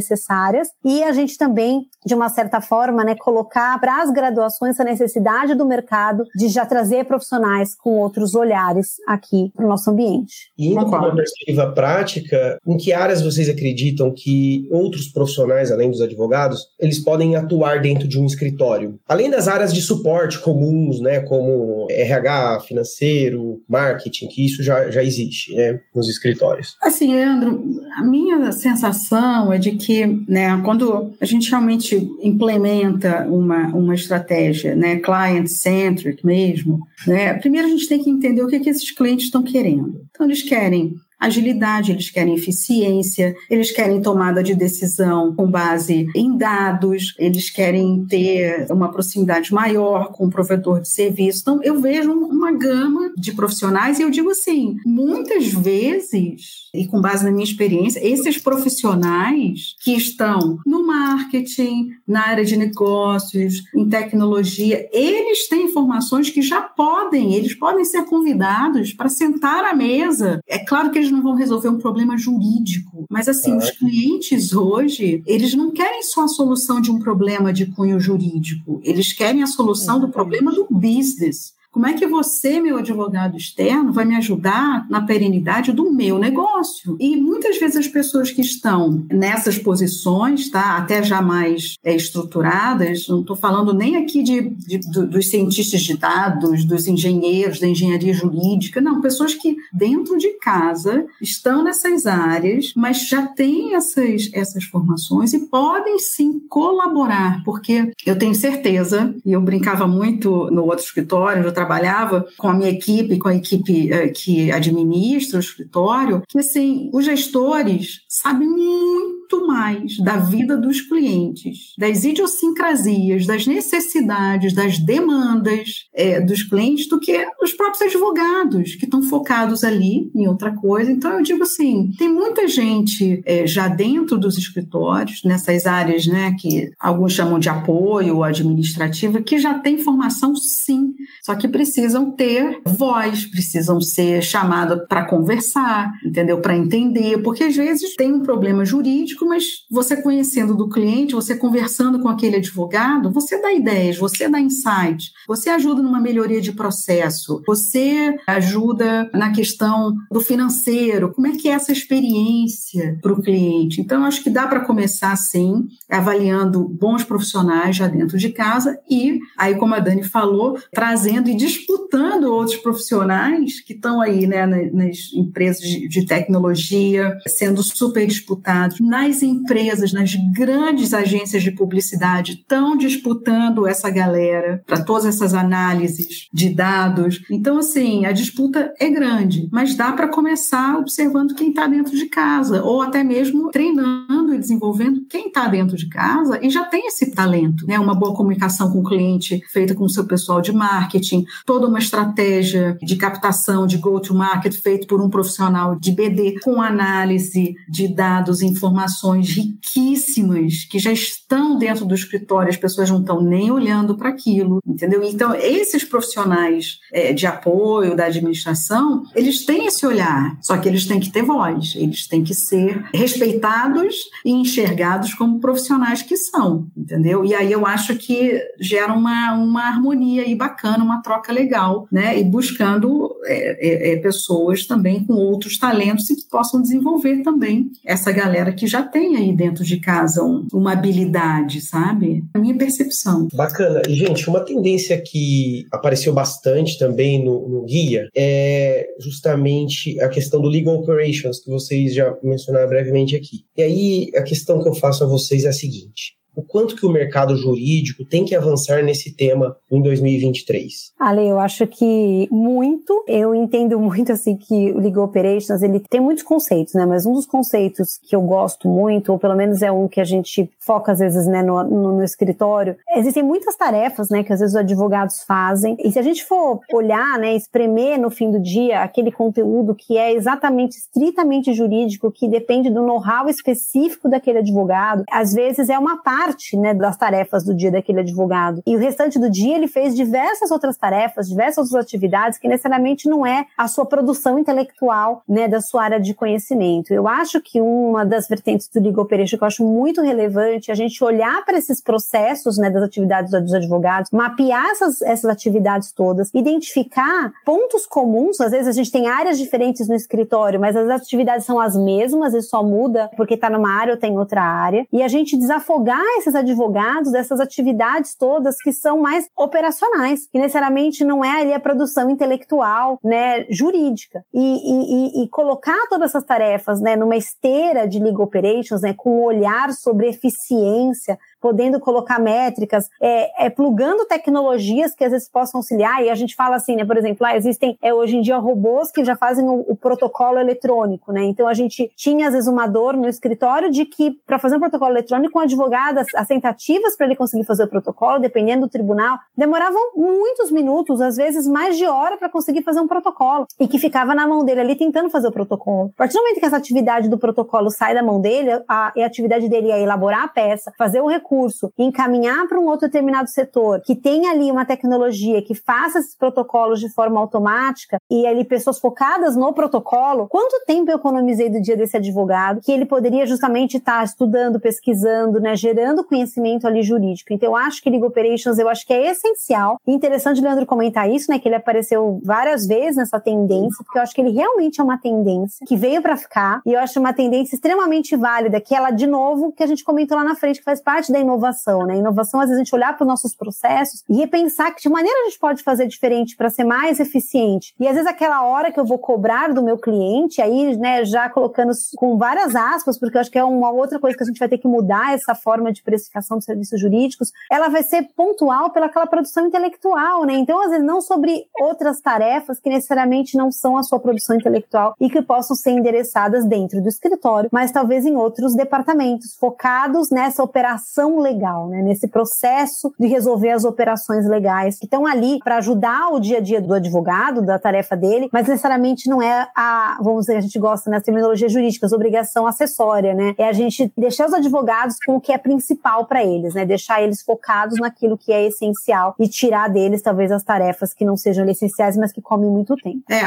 e 0.85 1.03
a 1.03 1.13
gente 1.13 1.37
também, 1.37 1.83
de 2.05 2.15
uma 2.15 2.29
certa 2.29 2.61
forma, 2.61 3.05
né, 3.05 3.15
colocar 3.15 3.79
para 3.81 4.03
as 4.03 4.11
graduações 4.11 4.79
a 4.79 4.85
necessidade 4.85 5.55
do 5.55 5.67
mercado 5.67 6.25
de 6.37 6.49
já 6.49 6.65
trazer 6.65 7.05
profissionais 7.05 7.75
com 7.75 7.99
outros 7.99 8.35
olhares 8.35 8.97
aqui 9.07 9.53
para 9.55 9.65
o 9.65 9.69
nosso 9.69 9.91
ambiente. 9.91 10.53
E 10.57 10.69
indo 10.69 10.89
para 10.89 11.01
uma 11.01 11.15
perspectiva 11.15 11.73
prática, 11.73 12.59
em 12.67 12.77
que 12.77 12.93
áreas 12.93 13.23
vocês 13.23 13.49
acreditam 13.49 14.13
que 14.13 14.69
outros 14.71 15.09
profissionais, 15.09 15.71
além 15.71 15.91
dos 15.91 16.01
advogados, 16.01 16.67
eles 16.79 16.99
podem 16.99 17.37
atuar 17.37 17.81
dentro 17.81 18.07
de 18.07 18.19
um 18.19 18.27
escritório? 18.27 18.99
Além 19.09 19.31
das 19.31 19.49
áreas 19.49 19.73
de 19.73 19.83
suporte 19.83 20.39
comuns, 20.39 21.01
né, 21.01 21.21
como 21.21 21.87
RH, 21.91 22.61
financeiro, 22.61 23.61
marketing, 23.69 24.29
que 24.29 24.45
isso 24.45 24.63
já, 24.63 24.91
já 24.91 25.03
existe 25.03 25.55
né, 25.55 25.81
nos 25.95 26.09
escritórios. 26.09 26.77
Assim, 26.83 27.15
Leandro, 27.15 27.63
a 27.97 28.05
minha 28.05 28.51
sensação 28.53 29.53
é 29.53 29.59
de 29.59 29.73
que 29.73 29.88
né, 30.29 30.61
quando 30.64 31.12
a 31.20 31.24
gente 31.24 31.51
realmente 31.51 31.96
implementa 32.22 32.59
implementa 32.79 33.27
uma, 33.29 33.68
uma 33.68 33.94
estratégia 33.94 34.74
né, 34.74 34.96
client-centric 34.96 36.24
mesmo, 36.24 36.81
né, 37.07 37.35
primeiro 37.35 37.66
a 37.66 37.70
gente 37.70 37.88
tem 37.88 38.03
que 38.03 38.11
entender 38.11 38.42
o 38.42 38.48
que, 38.48 38.61
que 38.61 38.70
esses 38.70 38.90
clientes 38.90 39.27
estão 39.27 39.42
querendo. 39.42 40.01
Então, 40.11 40.27
eles 40.27 40.42
querem 40.42 40.94
agilidade, 41.18 41.92
eles 41.92 42.11
querem 42.11 42.35
eficiência, 42.35 43.35
eles 43.50 43.70
querem 43.70 44.00
tomada 44.00 44.42
de 44.42 44.54
decisão 44.54 45.35
com 45.35 45.50
base 45.50 46.07
em 46.14 46.37
dados, 46.37 47.14
eles 47.18 47.50
querem 47.50 48.07
ter 48.07 48.66
uma 48.70 48.90
proximidade 48.90 49.52
maior 49.52 50.12
com 50.12 50.26
o 50.26 50.31
provedor 50.31 50.81
de 50.81 50.88
serviço. 50.88 51.40
Então, 51.42 51.61
eu 51.62 51.81
vejo 51.81 52.12
uma 52.12 52.52
gama 52.52 53.12
de 53.16 53.33
profissionais 53.33 53.98
e 53.98 54.02
eu 54.02 54.11
digo 54.11 54.31
assim, 54.31 54.76
muitas 54.85 55.52
vezes, 55.52 56.68
e 56.74 56.87
com 56.87 57.00
base 57.00 57.24
na 57.24 57.31
minha 57.31 57.44
experiência, 57.44 58.07
esses 58.07 58.38
profissionais 58.38 59.74
que 59.83 59.92
estão 59.94 60.59
no 60.64 60.87
marketing, 60.87 61.90
na 62.07 62.26
área 62.26 62.44
de 62.44 62.57
negócios, 62.57 63.62
em 63.74 63.88
tecnologia, 63.88 64.88
eles 64.92 65.48
têm 65.48 65.64
informações 65.64 66.31
que 66.31 66.42
já 66.42 66.61
podem, 66.61 67.35
eles 67.35 67.54
podem 67.54 67.85
ser 67.85 68.04
convidados 68.04 68.92
para 68.92 69.09
sentar 69.09 69.64
à 69.64 69.74
mesa. 69.74 70.40
É 70.46 70.59
claro 70.59 70.90
que 70.90 70.98
eles 70.98 71.08
eles 71.09 71.12
não 71.12 71.23
vão 71.23 71.35
resolver 71.35 71.68
um 71.68 71.79
problema 71.79 72.16
jurídico. 72.16 73.07
Mas, 73.09 73.29
assim, 73.29 73.57
os 73.57 73.71
clientes 73.71 74.53
hoje, 74.53 75.23
eles 75.27 75.55
não 75.55 75.71
querem 75.71 76.03
só 76.03 76.25
a 76.25 76.29
solução 76.29 76.81
de 76.81 76.90
um 76.90 76.99
problema 76.99 77.53
de 77.53 77.66
cunho 77.66 77.99
jurídico, 77.99 78.81
eles 78.85 79.12
querem 79.12 79.42
a 79.42 79.47
solução 79.47 79.99
do 79.99 80.09
problema 80.09 80.53
do 80.53 80.66
business. 80.71 81.57
Como 81.70 81.87
é 81.87 81.92
que 81.92 82.07
você, 82.07 82.61
meu 82.61 82.78
advogado 82.78 83.37
externo, 83.37 83.92
vai 83.92 84.04
me 84.04 84.16
ajudar 84.16 84.87
na 84.88 85.02
perenidade 85.02 85.72
do 85.72 85.92
meu 85.92 86.18
negócio? 86.18 86.96
E 86.98 87.16
muitas 87.16 87.59
vezes 87.59 87.76
as 87.76 87.88
pessoas 87.88 88.31
que 88.31 88.40
estão 88.40 89.07
nessas 89.11 89.59
posições, 89.59 90.50
tá, 90.50 90.76
até 90.76 91.02
já 91.02 91.20
mais 91.20 91.74
é, 91.85 91.94
estruturadas, 91.94 93.07
não 93.09 93.20
estou 93.20 93.37
falando 93.37 93.74
nem 93.74 93.96
aqui 93.96 94.22
de, 94.22 94.50
de, 94.50 94.78
dos 94.78 95.28
cientistas 95.28 95.83
de 95.83 95.96
dados, 95.96 96.64
dos 96.64 96.87
engenheiros, 96.87 97.61
da 97.61 97.68
engenharia 97.68 98.14
jurídica, 98.14 98.81
não, 98.81 99.00
pessoas 99.00 99.35
que 99.35 99.57
dentro 99.72 100.16
de 100.16 100.38
casa 100.38 101.04
estão 101.20 101.62
nessas 101.62 102.07
áreas, 102.07 102.72
mas 102.74 103.07
já 103.07 103.26
têm 103.26 103.74
essas, 103.74 104.31
essas 104.33 104.64
formações 104.64 105.33
e 105.33 105.46
podem 105.46 105.98
sim 105.98 106.40
colaborar, 106.48 107.42
porque 107.44 107.92
eu 108.07 108.18
tenho 108.18 108.35
certeza, 108.35 109.14
e 109.24 109.33
eu 109.33 109.40
brincava 109.40 109.87
muito 109.87 110.50
no 110.50 110.64
outro 110.64 110.85
escritório, 110.85 111.44
trabalhava 111.59 112.25
com 112.37 112.49
a 112.49 112.55
minha 112.55 112.71
equipe, 112.71 113.18
com 113.18 113.29
a 113.29 113.35
equipe 113.35 113.90
uh, 113.92 114.12
que 114.12 114.53
administra 114.53 115.38
o 115.38 115.40
escritório, 115.40 116.23
que 116.29 116.38
assim, 116.38 116.88
os 116.92 117.05
gestores 117.05 118.03
sabem 118.09 118.49
muito 118.49 119.17
mais 119.47 119.99
da 119.99 120.17
vida 120.17 120.57
dos 120.57 120.81
clientes, 120.81 121.75
das 121.79 122.05
idiosincrasias, 122.05 123.27
das 123.27 123.47
necessidades, 123.47 124.53
das 124.53 124.79
demandas 124.79 125.87
é, 125.95 126.21
dos 126.21 126.43
clientes 126.43 126.88
do 126.88 126.99
que 126.99 127.27
os 127.43 127.53
próprios 127.53 127.83
advogados, 127.83 128.75
que 128.75 128.85
estão 128.85 129.03
focados 129.03 129.64
ali 129.64 130.11
em 130.14 130.27
outra 130.27 130.53
coisa. 130.53 130.91
Então, 130.91 131.12
eu 131.12 131.23
digo 131.23 131.43
assim: 131.43 131.91
tem 131.99 132.12
muita 132.12 132.47
gente 132.49 133.23
é, 133.25 133.47
já 133.47 133.69
dentro 133.69 134.19
dos 134.19 134.38
escritórios, 134.38 135.23
nessas 135.25 135.67
áreas 135.67 136.07
né, 136.07 136.35
que 136.38 136.71
alguns 136.79 137.12
chamam 137.12 137.38
de 137.38 137.49
apoio 137.49 138.23
administrativa, 138.23 139.23
que 139.23 139.38
já 139.38 139.59
tem 139.59 139.79
formação 139.79 140.35
sim, 140.37 140.95
só 141.23 141.35
que 141.35 141.49
precisam 141.49 142.11
ter 142.11 142.61
voz, 142.64 143.27
precisam 143.27 143.81
ser 143.81 144.23
chamados 144.23 144.87
para 144.88 145.05
conversar, 145.05 145.93
entendeu? 146.05 146.41
Para 146.41 146.57
entender, 146.57 147.19
porque 147.23 147.45
às 147.45 147.57
vezes 147.57 147.97
tem 147.97 148.12
um 148.12 148.21
problema 148.21 148.64
jurídico, 148.64 149.17
mas 149.26 149.64
você 149.70 150.00
conhecendo 150.00 150.54
do 150.54 150.68
cliente, 150.68 151.14
você 151.14 151.37
conversando 151.37 152.00
com 152.00 152.09
aquele 152.09 152.37
advogado, 152.37 153.12
você 153.12 153.40
dá 153.40 153.52
ideias, 153.52 153.96
você 153.96 154.28
dá 154.28 154.40
insight, 154.40 155.12
você 155.26 155.50
ajuda 155.50 155.83
numa 155.83 156.00
melhoria 156.00 156.40
de 156.40 156.52
processo, 156.52 157.42
você 157.46 158.16
ajuda 158.26 159.11
na 159.12 159.31
questão 159.33 159.94
do 160.11 160.20
financeiro, 160.20 161.12
como 161.12 161.26
é 161.26 161.33
que 161.33 161.48
é 161.48 161.52
essa 161.52 161.72
experiência 161.72 162.98
para 163.02 163.12
o 163.12 163.22
cliente. 163.22 163.81
Então, 163.81 164.04
acho 164.04 164.22
que 164.22 164.31
dá 164.31 164.46
para 164.46 164.64
começar 164.64 165.12
assim, 165.12 165.66
avaliando 165.90 166.68
bons 166.68 167.04
profissionais 167.04 167.76
já 167.76 167.87
dentro 167.87 168.18
de 168.18 168.31
casa 168.31 168.78
e 168.90 169.18
aí, 169.37 169.57
como 169.57 169.74
a 169.74 169.81
Dani 169.81 170.02
falou, 170.02 170.59
trazendo 170.72 171.28
e 171.28 171.37
disputando 171.37 172.24
outros 172.24 172.57
profissionais 172.57 173.61
que 173.61 173.72
estão 173.72 174.00
aí 174.00 174.26
né, 174.26 174.46
nas 174.46 175.12
empresas 175.14 175.62
de 175.62 176.07
tecnologia, 176.07 177.16
sendo 177.26 177.62
super 177.62 178.07
disputados, 178.07 178.81
nas 179.09 179.23
empresas, 179.23 179.92
nas 179.92 180.14
grandes 180.33 180.92
agências 180.92 181.42
de 181.42 181.51
publicidade, 181.51 182.33
estão 182.33 182.77
disputando 182.77 183.66
essa 183.66 183.88
galera 183.88 184.62
para 184.66 184.83
todas 184.83 185.07
essas 185.07 185.33
análises 185.33 186.29
de 186.33 186.51
dados. 186.51 187.23
Então, 187.31 187.59
assim, 187.59 188.05
a 188.05 188.12
disputa 188.12 188.73
é 188.79 188.88
grande, 188.90 189.49
mas 189.51 189.75
dá 189.75 189.92
para 189.92 190.09
começar 190.09 190.77
observando 190.77 191.35
quem 191.35 191.51
está 191.51 191.66
dentro 191.66 191.97
de 191.97 192.07
casa, 192.07 192.62
ou 192.62 192.83
até 192.83 193.03
mesmo 193.03 193.51
treinando 193.51 194.35
e 194.35 194.38
desenvolvendo 194.38 195.07
quem 195.09 195.29
está 195.29 195.49
dentro 195.49 195.77
de 195.77 195.88
casa 195.88 196.38
e 196.42 196.51
já 196.51 196.64
tem 196.64 196.87
esse 196.87 197.11
talento, 197.12 197.66
né? 197.66 197.79
Uma 197.79 197.94
boa 197.94 198.14
comunicação 198.14 198.71
com 198.71 198.81
o 198.81 198.85
cliente 198.85 199.42
feita 199.49 199.75
com 199.75 199.85
o 199.85 199.90
seu 199.90 200.05
pessoal 200.05 200.42
de 200.42 200.53
marketing, 200.53 201.25
toda 201.47 201.66
uma 201.66 201.79
estratégia 201.79 202.77
de 202.83 202.97
captação, 202.97 203.66
de 203.66 203.79
go-to-market 203.79 204.53
feito 204.53 204.87
por 204.87 205.01
um 205.01 205.09
profissional 205.09 205.77
de 205.77 205.92
BD 205.92 206.40
com 206.40 206.61
análise 206.61 207.55
de 207.68 207.88
dados 207.88 208.42
informações 208.42 208.98
informações 208.99 209.29
riquíssimas 209.31 210.65
que 210.65 210.79
já 210.79 210.93
estão 210.93 211.57
dentro 211.59 211.85
do 211.85 211.95
escritório, 211.95 212.51
as 212.51 212.57
pessoas 212.57 212.91
não 212.91 213.01
estão 213.01 213.23
nem 213.23 213.51
olhando 213.51 213.97
para 213.97 214.09
aquilo, 214.09 214.61
entendeu? 214.67 215.03
Então, 215.05 215.35
esses 215.35 215.85
profissionais 215.85 216.79
é, 216.93 217.13
de 217.13 217.27
apoio 217.27 217.97
da 217.97 218.07
administração, 218.07 219.05
eles 219.15 219.45
têm 219.45 219.67
esse 219.67 219.87
olhar, 219.87 220.37
só 220.43 220.57
que 220.59 220.69
eles 220.69 220.87
têm 220.87 221.01
que 221.01 221.11
ter 221.11 221.23
voz, 221.23 221.75
eles 221.77 222.07
têm 222.07 222.25
que 222.25 222.35
ser 222.35 222.85
respeitados 222.93 223.95
e 224.25 224.33
enxergados 224.33 225.15
como 225.15 225.41
profissionais 225.41 226.03
que 226.03 226.17
são, 226.17 226.67
entendeu? 226.77 227.25
E 227.25 227.35
aí 227.35 227.53
eu 227.53 227.67
acho 227.67 227.97
que 227.97 228.41
gera 228.61 228.93
uma, 228.93 229.35
uma 229.35 229.63
harmonia 229.63 230.23
aí 230.23 230.35
bacana, 230.35 230.85
uma 230.85 231.03
troca 231.03 231.33
legal, 231.33 231.87
né? 231.91 232.19
E 232.19 232.25
buscando 232.25 233.15
é, 233.24 233.66
é, 233.66 233.92
é 233.92 233.96
pessoas 233.96 234.66
também 234.66 235.04
com 235.04 235.14
outros 235.14 235.59
talentos 235.59 236.07
que 236.07 236.28
possam 236.31 236.61
desenvolver 236.61 237.22
também 237.22 237.70
essa 237.85 238.12
galera 238.12 238.52
que 238.52 238.66
já 238.66 238.83
tem 238.83 239.16
aí 239.16 239.35
dentro 239.35 239.64
de 239.64 239.78
casa 239.81 240.22
um, 240.22 240.46
uma 240.52 240.72
habilidade, 240.72 241.61
sabe? 241.61 242.24
A 242.35 242.38
minha 242.38 242.57
percepção. 242.57 243.28
Bacana. 243.33 243.83
E, 243.88 243.94
gente, 243.94 244.28
uma 244.28 244.40
tendência 244.40 245.00
que 245.00 245.66
apareceu 245.72 246.12
bastante 246.12 246.78
também 246.78 247.24
no, 247.24 247.48
no 247.48 247.64
guia 247.64 248.09
é 248.16 248.88
justamente 249.00 249.98
a 250.00 250.09
questão 250.09 250.40
do 250.40 250.48
legal 250.48 250.76
operations, 250.76 251.40
que 251.40 251.50
vocês 251.50 251.94
já 251.94 252.14
mencionaram 252.22 252.68
brevemente 252.68 253.16
aqui. 253.16 253.44
E 253.57 253.62
aí, 253.62 254.11
a 254.16 254.22
questão 254.22 254.62
que 254.62 254.68
eu 254.68 254.74
faço 254.74 255.04
a 255.04 255.07
vocês 255.07 255.44
é 255.44 255.48
a 255.48 255.52
seguinte: 255.52 256.17
o 256.38 256.42
quanto 256.42 256.77
que 256.77 256.87
o 256.87 256.90
mercado 256.90 257.37
jurídico 257.37 258.05
tem 258.05 258.24
que 258.24 258.33
avançar 258.33 258.81
nesse 258.85 259.12
tema 259.12 259.57
em 259.68 259.83
2023? 259.83 260.92
Ale, 260.96 261.27
eu 261.27 261.40
acho 261.40 261.66
que 261.66 262.29
muito. 262.31 263.03
Eu 263.09 263.35
entendo 263.35 263.81
muito 263.81 264.12
assim 264.12 264.37
que 264.37 264.70
o 264.70 264.79
Legal 264.79 265.07
Operations 265.07 265.62
ele 265.62 265.81
tem 265.81 266.01
muitos 266.01 266.22
conceitos, 266.22 266.74
né? 266.74 266.87
Mas 266.87 267.05
um 267.05 267.12
dos 267.12 267.27
conceitos 267.27 267.98
que 268.09 268.14
eu 268.14 268.22
gosto 268.22 268.68
muito, 268.68 269.11
ou 269.11 269.18
pelo 269.18 269.35
menos 269.35 269.62
é 269.62 269.72
um 269.72 269.88
que 269.88 270.01
a 270.01 270.05
gente 270.05 270.48
foca 270.61 270.92
às 270.92 271.01
vezes 271.01 271.27
né, 271.27 271.42
no, 271.42 271.64
no, 271.64 271.96
no 271.96 272.05
escritório, 272.05 272.77
existem 272.94 273.22
muitas 273.22 273.57
tarefas, 273.57 274.09
né, 274.09 274.22
que 274.22 274.33
às 274.33 274.38
vezes 274.38 274.55
os 274.55 274.61
advogados 274.61 275.24
fazem. 275.24 275.77
E 275.83 275.90
se 275.90 275.98
a 275.98 276.03
gente 276.03 276.24
for 276.24 276.61
olhar, 276.72 277.18
né, 277.18 277.35
espremer 277.35 277.98
no 277.98 278.11
fim 278.11 278.31
do 278.31 278.38
dia 278.38 278.83
aquele 278.83 279.11
conteúdo 279.11 279.74
que 279.74 279.98
é 279.98 280.12
exatamente 280.12 280.77
estritamente 280.77 281.53
jurídico, 281.53 282.12
que 282.12 282.29
depende 282.29 282.70
do 282.70 282.83
know-how 282.83 283.29
específico 283.29 284.09
daquele 284.09 284.38
advogado, 284.38 285.03
às 285.11 285.33
vezes 285.33 285.68
é 285.68 285.79
uma 285.79 286.01
parte 286.03 286.28
parte 286.29 286.57
né, 286.57 286.75
das 286.75 286.97
tarefas 286.97 287.45
do 287.45 287.55
dia 287.55 287.71
daquele 287.71 288.01
advogado. 288.01 288.62
E 288.67 288.77
o 288.77 288.79
restante 288.79 289.19
do 289.19 289.31
dia 289.31 289.57
ele 289.57 289.67
fez 289.67 289.95
diversas 289.95 290.51
outras 290.51 290.77
tarefas, 290.77 291.29
diversas 291.29 291.67
outras 291.67 291.85
atividades 291.85 292.38
que 292.38 292.49
necessariamente 292.49 293.09
não 293.09 293.27
é 293.27 293.47
a 293.57 293.67
sua 293.67 293.87
produção 293.87 294.38
intelectual 294.38 295.23
né, 295.29 295.49
da 295.49 295.61
sua 295.61 295.85
área 295.85 296.01
de 296.01 296.14
conhecimento. 296.14 296.93
Eu 296.93 297.09
acho 297.09 297.41
que 297.41 297.61
uma 297.61 298.05
das 298.05 298.29
vertentes 298.29 298.69
do 298.69 298.81
Legal 298.81 299.05
Operation 299.05 299.38
que 299.38 299.45
eu 299.45 299.47
acho 299.47 299.64
muito 299.64 300.03
relevante 300.03 300.71
é 300.71 300.73
a 300.73 300.77
gente 300.77 301.03
olhar 301.03 301.45
para 301.45 301.57
esses 301.57 301.81
processos 301.81 302.59
né, 302.59 302.71
das 302.71 302.83
atividades 302.83 303.31
dos 303.31 303.55
advogados, 303.55 304.11
mapear 304.11 304.67
essas, 304.71 305.01
essas 305.03 305.31
atividades 305.31 305.93
todas, 305.93 306.31
identificar 306.35 307.33
pontos 307.45 307.87
comuns. 307.87 308.41
Às 308.41 308.51
vezes 308.51 308.69
a 308.69 308.73
gente 308.73 308.93
tem 308.93 309.07
áreas 309.07 309.38
diferentes 309.38 309.88
no 309.88 309.95
escritório, 309.95 310.61
mas 310.61 310.77
as 310.77 310.88
atividades 310.88 311.47
são 311.47 311.59
as 311.59 311.77
mesmas, 311.77 312.35
e 312.35 312.43
só 312.43 312.62
muda 312.62 313.11
porque 313.17 313.35
está 313.35 313.49
numa 313.49 313.71
área 313.71 313.95
ou 313.95 313.99
tem 313.99 314.12
tá 314.12 314.19
outra 314.19 314.43
área. 314.43 314.87
E 314.93 315.03
a 315.03 315.09
gente 315.09 315.37
desafogar 315.37 316.03
esses 316.18 316.35
advogados 316.35 317.12
dessas 317.12 317.40
atividades 317.40 318.14
todas 318.14 318.57
que 318.62 318.72
são 318.72 319.00
mais 319.00 319.28
operacionais, 319.37 320.28
que 320.31 320.38
necessariamente 320.38 321.04
não 321.04 321.24
é 321.24 321.40
ali 321.40 321.52
a 321.52 321.61
produção 321.61 322.11
intelectual, 322.11 322.98
né, 323.02 323.46
jurídica. 323.50 324.24
E, 324.33 324.40
e, 324.40 325.24
e, 325.24 325.28
colocar 325.28 325.78
todas 325.88 326.11
essas 326.11 326.24
tarefas, 326.24 326.81
né, 326.81 326.96
numa 326.96 327.16
esteira 327.16 327.87
de 327.87 327.98
legal 327.98 328.22
operations, 328.22 328.83
né, 328.83 328.94
com 328.96 329.20
um 329.20 329.24
olhar 329.24 329.72
sobre 329.72 330.09
eficiência, 330.09 331.18
podendo 331.40 331.81
colocar 331.81 332.18
métricas, 332.18 332.88
é, 333.01 333.46
é, 333.46 333.51
plugando 333.51 334.07
tecnologias 334.07 334.94
que 334.94 335.05
às 335.05 335.12
vezes 335.12 335.29
possam 335.29 335.59
auxiliar. 335.59 336.03
E 336.05 336.11
a 336.11 336.14
gente 336.14 336.35
fala 336.35 336.57
assim, 336.57 336.77
né? 336.77 336.85
Por 336.85 336.96
exemplo, 336.96 337.18
lá 337.20 337.37
existem 337.37 337.79
é, 337.83 337.92
hoje 337.92 338.16
em 338.16 338.20
dia 338.20 338.37
robôs 338.38 338.90
que 338.90 339.05
já 339.05 339.16
fazem 339.16 339.48
o, 339.48 339.64
o, 339.68 339.77
protocolo 339.77 340.38
eletrônico, 340.38 341.12
né? 341.12 341.24
Então 341.24 341.46
a 341.46 341.55
gente 341.55 341.90
tinha 341.96 342.29
às 342.29 342.35
vezes 342.35 342.48
uma 342.48 342.66
dor 342.66 342.96
no 342.96 343.09
escritório 343.09 343.70
de 343.70 343.85
que 343.85 344.12
para 344.27 344.38
fazer 344.38 344.57
um 344.57 344.61
protocolo 344.61 344.92
eletrônico, 344.92 345.38
um 345.38 345.42
advogado, 345.42 345.98
as, 345.98 346.07
as 346.14 346.27
tentativas 346.27 346.96
para 346.96 347.07
ele 347.07 347.16
conseguir 347.16 347.44
fazer 347.44 347.64
o 347.64 347.68
protocolo, 347.68 348.18
dependendo 348.18 348.66
do 348.66 348.68
tribunal, 348.68 349.18
demoravam 349.37 349.92
muitos 349.94 350.51
minutos, 350.51 351.01
às 351.01 351.16
vezes 351.16 351.46
mais 351.46 351.77
de 351.77 351.87
hora 351.87 352.16
para 352.16 352.29
conseguir 352.29 352.62
fazer 352.62 352.81
um 352.81 352.88
protocolo 352.88 353.46
e 353.59 353.68
que 353.68 353.79
ficava 353.79 354.14
na 354.14 354.27
mão 354.27 354.44
dele 354.44 354.61
ali 354.61 354.77
tentando 354.77 355.11
fazer 355.11 355.29
o 355.29 355.33
protocolo. 355.33 355.92
A 355.94 355.98
partir 355.98 356.14
do 356.14 356.22
momento 356.22 356.40
que 356.40 356.46
essa 356.46 356.57
atividade 356.57 357.09
do 357.09 357.18
protocolo 357.18 357.70
sai 357.70 357.94
da 357.94 358.03
mão 358.03 358.20
dele, 358.20 358.51
a, 358.68 358.92
a 358.96 359.07
atividade 359.07 359.48
dele 359.48 359.70
é 359.70 359.81
elaborar 359.81 360.24
a 360.24 360.29
peça, 360.29 360.72
fazer 360.77 361.01
o 361.01 361.07
recurso 361.07 361.28
recurso 361.29 361.71
encaminhar 361.79 362.49
para 362.49 362.59
um 362.59 362.64
outro 362.64 362.88
determinado 362.88 363.29
setor 363.29 363.83
que 363.83 363.95
tenha 363.95 364.31
ali 364.31 364.51
uma 364.51 364.64
tecnologia 364.64 365.43
que 365.43 365.55
faça 365.55 365.99
esses 365.99 366.17
protocolos 366.17 366.81
de 366.81 366.88
forma 366.88 367.21
automática 367.21 368.01
e 368.11 368.27
ali 368.27 368.45
pessoas 368.45 368.79
focadas 368.79 369.37
no 369.37 369.53
protocolo, 369.53 370.27
quanto 370.29 370.64
tempo 370.67 370.91
eu 370.91 370.97
economizei 370.97 371.51
do 371.51 371.61
dia 371.61 371.77
desse 371.77 371.97
advogado 371.97 372.61
que 372.62 372.73
ele 372.73 372.87
poderia 372.87 373.27
justamente 373.27 373.77
estar 373.77 373.99
tá 373.99 374.05
estudando, 374.05 374.59
pesquisando, 374.59 375.38
né, 375.38 375.55
gerando 375.55 376.05
conhecimento 376.05 376.67
ali 376.67 376.83
jurídico. 376.83 377.33
Então 377.33 377.51
eu 377.51 377.57
acho 377.57 377.83
que 377.83 377.91
Legal 377.91 378.09
Operations 378.09 378.59
eu 378.59 378.69
acho 378.69 378.87
que 378.87 378.93
é 378.93 379.11
essencial. 379.11 379.79
E 379.87 379.93
interessante 379.93 380.41
Leandro 380.41 380.64
comentar 380.64 381.11
isso, 381.11 381.31
né, 381.31 381.38
que 381.38 381.49
ele 381.49 381.57
apareceu 381.57 382.21
várias 382.25 382.67
vezes 382.67 382.97
nessa 382.97 383.21
tendência, 383.21 383.85
porque 383.85 383.99
eu 383.99 384.03
acho 384.03 384.14
que 384.14 384.21
ele 384.21 384.31
realmente 384.31 384.81
é 384.81 384.85
uma 384.85 384.99
tendência 384.99 385.67
que 385.67 385.77
veio 385.77 386.01
para 386.01 386.17
ficar 386.17 386.62
e 386.64 386.73
eu 386.73 386.81
acho 386.81 386.99
uma 386.99 387.12
tendência 387.12 387.55
extremamente 387.55 388.17
válida, 388.17 388.61
que 388.61 388.75
ela 388.75 388.91
de 388.91 389.07
novo 389.07 389.53
que 389.53 389.62
a 389.62 389.67
gente 389.67 389.85
comentou 389.85 390.17
lá 390.17 390.25
na 390.25 390.35
frente 390.35 390.59
que 390.59 390.64
faz 390.64 390.81
parte 390.81 391.12
da 391.12 391.17
da 391.18 391.20
inovação, 391.20 391.85
né? 391.85 391.96
Inovação, 391.96 392.40
às 392.40 392.48
vezes, 392.48 392.61
a 392.61 392.64
gente 392.64 392.74
olhar 392.74 392.96
para 392.96 393.04
os 393.04 393.09
nossos 393.09 393.35
processos 393.35 394.04
e 394.09 394.16
repensar 394.16 394.74
que 394.74 394.83
de 394.83 394.88
maneira 394.88 395.16
a 395.20 395.24
gente 395.24 395.38
pode 395.38 395.62
fazer 395.62 395.87
diferente 395.87 396.37
para 396.37 396.48
ser 396.48 396.64
mais 396.64 397.00
eficiente. 397.00 397.74
E 397.78 397.87
às 397.87 397.94
vezes 397.94 398.09
aquela 398.09 398.44
hora 398.44 398.70
que 398.72 398.78
eu 398.78 398.85
vou 398.85 398.98
cobrar 398.98 399.52
do 399.52 399.62
meu 399.62 399.78
cliente, 399.78 400.40
aí, 400.40 400.76
né, 400.76 401.04
já 401.04 401.28
colocando 401.28 401.72
com 401.96 402.16
várias 402.16 402.54
aspas, 402.54 402.98
porque 402.98 403.16
eu 403.16 403.20
acho 403.20 403.31
que 403.31 403.38
é 403.38 403.44
uma 403.44 403.70
outra 403.70 403.98
coisa 403.98 404.16
que 404.16 404.22
a 404.22 404.26
gente 404.26 404.38
vai 404.38 404.48
ter 404.48 404.59
que 404.59 404.68
mudar 404.68 405.14
essa 405.14 405.35
forma 405.35 405.72
de 405.72 405.83
precificação 405.83 406.37
dos 406.37 406.44
serviços 406.44 406.81
jurídicos, 406.81 407.33
ela 407.50 407.68
vai 407.68 407.83
ser 407.83 408.09
pontual 408.16 408.70
pelaquela 408.70 409.07
produção 409.07 409.46
intelectual, 409.46 410.24
né? 410.24 410.35
Então, 410.35 410.62
às 410.62 410.70
vezes, 410.70 410.85
não 410.85 411.00
sobre 411.00 411.44
outras 411.61 412.00
tarefas 412.00 412.61
que 412.61 412.68
necessariamente 412.68 413.37
não 413.37 413.50
são 413.50 413.76
a 413.76 413.83
sua 413.83 413.98
produção 413.98 414.37
intelectual 414.37 414.94
e 415.00 415.09
que 415.09 415.22
possam 415.22 415.57
ser 415.57 415.70
endereçadas 415.70 416.44
dentro 416.44 416.81
do 416.81 416.88
escritório, 416.88 417.48
mas 417.52 417.72
talvez 417.72 418.07
em 418.07 418.16
outros 418.16 418.54
departamentos, 418.54 419.37
focados 419.37 420.11
nessa 420.11 420.42
operação 420.42 421.08
legal, 421.16 421.68
né? 421.68 421.83
Nesse 421.83 422.09
processo 422.09 422.92
de 422.99 423.07
resolver 423.07 423.51
as 423.51 423.64
operações 423.64 424.27
legais 424.27 424.79
que 424.79 424.85
estão 424.85 425.07
ali 425.07 425.38
para 425.42 425.57
ajudar 425.57 426.12
o 426.12 426.21
dia 426.21 426.38
a 426.38 426.40
dia 426.40 426.61
do 426.61 426.75
advogado, 426.75 427.42
da 427.42 427.59
tarefa 427.59 427.97
dele, 427.97 428.29
mas 428.33 428.47
necessariamente 428.47 429.09
não 429.09 429.23
é 429.23 429.49
a, 429.57 429.99
vamos 430.03 430.27
dizer, 430.27 430.37
a 430.37 430.40
gente 430.40 430.59
gosta 430.59 430.90
nas 430.90 431.03
terminologias 431.03 431.53
jurídicas, 431.53 431.92
obrigação 431.92 432.47
acessória, 432.47 433.14
né? 433.14 433.35
É 433.38 433.49
a 433.49 433.53
gente 433.53 433.90
deixar 433.97 434.27
os 434.27 434.35
advogados 434.35 434.97
com 435.05 435.16
o 435.16 435.21
que 435.21 435.33
é 435.33 435.38
principal 435.38 436.05
para 436.07 436.25
eles, 436.25 436.55
né? 436.55 436.66
Deixar 436.66 437.03
eles 437.03 437.23
focados 437.23 437.79
naquilo 437.79 438.18
que 438.18 438.33
é 438.33 438.47
essencial 438.47 439.14
e 439.18 439.29
tirar 439.29 439.68
deles 439.68 440.03
talvez 440.03 440.31
as 440.31 440.42
tarefas 440.42 440.92
que 440.92 441.05
não 441.05 441.16
sejam 441.16 441.49
essenciais, 441.49 441.97
mas 441.97 442.12
que 442.12 442.21
comem 442.21 442.51
muito 442.51 442.75
tempo. 442.77 443.03
É, 443.09 443.21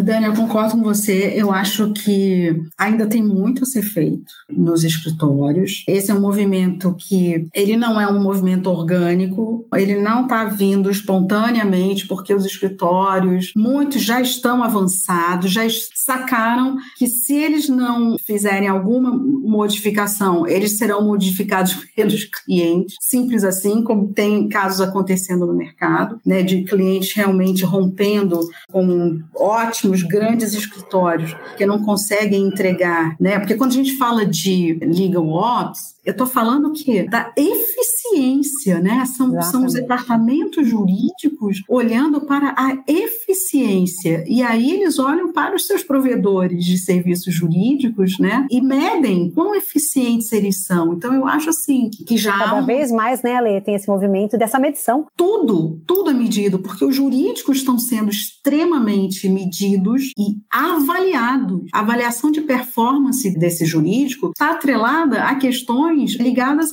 Dani, 0.00 0.26
eu 0.26 0.34
concordo 0.34 0.72
com 0.72 0.82
você. 0.82 1.32
Eu 1.36 1.52
acho 1.52 1.92
que 1.92 2.62
ainda 2.78 3.06
tem 3.06 3.22
muito 3.22 3.64
a 3.64 3.66
ser 3.66 3.82
feito 3.82 4.32
nos 4.50 4.84
escritórios. 4.84 5.84
Esse 5.86 6.10
é 6.10 6.14
um 6.14 6.20
movimento 6.20 6.94
que 6.98 7.11
que 7.12 7.46
ele 7.52 7.76
não 7.76 8.00
é 8.00 8.06
um 8.06 8.22
movimento 8.22 8.70
orgânico, 8.70 9.66
ele 9.74 10.00
não 10.00 10.22
está 10.22 10.46
vindo 10.46 10.90
espontaneamente, 10.90 12.06
porque 12.06 12.32
os 12.32 12.46
escritórios, 12.46 13.52
muitos 13.54 14.00
já 14.02 14.18
estão 14.18 14.64
avançados, 14.64 15.50
já 15.50 15.66
sacaram 16.04 16.76
que 16.96 17.06
se 17.06 17.34
eles 17.34 17.68
não 17.68 18.16
fizerem 18.18 18.68
alguma 18.68 19.10
modificação, 19.12 20.46
eles 20.46 20.78
serão 20.78 21.04
modificados 21.04 21.74
pelos 21.94 22.24
clientes, 22.24 22.96
simples 23.00 23.44
assim, 23.44 23.82
como 23.82 24.12
tem 24.12 24.48
casos 24.48 24.80
acontecendo 24.80 25.46
no 25.46 25.54
mercado, 25.54 26.20
né, 26.24 26.42
de 26.42 26.64
clientes 26.64 27.12
realmente 27.12 27.64
rompendo 27.64 28.40
com 28.70 29.20
ótimos, 29.34 30.02
grandes 30.02 30.54
escritórios 30.54 31.34
que 31.56 31.66
não 31.66 31.82
conseguem 31.82 32.46
entregar, 32.46 33.16
né, 33.20 33.38
porque 33.38 33.54
quando 33.54 33.72
a 33.72 33.74
gente 33.74 33.96
fala 33.96 34.24
de 34.24 34.78
legal 34.82 35.26
ops, 35.28 35.92
eu 36.04 36.10
estou 36.10 36.26
falando 36.26 36.72
que 36.72 37.04
da 37.04 37.32
eficiência, 37.36 38.80
né? 38.80 39.04
São, 39.04 39.40
são 39.42 39.64
os 39.64 39.74
departamentos 39.74 40.66
jurídicos 40.66 41.62
olhando 41.68 42.20
para 42.22 42.54
a 42.58 42.76
eficiência. 42.88 44.24
E 44.26 44.42
aí 44.42 44.72
eles 44.72 44.98
olham 44.98 45.32
para 45.32 45.54
os 45.54 45.66
seus 45.66 45.84
provedores 45.92 46.64
de 46.64 46.78
serviços 46.78 47.34
jurídicos, 47.34 48.18
né, 48.18 48.46
e 48.50 48.62
medem 48.62 49.30
quão 49.30 49.54
eficientes 49.54 50.32
eles 50.32 50.64
são. 50.64 50.94
Então, 50.94 51.12
eu 51.12 51.26
acho 51.26 51.50
assim 51.50 51.90
que 51.90 52.16
já. 52.16 52.32
Cada 52.32 52.62
um... 52.62 52.64
vez 52.64 52.90
mais, 52.90 53.22
né, 53.22 53.36
Ale, 53.36 53.60
tem 53.60 53.74
esse 53.74 53.86
movimento 53.86 54.38
dessa 54.38 54.58
medição. 54.58 55.04
Tudo, 55.14 55.82
tudo 55.86 56.08
é 56.08 56.14
medido, 56.14 56.58
porque 56.58 56.82
os 56.82 56.96
jurídicos 56.96 57.58
estão 57.58 57.78
sendo 57.78 58.10
extremamente 58.10 59.28
medidos 59.28 60.12
e 60.16 60.38
avaliados. 60.50 61.66
A 61.74 61.80
avaliação 61.80 62.30
de 62.30 62.40
performance 62.40 63.30
desse 63.38 63.66
jurídico 63.66 64.30
está 64.30 64.52
atrelada 64.52 65.24
a 65.24 65.34
questões 65.34 66.14
ligadas 66.14 66.70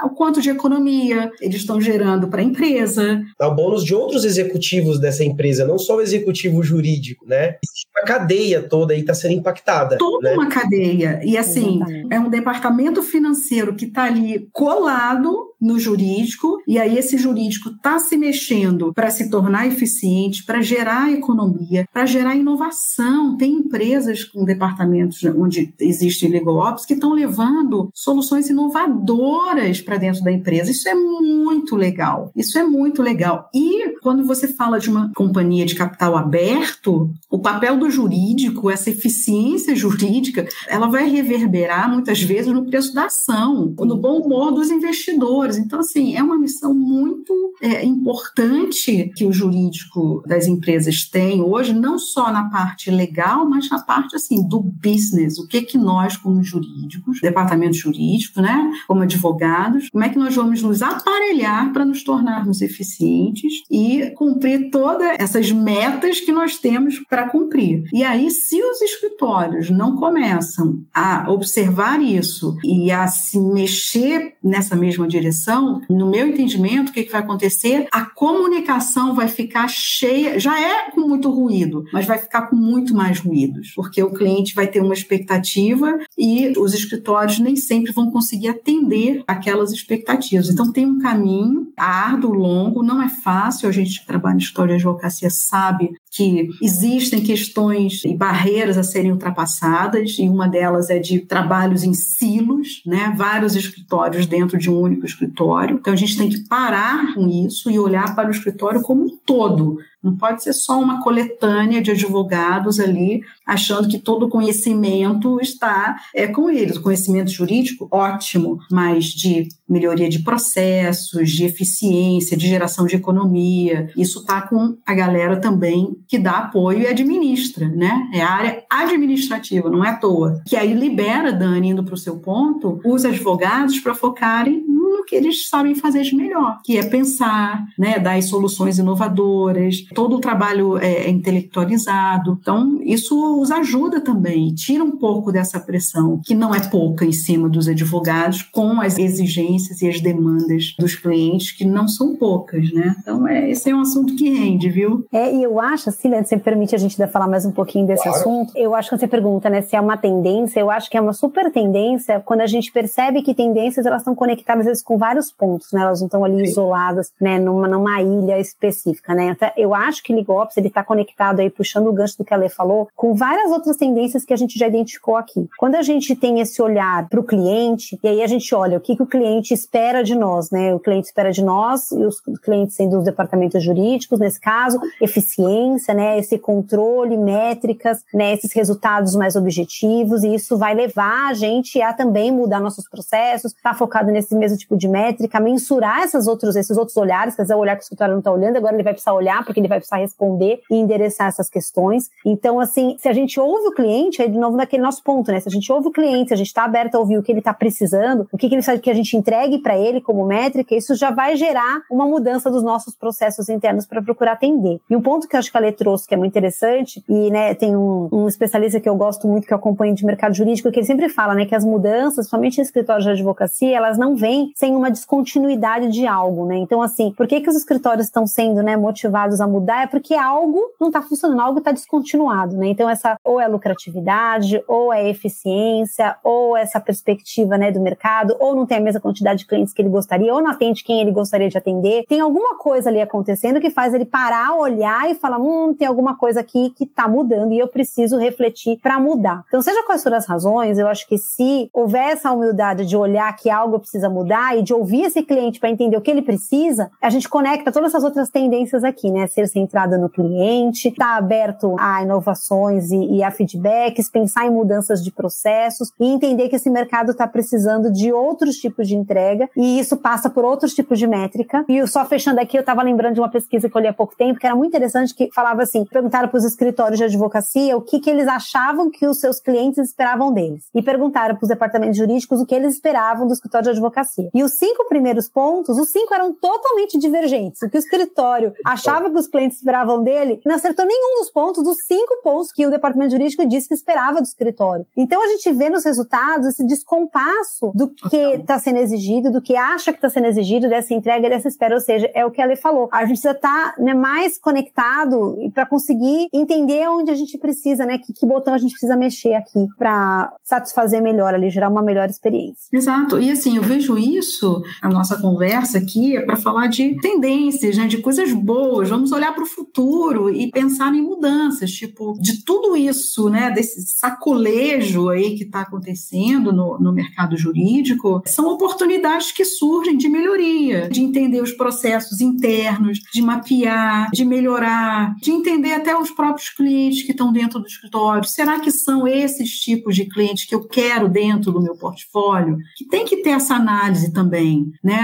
ao 0.00 0.10
quanto 0.14 0.40
de 0.40 0.48
economia 0.48 1.30
eles 1.42 1.56
estão 1.56 1.78
gerando 1.78 2.26
para 2.28 2.40
a 2.40 2.44
empresa. 2.44 3.20
É 3.38 3.44
o 3.44 3.54
bônus 3.54 3.84
de 3.84 3.94
outros 3.94 4.24
executivos 4.24 4.98
dessa 4.98 5.22
empresa, 5.22 5.66
não 5.66 5.76
só 5.76 5.96
o 5.96 6.00
executivo 6.00 6.62
jurídico, 6.62 7.26
né? 7.26 7.56
A 7.96 8.04
cadeia 8.06 8.61
toda 8.62 8.94
aí 8.94 9.00
está 9.00 9.14
sendo 9.14 9.34
impactada. 9.34 9.98
Toda 9.98 10.30
né? 10.30 10.34
uma 10.34 10.48
cadeia. 10.48 11.20
E 11.22 11.36
assim, 11.36 11.76
Exatamente. 11.76 12.14
é 12.14 12.20
um 12.20 12.30
departamento 12.30 13.02
financeiro 13.02 13.74
que 13.74 13.86
está 13.86 14.04
ali 14.04 14.48
colado 14.52 15.51
no 15.62 15.78
jurídico, 15.78 16.60
e 16.66 16.76
aí 16.76 16.98
esse 16.98 17.16
jurídico 17.16 17.70
está 17.70 18.00
se 18.00 18.16
mexendo 18.16 18.92
para 18.92 19.10
se 19.10 19.30
tornar 19.30 19.68
eficiente, 19.68 20.44
para 20.44 20.60
gerar 20.60 21.12
economia, 21.12 21.88
para 21.92 22.04
gerar 22.04 22.34
inovação. 22.34 23.36
Tem 23.36 23.52
empresas 23.52 24.24
com 24.24 24.44
departamentos 24.44 25.22
onde 25.36 25.72
existe 25.78 26.26
legal 26.26 26.56
ops 26.56 26.84
que 26.84 26.94
estão 26.94 27.12
levando 27.12 27.88
soluções 27.94 28.50
inovadoras 28.50 29.80
para 29.80 29.96
dentro 29.96 30.24
da 30.24 30.32
empresa. 30.32 30.72
Isso 30.72 30.88
é 30.88 30.94
muito 30.94 31.76
legal. 31.76 32.32
Isso 32.34 32.58
é 32.58 32.64
muito 32.64 33.00
legal. 33.00 33.48
E 33.54 33.94
quando 34.02 34.24
você 34.24 34.48
fala 34.48 34.80
de 34.80 34.90
uma 34.90 35.12
companhia 35.14 35.64
de 35.64 35.76
capital 35.76 36.16
aberto, 36.16 37.10
o 37.30 37.38
papel 37.38 37.78
do 37.78 37.88
jurídico, 37.88 38.68
essa 38.68 38.90
eficiência 38.90 39.76
jurídica, 39.76 40.48
ela 40.66 40.88
vai 40.88 41.08
reverberar 41.08 41.88
muitas 41.88 42.20
vezes 42.20 42.52
no 42.52 42.66
preço 42.66 42.92
da 42.92 43.04
ação, 43.04 43.74
no 43.78 43.96
bom 43.96 44.18
humor 44.18 44.50
dos 44.50 44.70
investidores 44.70 45.51
então, 45.56 45.80
assim, 45.80 46.16
é 46.16 46.22
uma 46.22 46.38
missão 46.38 46.74
muito 46.74 47.32
é, 47.60 47.84
importante 47.84 49.10
que 49.14 49.24
o 49.24 49.32
jurídico 49.32 50.22
das 50.26 50.46
empresas 50.46 51.04
tem 51.04 51.40
hoje, 51.40 51.72
não 51.72 51.98
só 51.98 52.32
na 52.32 52.50
parte 52.50 52.90
legal, 52.90 53.48
mas 53.48 53.68
na 53.70 53.80
parte, 53.80 54.16
assim, 54.16 54.46
do 54.46 54.60
business. 54.60 55.38
O 55.38 55.46
que 55.46 55.62
que 55.62 55.78
nós, 55.78 56.16
como 56.16 56.42
jurídicos, 56.42 57.20
departamento 57.20 57.76
jurídico, 57.76 58.40
né, 58.40 58.70
como 58.86 59.02
advogados, 59.02 59.88
como 59.90 60.04
é 60.04 60.08
que 60.08 60.18
nós 60.18 60.34
vamos 60.34 60.62
nos 60.62 60.82
aparelhar 60.82 61.72
para 61.72 61.84
nos 61.84 62.02
tornarmos 62.02 62.60
eficientes 62.60 63.62
e 63.70 64.10
cumprir 64.16 64.70
todas 64.70 65.16
essas 65.18 65.50
metas 65.50 66.20
que 66.20 66.32
nós 66.32 66.56
temos 66.58 66.98
para 67.08 67.28
cumprir. 67.28 67.84
E 67.92 68.02
aí, 68.02 68.30
se 68.30 68.62
os 68.62 68.80
escritórios 68.80 69.70
não 69.70 69.96
começam 69.96 70.82
a 70.92 71.30
observar 71.30 72.00
isso 72.00 72.56
e 72.64 72.90
a 72.90 73.06
se 73.06 73.38
mexer 73.38 74.34
nessa 74.42 74.74
mesma 74.76 75.06
direção, 75.06 75.41
no 75.88 76.10
meu 76.10 76.28
entendimento, 76.28 76.90
o 76.90 76.92
que, 76.92 77.04
que 77.04 77.12
vai 77.12 77.20
acontecer? 77.20 77.86
A 77.92 78.04
comunicação 78.04 79.14
vai 79.14 79.28
ficar 79.28 79.68
cheia, 79.68 80.38
já 80.38 80.60
é 80.60 80.90
com 80.90 81.00
muito 81.02 81.30
ruído, 81.30 81.84
mas 81.92 82.06
vai 82.06 82.18
ficar 82.18 82.42
com 82.42 82.56
muito 82.56 82.94
mais 82.94 83.18
ruídos, 83.18 83.72
porque 83.74 84.02
o 84.02 84.12
cliente 84.12 84.54
vai 84.54 84.66
ter 84.66 84.80
uma 84.80 84.94
expectativa 84.94 85.98
e 86.16 86.52
os 86.58 86.74
escritórios 86.74 87.38
nem 87.38 87.56
sempre 87.56 87.92
vão 87.92 88.10
conseguir 88.10 88.48
atender 88.48 89.22
aquelas 89.26 89.72
expectativas. 89.72 90.48
Então 90.48 90.72
tem 90.72 90.86
um 90.86 90.98
caminho 90.98 91.72
árduo, 91.76 92.32
longo, 92.32 92.82
não 92.82 93.02
é 93.02 93.08
fácil, 93.08 93.68
a 93.68 93.72
gente 93.72 94.00
que 94.00 94.06
trabalha 94.06 94.34
em 94.34 94.38
história 94.38 94.76
de 94.76 94.82
advocacia 94.82 95.30
sabe 95.30 95.90
que 96.10 96.48
existem 96.60 97.22
questões 97.22 98.04
e 98.04 98.14
barreiras 98.14 98.76
a 98.76 98.82
serem 98.82 99.12
ultrapassadas, 99.12 100.16
e 100.18 100.28
uma 100.28 100.46
delas 100.46 100.90
é 100.90 100.98
de 100.98 101.20
trabalhos 101.20 101.82
em 101.82 101.94
silos, 101.94 102.82
né? 102.86 103.14
vários 103.16 103.56
escritórios 103.56 104.26
dentro 104.26 104.58
de 104.58 104.70
um 104.70 104.78
único 104.78 105.06
escritório. 105.06 105.31
Então 105.74 105.92
a 105.92 105.96
gente 105.96 106.16
tem 106.16 106.28
que 106.28 106.46
parar 106.48 107.14
com 107.14 107.28
isso 107.28 107.70
e 107.70 107.78
olhar 107.78 108.14
para 108.14 108.28
o 108.28 108.30
escritório 108.30 108.82
como 108.82 109.04
um 109.04 109.18
todo, 109.24 109.78
não 110.02 110.16
pode 110.16 110.42
ser 110.42 110.52
só 110.52 110.80
uma 110.80 111.02
coletânea 111.02 111.80
de 111.80 111.90
advogados 111.90 112.80
ali 112.80 113.22
achando 113.46 113.88
que 113.88 113.98
todo 113.98 114.26
o 114.26 114.28
conhecimento 114.28 115.40
está 115.40 115.96
é, 116.14 116.26
com 116.26 116.50
eles. 116.50 116.76
O 116.76 116.82
conhecimento 116.82 117.30
jurídico, 117.30 117.88
ótimo, 117.90 118.58
mas 118.70 119.06
de 119.06 119.48
melhoria 119.68 120.08
de 120.08 120.20
processos, 120.20 121.30
de 121.30 121.44
eficiência, 121.44 122.36
de 122.36 122.46
geração 122.46 122.86
de 122.86 122.96
economia. 122.96 123.90
Isso 123.96 124.20
está 124.20 124.42
com 124.42 124.76
a 124.84 124.94
galera 124.94 125.40
também 125.40 125.96
que 126.08 126.18
dá 126.18 126.32
apoio 126.32 126.80
e 126.80 126.86
administra, 126.86 127.68
né? 127.68 128.08
É 128.12 128.22
a 128.22 128.30
área 128.30 128.64
administrativa, 128.70 129.70
não 129.70 129.84
é 129.84 129.90
à 129.90 129.96
toa. 129.96 130.42
Que 130.46 130.56
aí 130.56 130.74
libera, 130.74 131.32
Dani, 131.32 131.68
indo 131.68 131.84
para 131.84 131.94
o 131.94 131.98
seu 131.98 132.16
ponto, 132.18 132.80
os 132.84 133.04
advogados 133.04 133.78
para 133.78 133.94
focarem 133.94 134.64
no 134.66 135.04
que 135.04 135.16
eles 135.16 135.48
sabem 135.48 135.74
fazer 135.74 136.02
de 136.02 136.14
melhor, 136.14 136.58
que 136.64 136.76
é 136.76 136.82
pensar, 136.82 137.64
né, 137.78 137.98
dar 137.98 138.22
soluções 138.22 138.78
inovadoras, 138.78 139.84
todo 139.92 140.16
o 140.16 140.20
trabalho 140.20 140.78
é, 140.78 141.04
é 141.04 141.10
intelectualizado. 141.10 142.38
Então, 142.40 142.80
isso 142.82 143.40
os 143.40 143.50
ajuda 143.50 144.00
também, 144.00 144.54
tira 144.54 144.82
um 144.82 144.96
pouco 144.96 145.32
dessa 145.32 145.60
pressão, 145.60 146.20
que 146.24 146.34
não 146.34 146.54
é 146.54 146.60
pouca 146.60 147.04
em 147.04 147.12
cima 147.12 147.48
dos 147.48 147.68
advogados, 147.68 148.42
com 148.42 148.80
as 148.80 148.98
exigências 148.98 149.82
e 149.82 149.88
as 149.88 150.00
demandas 150.00 150.74
dos 150.78 150.94
clientes, 150.94 151.52
que 151.52 151.64
não 151.64 151.86
são 151.86 152.16
poucas, 152.16 152.72
né? 152.72 152.94
Então, 153.00 153.26
é, 153.26 153.50
esse 153.50 153.70
é 153.70 153.74
um 153.74 153.80
assunto 153.80 154.14
que 154.16 154.28
rende, 154.30 154.68
viu? 154.70 155.06
É, 155.12 155.34
e 155.34 155.42
eu 155.42 155.60
acho, 155.60 155.90
Cília, 155.90 156.22
se 156.24 156.34
me 156.34 156.42
permite 156.42 156.74
a 156.74 156.78
gente 156.78 156.96
falar 157.08 157.28
mais 157.28 157.44
um 157.44 157.52
pouquinho 157.52 157.86
desse 157.86 158.02
claro. 158.02 158.18
assunto, 158.18 158.52
eu 158.56 158.74
acho 158.74 158.90
que 158.90 158.98
você 158.98 159.08
pergunta, 159.08 159.48
né, 159.50 159.62
se 159.62 159.76
é 159.76 159.80
uma 159.80 159.96
tendência, 159.96 160.60
eu 160.60 160.70
acho 160.70 160.90
que 160.90 160.96
é 160.96 161.00
uma 161.00 161.12
super 161.12 161.50
tendência 161.52 162.20
quando 162.20 162.40
a 162.40 162.46
gente 162.46 162.72
percebe 162.72 163.22
que 163.22 163.34
tendências, 163.34 163.86
elas 163.86 164.02
estão 164.02 164.14
conectadas, 164.14 164.62
às 164.62 164.66
vezes, 164.66 164.82
com 164.82 164.96
vários 164.96 165.30
pontos, 165.30 165.72
né? 165.72 165.82
Elas 165.82 166.00
não 166.00 166.06
estão 166.06 166.24
ali 166.24 166.38
Sim. 166.38 166.44
isoladas, 166.44 167.12
né, 167.20 167.38
numa, 167.38 167.68
numa 167.68 168.00
ilha 168.00 168.38
específica, 168.38 169.14
né? 169.14 169.34
Então, 169.36 169.50
eu 169.56 169.74
acho 169.74 169.81
que 170.02 170.12
LegalOps, 170.12 170.56
ele 170.56 170.68
está 170.68 170.84
conectado 170.84 171.40
aí, 171.40 171.50
puxando 171.50 171.88
o 171.88 171.92
gancho 171.92 172.18
do 172.18 172.24
que 172.24 172.34
a 172.34 172.36
Lê 172.36 172.48
falou, 172.48 172.88
com 172.94 173.14
várias 173.14 173.50
outras 173.50 173.76
tendências 173.76 174.24
que 174.24 174.32
a 174.32 174.36
gente 174.36 174.58
já 174.58 174.68
identificou 174.68 175.16
aqui. 175.16 175.48
Quando 175.58 175.74
a 175.74 175.82
gente 175.82 176.14
tem 176.14 176.40
esse 176.40 176.60
olhar 176.60 177.08
para 177.08 177.20
o 177.20 177.24
cliente, 177.24 177.98
e 178.02 178.08
aí 178.08 178.22
a 178.22 178.26
gente 178.26 178.54
olha 178.54 178.78
o 178.78 178.80
que, 178.80 178.96
que 178.96 179.02
o 179.02 179.06
cliente 179.06 179.54
espera 179.54 180.02
de 180.02 180.14
nós, 180.14 180.50
né? 180.50 180.74
O 180.74 180.80
cliente 180.80 181.06
espera 181.06 181.32
de 181.32 181.42
nós, 181.42 181.90
e 181.92 182.04
os 182.04 182.20
clientes 182.42 182.76
sendo 182.76 182.98
os 182.98 183.04
departamentos 183.04 183.62
jurídicos, 183.62 184.18
nesse 184.18 184.40
caso, 184.40 184.80
eficiência, 185.00 185.94
né? 185.94 186.18
Esse 186.18 186.38
controle, 186.38 187.16
métricas, 187.16 188.04
né? 188.12 188.32
Esses 188.34 188.52
resultados 188.52 189.14
mais 189.16 189.36
objetivos, 189.36 190.22
e 190.22 190.34
isso 190.34 190.56
vai 190.56 190.74
levar 190.74 191.30
a 191.30 191.34
gente 191.34 191.80
a 191.80 191.92
também 191.92 192.30
mudar 192.30 192.60
nossos 192.60 192.88
processos, 192.88 193.52
estar 193.52 193.70
tá 193.70 193.74
focado 193.74 194.10
nesse 194.10 194.34
mesmo 194.34 194.56
tipo 194.58 194.76
de 194.76 194.88
métrica, 194.88 195.40
mensurar 195.40 196.02
essas 196.02 196.26
outros, 196.26 196.56
esses 196.56 196.76
outros 196.76 196.96
olhares, 196.96 197.34
quer 197.34 197.42
dizer, 197.42 197.54
o 197.54 197.58
olhar 197.58 197.76
que 197.76 197.82
o 197.82 197.84
escritório 197.84 198.12
não 198.12 198.20
está 198.20 198.30
olhando, 198.30 198.56
agora 198.56 198.74
ele 198.74 198.82
vai 198.82 198.92
precisar 198.92 199.12
olhar, 199.12 199.44
porque 199.44 199.60
ele 199.60 199.68
vai 199.68 199.71
precisar 199.78 199.98
responder 199.98 200.60
e 200.70 200.76
endereçar 200.76 201.28
essas 201.28 201.48
questões. 201.48 202.10
Então, 202.24 202.60
assim, 202.60 202.96
se 202.98 203.08
a 203.08 203.12
gente 203.12 203.38
ouve 203.38 203.68
o 203.68 203.72
cliente, 203.72 204.22
aí 204.22 204.28
de 204.28 204.38
novo 204.38 204.56
naquele 204.56 204.82
nosso 204.82 205.02
ponto, 205.02 205.30
né? 205.30 205.40
Se 205.40 205.48
a 205.48 205.52
gente 205.52 205.70
ouve 205.72 205.88
o 205.88 205.92
cliente, 205.92 206.28
se 206.28 206.34
a 206.34 206.36
gente 206.36 206.46
está 206.46 206.64
aberto 206.64 206.94
a 206.94 206.98
ouvir 206.98 207.18
o 207.18 207.22
que 207.22 207.32
ele 207.32 207.38
está 207.38 207.52
precisando, 207.52 208.28
o 208.32 208.38
que, 208.38 208.48
que 208.48 208.54
ele 208.54 208.62
sabe 208.62 208.80
que 208.80 208.90
a 208.90 208.94
gente 208.94 209.16
entregue 209.16 209.58
para 209.58 209.76
ele 209.78 210.00
como 210.00 210.24
métrica, 210.24 210.74
isso 210.74 210.94
já 210.94 211.10
vai 211.10 211.36
gerar 211.36 211.82
uma 211.90 212.06
mudança 212.06 212.50
dos 212.50 212.62
nossos 212.62 212.94
processos 212.94 213.48
internos 213.48 213.86
para 213.86 214.02
procurar 214.02 214.32
atender. 214.32 214.80
E 214.88 214.96
um 214.96 215.00
ponto 215.00 215.28
que 215.28 215.36
eu 215.36 215.38
acho 215.38 215.50
que 215.50 215.56
a 215.56 215.60
Lê 215.60 215.72
trouxe, 215.72 216.06
que 216.06 216.14
é 216.14 216.16
muito 216.16 216.32
interessante, 216.32 217.02
e 217.08 217.30
né, 217.30 217.54
tem 217.54 217.76
um, 217.76 218.08
um 218.12 218.28
especialista 218.28 218.80
que 218.80 218.88
eu 218.88 218.96
gosto 218.96 219.26
muito, 219.26 219.46
que 219.46 219.52
eu 219.52 219.58
acompanho 219.58 219.94
de 219.94 220.04
mercado 220.04 220.34
jurídico, 220.34 220.70
que 220.70 220.80
ele 220.80 220.86
sempre 220.86 221.08
fala, 221.08 221.34
né, 221.34 221.46
que 221.46 221.54
as 221.54 221.64
mudanças, 221.64 222.28
somente 222.28 222.58
em 222.58 222.62
escritórios 222.62 223.04
de 223.04 223.10
advocacia, 223.10 223.76
elas 223.76 223.98
não 223.98 224.16
vêm 224.16 224.52
sem 224.54 224.74
uma 224.74 224.90
descontinuidade 224.90 225.88
de 225.88 226.06
algo, 226.06 226.46
né? 226.46 226.56
Então, 226.56 226.82
assim, 226.82 227.12
por 227.16 227.26
que, 227.26 227.40
que 227.40 227.48
os 227.48 227.56
escritórios 227.56 228.06
estão 228.06 228.26
sendo 228.26 228.62
né, 228.62 228.76
motivados 228.76 229.40
a 229.40 229.46
mudar? 229.46 229.61
É 229.70 229.86
porque 229.86 230.14
algo 230.14 230.60
não 230.80 230.88
está 230.88 231.02
funcionando, 231.02 231.40
algo 231.40 231.58
está 231.58 231.72
descontinuado, 231.72 232.56
né? 232.56 232.68
Então, 232.68 232.88
essa 232.88 233.16
ou 233.24 233.40
é 233.40 233.46
lucratividade, 233.46 234.62
ou 234.66 234.92
é 234.92 235.08
eficiência, 235.08 236.16
ou 236.22 236.56
essa 236.56 236.80
perspectiva 236.80 237.56
né, 237.56 237.70
do 237.70 237.80
mercado, 237.80 238.36
ou 238.38 238.54
não 238.54 238.66
tem 238.66 238.78
a 238.78 238.80
mesma 238.80 239.00
quantidade 239.00 239.40
de 239.40 239.46
clientes 239.46 239.72
que 239.72 239.82
ele 239.82 239.88
gostaria, 239.88 240.32
ou 240.32 240.42
não 240.42 240.50
atende 240.50 240.84
quem 240.84 241.00
ele 241.00 241.10
gostaria 241.10 241.48
de 241.48 241.58
atender. 241.58 242.04
Tem 242.08 242.20
alguma 242.20 242.56
coisa 242.56 242.88
ali 242.88 243.00
acontecendo 243.00 243.60
que 243.60 243.70
faz 243.70 243.94
ele 243.94 244.04
parar, 244.04 244.54
olhar 244.54 245.10
e 245.10 245.14
falar: 245.14 245.38
hum, 245.38 245.74
tem 245.74 245.86
alguma 245.86 246.16
coisa 246.16 246.40
aqui 246.40 246.70
que 246.70 246.84
está 246.84 247.08
mudando 247.08 247.52
e 247.52 247.58
eu 247.58 247.68
preciso 247.68 248.18
refletir 248.18 248.78
para 248.80 248.98
mudar. 248.98 249.44
Então, 249.48 249.62
seja 249.62 249.82
quais 249.84 250.02
forem 250.02 250.18
as 250.18 250.26
razões, 250.26 250.78
eu 250.78 250.88
acho 250.88 251.06
que 251.08 251.18
se 251.18 251.68
houver 251.72 252.12
essa 252.12 252.32
humildade 252.32 252.86
de 252.86 252.96
olhar 252.96 253.34
que 253.36 253.50
algo 253.50 253.78
precisa 253.78 254.08
mudar 254.08 254.56
e 254.58 254.62
de 254.62 254.72
ouvir 254.72 255.04
esse 255.04 255.22
cliente 255.22 255.60
para 255.60 255.70
entender 255.70 255.96
o 255.96 256.00
que 256.00 256.10
ele 256.10 256.22
precisa, 256.22 256.90
a 257.00 257.10
gente 257.10 257.28
conecta 257.28 257.72
todas 257.72 257.90
essas 257.90 258.04
outras 258.04 258.30
tendências 258.30 258.84
aqui, 258.84 259.10
né? 259.10 259.26
Ser 259.26 259.42
centrada 259.52 259.98
no 259.98 260.08
cliente, 260.08 260.88
estar 260.88 261.06
tá 261.06 261.16
aberto 261.16 261.76
a 261.78 262.02
inovações 262.02 262.90
e, 262.90 263.16
e, 263.16 263.22
a 263.22 263.30
feedbacks, 263.30 264.10
pensar 264.10 264.46
em 264.46 264.50
mudanças 264.50 265.02
de 265.02 265.12
processos 265.12 265.92
e 266.00 266.06
entender 266.06 266.48
que 266.48 266.56
esse 266.56 266.70
mercado 266.70 267.12
está 267.12 267.26
precisando 267.26 267.92
de 267.92 268.12
outros 268.12 268.56
tipos 268.56 268.88
de 268.88 268.96
entrega 268.96 269.48
e 269.56 269.78
isso 269.78 269.96
passa 269.96 270.30
por 270.30 270.44
outros 270.44 270.74
tipos 270.74 270.98
de 270.98 271.06
métrica. 271.06 271.64
E 271.68 271.86
só 271.86 272.04
fechando 272.04 272.40
aqui, 272.40 272.56
eu 272.56 272.60
estava 272.60 272.82
lembrando 272.82 273.14
de 273.14 273.20
uma 273.20 273.30
pesquisa 273.30 273.68
que 273.68 273.76
eu 273.76 273.80
li 273.80 273.88
há 273.88 273.92
pouco 273.92 274.16
tempo, 274.16 274.40
que 274.40 274.46
era 274.46 274.56
muito 274.56 274.70
interessante, 274.70 275.14
que 275.14 275.30
falava 275.32 275.62
assim, 275.62 275.84
perguntaram 275.84 276.28
para 276.28 276.38
os 276.38 276.44
escritórios 276.44 276.98
de 276.98 277.04
advocacia 277.04 277.76
o 277.76 277.82
que, 277.82 278.00
que 278.00 278.10
eles 278.10 278.26
achavam 278.26 278.90
que 278.90 279.06
os 279.06 279.20
seus 279.20 279.38
clientes 279.38 279.78
esperavam 279.78 280.32
deles. 280.32 280.64
E 280.74 280.82
perguntaram 280.82 281.34
para 281.36 281.44
os 281.44 281.48
departamentos 281.48 281.96
jurídicos 281.96 282.40
o 282.40 282.46
que 282.46 282.54
eles 282.54 282.74
esperavam 282.74 283.26
do 283.26 283.32
escritório 283.32 283.64
de 283.64 283.70
advocacia. 283.70 284.30
E 284.34 284.42
os 284.42 284.52
cinco 284.52 284.86
primeiros 284.88 285.28
pontos, 285.28 285.78
os 285.78 285.90
cinco 285.90 286.14
eram 286.14 286.32
totalmente 286.32 286.98
divergentes. 286.98 287.62
O 287.62 287.68
que 287.68 287.76
o 287.76 287.78
escritório 287.78 288.52
achava 288.64 289.10
que 289.10 289.18
os 289.18 289.28
clientes 289.32 289.58
esperavam 289.58 290.02
dele, 290.02 290.40
não 290.44 290.54
acertou 290.54 290.86
nenhum 290.86 291.20
dos 291.20 291.30
pontos, 291.30 291.64
dos 291.64 291.78
cinco 291.86 292.20
pontos 292.22 292.52
que 292.52 292.66
o 292.66 292.70
departamento 292.70 293.12
jurídico 293.12 293.46
disse 293.46 293.68
que 293.68 293.74
esperava 293.74 294.20
do 294.20 294.24
escritório. 294.24 294.86
Então 294.96 295.22
a 295.22 295.28
gente 295.28 295.50
vê 295.52 295.70
nos 295.70 295.84
resultados 295.84 296.46
esse 296.46 296.64
descompasso 296.64 297.72
do 297.74 297.88
que 297.88 298.16
está 298.16 298.58
sendo 298.58 298.78
exigido, 298.78 299.30
do 299.30 299.40
que 299.40 299.56
acha 299.56 299.92
que 299.92 299.98
está 299.98 300.10
sendo 300.10 300.26
exigido, 300.26 300.68
dessa 300.68 300.94
entrega, 300.94 301.28
dessa 301.28 301.48
espera. 301.48 301.74
Ou 301.74 301.80
seja, 301.80 302.10
é 302.14 302.24
o 302.24 302.30
que 302.30 302.40
a 302.40 302.46
Lei 302.46 302.56
falou. 302.56 302.88
A 302.92 303.00
gente 303.00 303.20
precisa 303.20 303.32
estar 303.32 303.74
tá, 303.74 303.82
né, 303.82 303.94
mais 303.94 304.38
conectado 304.38 305.36
para 305.54 305.66
conseguir 305.66 306.28
entender 306.32 306.88
onde 306.88 307.10
a 307.10 307.14
gente 307.14 307.38
precisa, 307.38 307.86
né? 307.86 307.98
Que, 307.98 308.12
que 308.12 308.26
botão 308.26 308.54
a 308.54 308.58
gente 308.58 308.72
precisa 308.72 308.96
mexer 308.96 309.34
aqui 309.34 309.66
para 309.78 310.32
satisfazer 310.42 311.02
melhor 311.02 311.34
ali, 311.34 311.50
gerar 311.50 311.68
uma 311.68 311.82
melhor 311.82 312.08
experiência. 312.08 312.68
Exato. 312.72 313.18
E 313.18 313.30
assim, 313.30 313.56
eu 313.56 313.62
vejo 313.62 313.96
isso, 313.96 314.62
a 314.82 314.88
nossa 314.88 315.20
conversa 315.20 315.78
aqui 315.78 316.16
é 316.16 316.22
para 316.22 316.36
falar 316.36 316.66
de 316.66 317.00
tendências, 317.00 317.76
né? 317.76 317.86
De 317.86 317.98
coisas 317.98 318.32
boas. 318.32 318.88
Vamos 318.88 319.12
olhar 319.12 319.21
para 319.30 319.44
o 319.44 319.46
futuro 319.46 320.30
e 320.30 320.50
pensar 320.50 320.94
em 320.94 321.02
mudanças, 321.02 321.70
tipo, 321.70 322.14
de 322.20 322.42
tudo 322.44 322.76
isso, 322.76 323.28
né? 323.28 323.50
Desse 323.50 323.82
sacolejo 323.82 325.10
aí 325.10 325.36
que 325.36 325.44
está 325.44 325.60
acontecendo 325.60 326.52
no, 326.52 326.78
no 326.78 326.92
mercado 326.92 327.36
jurídico, 327.36 328.22
são 328.26 328.46
oportunidades 328.46 329.32
que 329.32 329.44
surgem 329.44 329.96
de 329.96 330.08
melhoria, 330.08 330.88
de 330.88 331.02
entender 331.02 331.42
os 331.42 331.52
processos 331.52 332.20
internos, 332.20 332.98
de 333.12 333.20
mapear, 333.20 334.10
de 334.12 334.24
melhorar, 334.24 335.14
de 335.20 335.30
entender 335.30 335.74
até 335.74 335.96
os 335.96 336.10
próprios 336.10 336.48
clientes 336.48 337.02
que 337.02 337.12
estão 337.12 337.32
dentro 337.32 337.60
do 337.60 337.66
escritório. 337.66 338.28
Será 338.28 338.58
que 338.60 338.70
são 338.70 339.06
esses 339.06 339.50
tipos 339.60 339.94
de 339.94 340.06
clientes 340.06 340.44
que 340.46 340.54
eu 340.54 340.66
quero 340.66 341.08
dentro 341.08 341.52
do 341.52 341.62
meu 341.62 341.76
portfólio? 341.76 342.56
Que 342.76 342.86
tem 342.86 343.04
que 343.04 343.18
ter 343.18 343.30
essa 343.30 343.54
análise 343.54 344.12
também, 344.12 344.72
né? 344.82 345.02